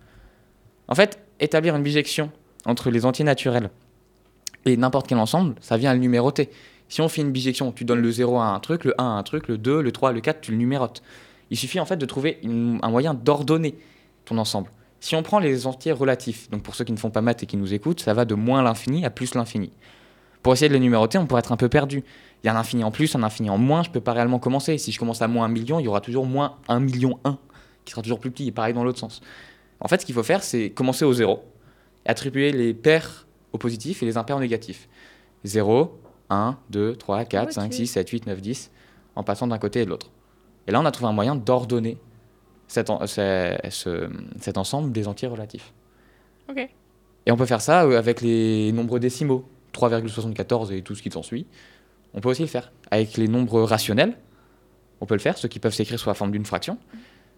En 0.87 0.95
fait, 0.95 1.19
établir 1.39 1.75
une 1.75 1.83
bijection 1.83 2.31
entre 2.65 2.89
les 2.89 3.05
entiers 3.05 3.25
naturels 3.25 3.69
n'importe 4.77 5.07
quel 5.07 5.17
ensemble, 5.17 5.55
ça 5.61 5.77
vient 5.77 5.91
à 5.91 5.93
le 5.93 5.99
numéroter. 5.99 6.49
Si 6.87 7.01
on 7.01 7.07
fait 7.07 7.21
une 7.21 7.31
bijection, 7.31 7.71
tu 7.71 7.85
donnes 7.85 8.01
le 8.01 8.11
0 8.11 8.39
à 8.39 8.45
un 8.45 8.59
truc, 8.59 8.83
le 8.83 8.99
1 8.99 9.03
à 9.03 9.07
un 9.07 9.23
truc, 9.23 9.47
le 9.47 9.57
2, 9.57 9.81
le 9.81 9.91
3, 9.91 10.11
le 10.11 10.21
4, 10.21 10.41
tu 10.41 10.51
le 10.51 10.57
numérotes. 10.57 11.03
Il 11.51 11.57
suffit 11.57 11.79
en 11.79 11.85
fait 11.85 11.97
de 11.97 12.05
trouver 12.05 12.39
un 12.43 12.89
moyen 12.89 13.13
d'ordonner 13.13 13.75
ton 14.25 14.37
ensemble. 14.37 14.71
Si 14.99 15.15
on 15.15 15.23
prend 15.23 15.39
les 15.39 15.65
entiers 15.65 15.91
relatifs, 15.91 16.49
donc 16.49 16.63
pour 16.63 16.75
ceux 16.75 16.83
qui 16.83 16.91
ne 16.91 16.97
font 16.97 17.09
pas 17.09 17.21
maths 17.21 17.43
et 17.43 17.45
qui 17.45 17.57
nous 17.57 17.73
écoutent, 17.73 18.01
ça 18.01 18.13
va 18.13 18.25
de 18.25 18.35
moins 18.35 18.61
l'infini 18.61 19.05
à 19.05 19.09
plus 19.09 19.33
l'infini. 19.35 19.71
Pour 20.43 20.53
essayer 20.53 20.67
de 20.69 20.73
les 20.73 20.79
numéroter, 20.79 21.17
on 21.17 21.25
pourrait 21.25 21.39
être 21.39 21.51
un 21.51 21.57
peu 21.57 21.69
perdu. 21.69 22.03
Il 22.43 22.47
y 22.47 22.49
a 22.49 22.55
un 22.55 22.59
infini 22.59 22.83
en 22.83 22.91
plus, 22.91 23.15
un 23.15 23.23
infini 23.23 23.49
en 23.49 23.57
moins, 23.57 23.83
je 23.83 23.89
peux 23.89 24.01
pas 24.01 24.13
réellement 24.13 24.39
commencer. 24.39 24.77
Si 24.77 24.91
je 24.91 24.99
commence 24.99 25.21
à 25.21 25.27
moins 25.27 25.45
1 25.45 25.49
million, 25.49 25.79
il 25.79 25.85
y 25.85 25.87
aura 25.87 26.01
toujours 26.01 26.25
moins 26.25 26.57
1 26.67 26.79
million 26.79 27.19
1, 27.23 27.37
qui 27.85 27.91
sera 27.91 28.01
toujours 28.01 28.19
plus 28.19 28.31
petit, 28.31 28.47
et 28.47 28.51
pareil 28.51 28.73
dans 28.73 28.83
l'autre 28.83 28.99
sens. 28.99 29.21
En 29.79 29.87
fait, 29.87 30.01
ce 30.01 30.05
qu'il 30.05 30.15
faut 30.15 30.23
faire, 30.23 30.43
c'est 30.43 30.69
commencer 30.69 31.05
au 31.05 31.13
zéro, 31.13 31.43
attribuer 32.05 32.51
les 32.51 32.73
paires 32.73 33.27
au 33.53 33.57
positif 33.57 34.03
et 34.03 34.05
les 34.05 34.17
impairs 34.17 34.37
au 34.37 34.39
négatif. 34.39 34.87
0, 35.45 35.99
1, 36.29 36.57
2, 36.69 36.95
3, 36.95 37.25
4, 37.25 37.45
Ok. 37.47 37.51
5, 37.53 37.73
6, 37.73 37.87
7, 37.87 38.09
8, 38.09 38.27
9, 38.27 38.41
10, 38.41 38.71
en 39.15 39.23
passant 39.23 39.47
d'un 39.47 39.57
côté 39.57 39.81
et 39.81 39.85
de 39.85 39.89
l'autre. 39.89 40.11
Et 40.67 40.71
là, 40.71 40.79
on 40.81 40.85
a 40.85 40.91
trouvé 40.91 41.09
un 41.09 41.13
moyen 41.13 41.35
d'ordonner 41.35 41.97
cet, 42.67 42.89
en- 42.89 43.05
ce- 43.07 43.57
ce- 43.69 44.09
cet 44.39 44.57
ensemble 44.57 44.91
des 44.91 45.07
entiers 45.07 45.27
relatifs. 45.27 45.73
Ok. 46.49 46.69
Et 47.25 47.31
on 47.31 47.37
peut 47.37 47.45
faire 47.45 47.61
ça 47.61 47.83
euh, 47.85 47.97
avec 47.97 48.21
les 48.21 48.71
nombres 48.71 48.99
décimaux, 48.99 49.47
3,74 49.73 50.71
et 50.71 50.81
tout 50.81 50.95
ce 50.95 51.01
qui 51.01 51.09
s'ensuit. 51.11 51.47
On 52.13 52.21
peut 52.21 52.29
aussi 52.29 52.41
le 52.41 52.47
faire 52.47 52.71
avec 52.91 53.17
les 53.17 53.27
nombres 53.27 53.61
rationnels. 53.63 54.17
On 55.01 55.05
peut 55.05 55.15
le 55.15 55.19
faire, 55.19 55.37
ceux 55.37 55.47
qui 55.47 55.59
peuvent 55.59 55.73
s'écrire 55.73 55.99
sous 55.99 56.09
la 56.09 56.15
forme 56.15 56.31
d'une 56.31 56.45
fraction. 56.45 56.77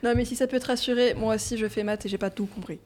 Non, 0.03 0.13
mais 0.15 0.25
si 0.25 0.35
ça 0.35 0.47
peut 0.47 0.59
te 0.59 0.67
rassurer, 0.67 1.13
moi 1.13 1.35
aussi 1.35 1.57
je 1.57 1.67
fais 1.67 1.83
maths 1.83 2.05
et 2.05 2.09
j'ai 2.09 2.17
pas 2.17 2.29
tout 2.29 2.45
compris. 2.47 2.79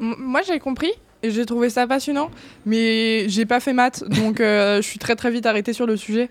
M- 0.00 0.14
Moi, 0.18 0.42
j'ai 0.42 0.58
compris 0.58 0.90
et 1.22 1.30
j'ai 1.30 1.46
trouvé 1.46 1.70
ça 1.70 1.86
passionnant, 1.86 2.30
mais 2.64 3.28
j'ai 3.28 3.46
pas 3.46 3.60
fait 3.60 3.72
maths, 3.72 4.04
donc 4.08 4.40
euh, 4.40 4.76
je 4.82 4.86
suis 4.88 4.98
très 4.98 5.16
très 5.16 5.30
vite 5.30 5.46
arrêtée 5.46 5.72
sur 5.72 5.86
le 5.86 5.96
sujet. 5.96 6.30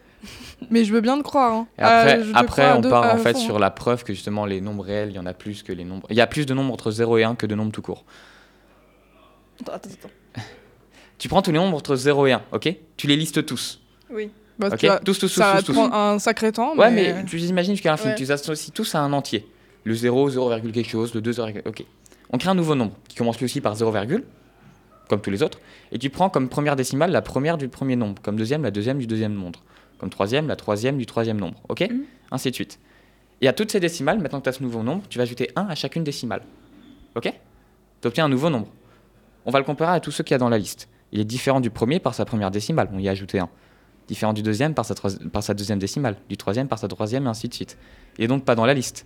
Mais 0.71 0.83
je 0.83 0.91
veux 0.93 1.01
bien 1.01 1.17
te 1.17 1.23
croire. 1.23 1.53
hein. 1.53 1.67
Et 1.77 1.81
après, 1.83 2.19
Euh, 2.19 2.31
après 2.33 2.71
on 2.73 2.81
deux- 2.81 2.89
part 2.89 3.13
en 3.13 3.17
fait 3.17 3.33
fond, 3.33 3.39
sur 3.39 3.55
hein. 3.57 3.59
la 3.59 3.69
preuve 3.71 4.03
que 4.03 4.13
justement 4.13 4.45
les 4.45 4.61
nombres 4.61 4.83
réels, 4.83 5.09
il 5.11 5.15
y 5.15 5.19
en 5.19 5.25
a 5.25 5.33
plus 5.33 5.63
que 5.63 5.71
les 5.71 5.83
nombres. 5.83 6.07
Il 6.09 6.15
y 6.17 6.21
a 6.21 6.27
plus 6.27 6.45
de 6.45 6.53
nombres 6.53 6.73
entre 6.73 6.91
0 6.91 7.17
et 7.19 7.23
1 7.23 7.35
que 7.35 7.45
de 7.45 7.55
nombres 7.55 7.71
tout 7.71 7.81
court. 7.83 8.03
Attends, 9.61 9.73
attends, 9.73 9.89
attends. 9.89 10.41
Tu 11.17 11.29
prends 11.29 11.41
tous 11.41 11.51
les 11.51 11.57
nombres 11.57 11.77
entre 11.77 11.95
0 11.95 12.27
et 12.27 12.33
1, 12.33 12.41
ok? 12.51 12.75
Tu 12.97 13.07
les 13.07 13.15
listes 13.15 13.45
tous. 13.45 13.79
Oui. 14.09 14.29
Bah, 14.59 14.67
Ok 14.71 14.77
tu 14.77 14.87
vas- 14.87 14.99
Tous, 14.99 15.13
tous, 15.13 15.19
tous, 15.19 15.29
ça 15.29 15.61
tous, 15.65 15.71
prendre 15.73 15.95
un 15.95 16.19
sacré 16.19 16.51
temps. 16.51 16.75
Ouais, 16.75 16.91
mais... 16.91 17.13
mais 17.13 17.25
tu 17.25 17.39
imagines 17.39 17.73
jusqu'à 17.73 17.91
l'infini. 17.91 18.09
Ouais. 18.11 18.15
Tu 18.15 18.23
les 18.23 18.31
associes 18.31 18.71
tous 18.71 18.95
à 18.95 18.99
un 18.99 19.13
entier. 19.13 19.47
Le 19.85 19.93
0, 19.93 20.29
0, 20.29 20.49
quelque 20.73 20.89
chose, 20.89 21.13
le 21.13 21.21
2, 21.21 21.31
0, 21.31 21.47
ok. 21.65 21.85
On 22.31 22.37
crée 22.37 22.49
un 22.49 22.55
nouveau 22.55 22.75
nombre 22.75 22.93
qui 23.07 23.15
commence 23.15 23.37
lui 23.37 23.45
aussi 23.45 23.61
par 23.61 23.75
0, 23.75 23.93
comme 25.07 25.21
tous 25.21 25.29
les 25.29 25.43
autres. 25.43 25.59
Et 25.91 25.99
tu 25.99 26.09
prends 26.09 26.29
comme 26.29 26.49
première 26.49 26.75
décimale 26.75 27.11
la 27.11 27.21
première 27.21 27.57
du 27.57 27.67
premier 27.69 27.95
nombre, 27.95 28.21
comme 28.21 28.35
deuxième 28.35 28.63
la 28.63 28.71
deuxième 28.71 28.97
du 28.97 29.07
deuxième 29.07 29.33
nombre, 29.33 29.63
comme 29.99 30.09
troisième 30.09 30.47
la 30.47 30.55
troisième 30.55 30.97
du 30.97 31.05
troisième 31.05 31.37
nombre, 31.39 31.61
ok? 31.69 31.81
Mhm. 31.89 32.03
Ainsi 32.31 32.49
de 32.49 32.55
suite. 32.55 32.79
Et 33.41 33.47
à 33.47 33.53
toutes 33.53 33.71
ces 33.71 33.79
décimales, 33.79 34.19
maintenant 34.19 34.39
que 34.39 34.45
tu 34.45 34.49
as 34.49 34.53
ce 34.53 34.63
nouveau 34.63 34.81
nombre, 34.83 35.03
tu 35.09 35.17
vas 35.17 35.23
ajouter 35.23 35.51
1 35.55 35.67
à 35.67 35.75
chacune 35.75 36.03
décimale. 36.03 36.41
Ok? 37.15 37.31
Tu 38.01 38.07
obtiens 38.07 38.25
un 38.25 38.29
nouveau 38.29 38.49
nombre. 38.49 38.67
On 39.45 39.51
va 39.51 39.59
le 39.59 39.65
comparer 39.65 39.93
à 39.93 39.99
tous 39.99 40.11
ceux 40.11 40.23
qu'il 40.23 40.33
y 40.33 40.35
a 40.35 40.39
dans 40.39 40.49
la 40.49 40.57
liste. 40.57 40.89
Il 41.11 41.19
est 41.19 41.25
différent 41.25 41.59
du 41.59 41.69
premier 41.69 41.99
par 41.99 42.13
sa 42.15 42.25
première 42.25 42.51
décimale, 42.51 42.89
on 42.91 42.99
y 42.99 43.07
a 43.07 43.11
ajouté 43.11 43.39
1. 43.39 43.49
Différent 44.07 44.33
du 44.33 44.43
deuxième 44.43 44.73
par 44.73 44.85
sa, 44.85 45.53
deuxième 45.53 45.79
décimale, 45.79 46.17
du 46.29 46.37
troisième 46.37 46.67
par 46.67 46.79
sa 46.79 46.87
troisième, 46.87 47.25
et 47.25 47.29
ainsi 47.29 47.47
de 47.47 47.53
suite. 47.53 47.77
Il 48.17 48.23
est 48.23 48.27
donc 48.27 48.43
pas 48.43 48.55
dans 48.55 48.65
la 48.65 48.73
liste. 48.73 49.05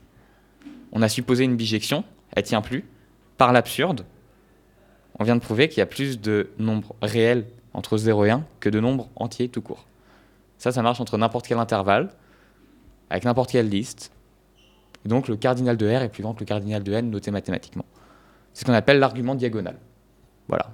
On 0.92 1.02
a 1.02 1.10
supposé 1.10 1.44
une 1.44 1.56
bijection, 1.56 2.04
elle 2.36 2.44
tient 2.44 2.62
plus. 2.62 2.86
Par 3.38 3.54
l'absurde, 3.54 4.06
on 5.20 5.24
vient 5.24 5.36
de 5.36 5.42
prouver 5.42 5.70
qu'il 5.70 5.80
y 5.80 5.82
a 5.82 5.86
plus 5.86 6.20
de 6.20 6.50
nombres 6.58 6.96
réels 7.02 7.46
entre 7.74 7.98
0 7.98 8.26
et 8.26 8.32
1 8.32 8.46
que 8.60 8.70
de 8.70 8.80
nombres 8.80 9.10
entiers 9.16 9.50
tout 9.50 9.62
court. 9.62 9.86
Ça, 10.58 10.72
ça 10.72 10.82
marche 10.82 11.00
entre 11.00 11.18
n'importe 11.18 11.48
quel 11.48 11.60
intervalle, 11.60 12.10
avec 13.10 13.24
n'importe 13.24 13.52
quelle 13.52 13.70
liste. 13.70 14.12
Donc 15.06 15.28
le 15.28 15.38
cardinal 15.38 15.78
de 15.78 15.88
R 15.88 16.02
est 16.02 16.10
plus 16.10 16.24
grand 16.24 16.34
que 16.34 16.42
le 16.42 16.46
cardinal 16.46 16.84
de 16.84 16.92
N 16.92 17.10
noté 17.10 17.32
mathématiquement. 17.32 17.86
C'est 18.54 18.62
ce 18.62 18.66
qu'on 18.66 18.74
appelle 18.74 19.00
l'argument 19.00 19.36
diagonal. 19.36 19.78
Voilà. 20.50 20.66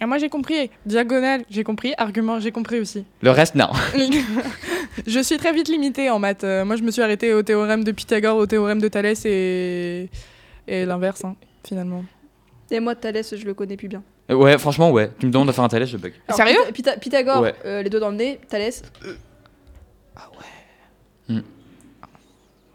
Ah, 0.00 0.06
moi, 0.06 0.18
j'ai 0.18 0.28
compris. 0.28 0.68
Diagonale, 0.84 1.44
j'ai 1.48 1.62
compris. 1.62 1.94
Argument, 1.96 2.40
j'ai 2.40 2.50
compris 2.50 2.80
aussi. 2.80 3.04
Le 3.20 3.30
reste, 3.30 3.54
non. 3.54 3.68
je 5.06 5.20
suis 5.20 5.36
très 5.36 5.52
vite 5.52 5.68
limitée 5.68 6.10
en 6.10 6.18
maths. 6.18 6.42
Euh, 6.42 6.64
moi, 6.64 6.74
je 6.76 6.82
me 6.82 6.90
suis 6.90 7.02
arrêtée 7.02 7.32
au 7.34 7.42
théorème 7.42 7.84
de 7.84 7.92
Pythagore, 7.92 8.36
au 8.36 8.46
théorème 8.46 8.80
de 8.80 8.88
Thalès 8.88 9.24
et, 9.26 10.08
et 10.66 10.84
l'inverse, 10.86 11.24
hein, 11.24 11.36
finalement. 11.64 12.04
Et 12.70 12.80
moi, 12.80 12.94
Thalès, 12.96 13.36
je 13.36 13.44
le 13.44 13.54
connais 13.54 13.76
plus 13.76 13.86
bien. 13.88 14.02
Euh, 14.30 14.34
Ouais, 14.34 14.56
franchement, 14.58 14.90
ouais. 14.90 15.10
Tu 15.20 15.26
me 15.26 15.30
demandes 15.30 15.48
de 15.48 15.52
faire 15.52 15.62
un 15.64 15.68
Thalès, 15.68 15.88
je 15.88 15.98
bug. 15.98 16.14
Alors, 16.26 16.36
Sérieux? 16.36 16.58
Pytha- 16.72 16.94
Pytha- 16.94 16.98
Pythagore, 16.98 17.42
Ouais. 17.42 17.54
euh, 17.66 17.82
les 17.82 17.90
deux 17.90 18.00
dans 18.00 18.10
le 18.10 18.16
nez, 18.16 18.40
Thalès. 18.48 18.82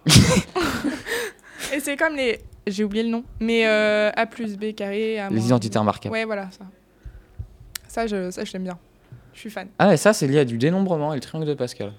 Et 1.73 1.79
c'est 1.79 1.97
comme 1.97 2.15
les. 2.15 2.39
J'ai 2.67 2.83
oublié 2.83 3.03
le 3.03 3.09
nom. 3.09 3.23
Mais 3.39 3.65
euh, 3.65 4.11
A 4.15 4.25
plus 4.25 4.57
B 4.57 4.73
carré. 4.75 5.19
A 5.19 5.29
Les 5.29 5.45
identités 5.45 5.79
remarquables. 5.79 6.13
Ouais, 6.13 6.25
voilà, 6.25 6.49
ça. 6.51 6.65
Ça, 7.87 8.07
je, 8.07 8.29
ça, 8.31 8.43
je 8.43 8.53
l'aime 8.53 8.63
bien. 8.63 8.77
Je 9.33 9.39
suis 9.39 9.49
fan. 9.49 9.67
Ah, 9.79 9.93
et 9.93 9.97
ça, 9.97 10.13
c'est 10.13 10.27
lié 10.27 10.39
à 10.39 10.45
du 10.45 10.57
dénombrement 10.57 11.13
et 11.13 11.15
le 11.15 11.21
triangle 11.21 11.47
de 11.47 11.53
Pascal. 11.53 11.93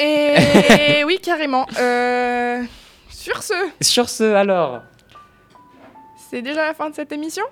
Et 0.00 0.34
oui, 1.06 1.18
carrément. 1.22 1.66
Euh, 1.78 2.62
Sur 3.10 3.42
ce, 3.42 3.54
Sur 3.80 4.08
ce, 4.08 4.24
alors. 4.34 4.82
c'est 6.30 6.42
déjà 6.42 6.66
la 6.66 6.74
fin 6.74 6.90
de 6.90 6.94
cette 6.94 7.12
émission? 7.12 7.44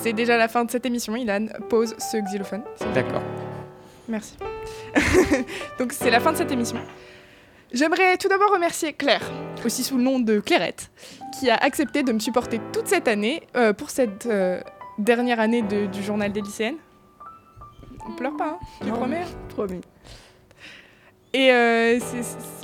C'est 0.00 0.12
déjà 0.12 0.36
la 0.36 0.48
fin 0.48 0.64
de 0.64 0.70
cette 0.70 0.86
émission, 0.86 1.16
Ilan. 1.16 1.46
Pose 1.68 1.94
ce 1.98 2.18
xylophone. 2.18 2.62
D'accord. 2.94 3.22
Merci. 4.08 4.36
Donc 5.78 5.92
c'est 5.92 6.10
la 6.10 6.20
fin 6.20 6.32
de 6.32 6.36
cette 6.36 6.52
émission. 6.52 6.78
J'aimerais 7.72 8.16
tout 8.16 8.28
d'abord 8.28 8.50
remercier 8.52 8.92
Claire, 8.94 9.30
aussi 9.64 9.82
sous 9.84 9.96
le 9.96 10.02
nom 10.02 10.20
de 10.20 10.40
Clairette, 10.40 10.90
qui 11.38 11.50
a 11.50 11.56
accepté 11.56 12.02
de 12.02 12.12
me 12.12 12.18
supporter 12.18 12.60
toute 12.72 12.86
cette 12.86 13.08
année 13.08 13.42
euh, 13.56 13.72
pour 13.72 13.90
cette 13.90 14.26
euh, 14.26 14.60
dernière 14.98 15.40
année 15.40 15.62
de- 15.62 15.86
du 15.86 16.02
journal 16.02 16.32
des 16.32 16.40
lycéennes. 16.40 16.76
On 18.08 18.12
pleure 18.12 18.36
pas, 18.36 18.50
hein 18.50 18.58
Tu 18.80 18.86
Non. 18.88 18.94
promets 18.96 19.24
Promis. 19.50 19.80
Et, 21.34 21.52
euh, 21.52 21.98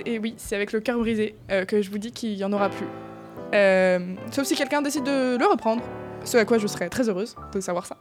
et 0.07 0.19
oui, 0.19 0.35
c'est 0.39 0.57
avec 0.57 0.73
le 0.73 0.81
cœur 0.81 0.99
brisé 0.99 1.35
que 1.69 1.83
je 1.83 1.91
vous 1.91 1.99
dis 1.99 2.13
qu'il 2.13 2.35
n'y 2.35 2.45
en 2.45 2.53
aura 2.53 2.71
plus. 2.71 2.87
Sauf 4.31 4.47
si 4.47 4.55
quelqu'un 4.57 4.81
décide 4.81 5.05
de 5.05 5.37
le 5.37 5.47
reprendre, 5.47 5.83
ce 6.25 6.39
à 6.39 6.45
quoi 6.47 6.57
je 6.59 6.67
serais 6.67 6.89
très 6.89 7.09
heureuse 7.11 7.37
de 7.53 7.61
savoir 7.61 7.85
ça. 7.87 7.97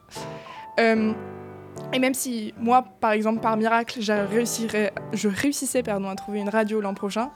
Et 1.94 2.00
même 2.00 2.14
si 2.14 2.54
moi, 2.60 2.84
par 3.00 3.12
exemple, 3.12 3.40
par 3.40 3.56
miracle, 3.56 4.00
je 4.02 5.28
réussissais 5.28 5.84
pardon, 5.84 6.10
à 6.10 6.16
trouver 6.16 6.40
une 6.40 6.50
radio 6.50 6.82
l'an 6.82 6.94
prochain, 6.94 7.30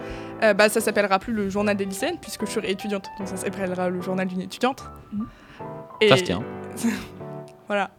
euh, 0.43 0.53
bah, 0.53 0.69
ça 0.69 0.81
s'appellera 0.81 1.19
plus 1.19 1.33
le 1.33 1.49
journal 1.49 1.77
des 1.77 1.85
lycéennes, 1.85 2.17
puisque 2.19 2.45
je 2.45 2.51
serai 2.51 2.71
étudiante, 2.71 3.07
donc 3.19 3.27
ça 3.27 3.37
s'appellera 3.37 3.89
le 3.89 4.01
journal 4.01 4.27
d'une 4.27 4.41
étudiante. 4.41 4.83
Mhm. 5.13 5.27
Et 6.01 6.09
Ça 6.09 6.17
se 6.17 6.23
tient. 6.23 6.43
Voilà. 7.67 7.89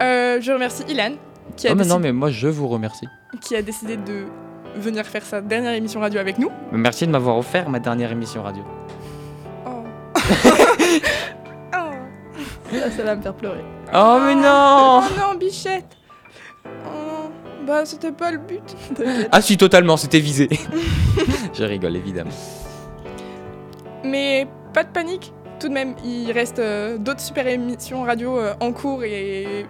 Euh, 0.00 0.40
je 0.40 0.50
remercie 0.50 0.82
Ilan, 0.88 1.12
qui 1.56 1.68
a, 1.68 1.72
Oh, 1.72 1.74
mais 1.74 1.84
non, 1.84 1.96
décidé, 1.96 1.98
mais 2.04 2.12
moi, 2.12 2.30
je 2.30 2.48
vous 2.48 2.68
remercie. 2.68 3.06
qui 3.42 3.54
a 3.54 3.60
décidé 3.60 3.98
de 3.98 4.24
venir 4.76 5.04
faire 5.04 5.22
sa 5.22 5.42
dernière 5.42 5.74
émission 5.74 6.00
radio 6.00 6.18
avec 6.20 6.38
nous. 6.38 6.50
Merci 6.72 7.06
de 7.06 7.12
m'avoir 7.12 7.36
offert 7.36 7.68
ma 7.68 7.80
dernière 7.80 8.10
émission 8.12 8.42
radio. 8.42 8.62
Oh. 9.66 9.84
oh. 11.74 11.90
Ça, 12.72 12.90
ça 12.90 13.02
va 13.02 13.16
me 13.16 13.20
faire 13.20 13.34
pleurer. 13.34 13.62
Oh, 13.94 14.18
mais 14.24 14.34
non 14.34 15.00
Oh 15.02 15.20
non, 15.32 15.38
bichette 15.38 15.96
Oh 16.64 16.88
non, 16.88 17.66
bah 17.66 17.84
c'était 17.84 18.12
pas 18.12 18.30
le 18.30 18.38
but. 18.38 18.62
Ah, 19.30 19.40
si, 19.42 19.56
totalement, 19.56 19.96
c'était 19.96 20.20
visé. 20.20 20.48
je 21.54 21.64
rigole, 21.64 21.96
évidemment. 21.96 22.30
Mais 24.04 24.46
pas 24.72 24.84
de 24.84 24.88
panique, 24.90 25.32
tout 25.60 25.68
de 25.68 25.74
même, 25.74 25.94
il 26.04 26.32
reste 26.32 26.58
euh, 26.58 26.96
d'autres 26.98 27.20
super 27.20 27.46
émissions 27.46 28.02
radio 28.02 28.38
euh, 28.38 28.54
en 28.60 28.72
cours 28.72 29.04
et 29.04 29.66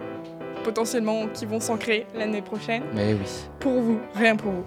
potentiellement 0.63 1.27
qui 1.33 1.45
vont 1.45 1.59
s'en 1.59 1.77
créer 1.77 2.07
l'année 2.15 2.41
prochaine. 2.41 2.83
Mais 2.95 3.13
oui. 3.13 3.27
Pour 3.59 3.73
vous, 3.81 3.99
rien 4.15 4.35
pour 4.35 4.51
vous. 4.51 4.63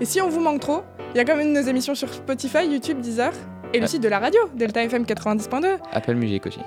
Et 0.00 0.04
si 0.04 0.20
on 0.20 0.28
vous 0.28 0.40
manque 0.40 0.60
trop, 0.60 0.82
Il 1.14 1.18
y 1.18 1.20
a 1.20 1.24
quand 1.24 1.36
même 1.36 1.52
nos 1.52 1.62
émissions 1.62 1.94
sur 1.94 2.12
Spotify, 2.12 2.66
YouTube, 2.66 3.00
Deezer 3.00 3.32
et 3.72 3.78
le 3.78 3.82
Ouais. 3.84 3.88
site 3.88 4.02
de 4.02 4.08
la 4.08 4.18
radio, 4.18 4.40
Delta 4.54 4.82
FM 4.82 5.04
90.2. 5.04 5.78
Apple 5.92 6.14
Music 6.14 6.44
aussi. 6.46 6.60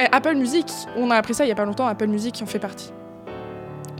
Et 0.00 0.04
Apple 0.10 0.34
Music, 0.34 0.66
on 0.96 1.10
a 1.10 1.16
appris 1.16 1.34
ça 1.34 1.44
il 1.44 1.48
y 1.48 1.52
a 1.52 1.54
pas 1.54 1.64
longtemps, 1.64 1.86
Apple 1.86 2.06
Music 2.08 2.40
en 2.42 2.46
fait 2.46 2.58
partie. 2.58 2.90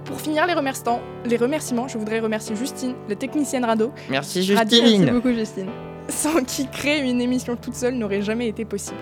Pour 0.05 0.21
finir 0.21 0.47
les 0.47 0.53
remerciements, 0.55 1.01
les 1.25 1.37
remerciements, 1.37 1.89
je 1.89 1.97
voudrais 1.99 2.21
remercier 2.21 2.55
Justine, 2.57 2.95
la 3.09 3.15
technicienne 3.17 3.65
radio, 3.65 3.93
Merci 4.11 4.55
Radio, 4.55 4.79
Merci 4.83 5.11
beaucoup, 5.11 5.33
Justine. 5.33 5.69
sans 6.09 6.43
qui 6.45 6.67
créer 6.69 7.01
une 7.01 7.21
émission 7.21 7.57
toute 7.57 7.75
seule 7.75 7.95
n'aurait 7.95 8.23
jamais 8.23 8.49
été 8.49 8.65
possible. 8.65 8.99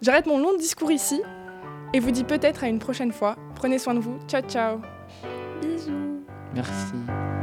J'arrête 0.00 0.26
mon 0.26 0.38
long 0.38 0.56
discours 0.56 0.90
ici 0.90 1.20
et 1.92 2.00
vous 2.00 2.10
dis 2.12 2.24
peut-être 2.24 2.64
à 2.64 2.68
une 2.68 2.78
prochaine 2.78 3.12
fois. 3.12 3.36
Prenez 3.54 3.78
soin 3.78 3.94
de 3.94 4.00
vous. 4.00 4.16
Ciao 4.26 4.40
ciao. 4.42 4.78
Bisous. 5.60 6.22
Merci. 6.54 7.39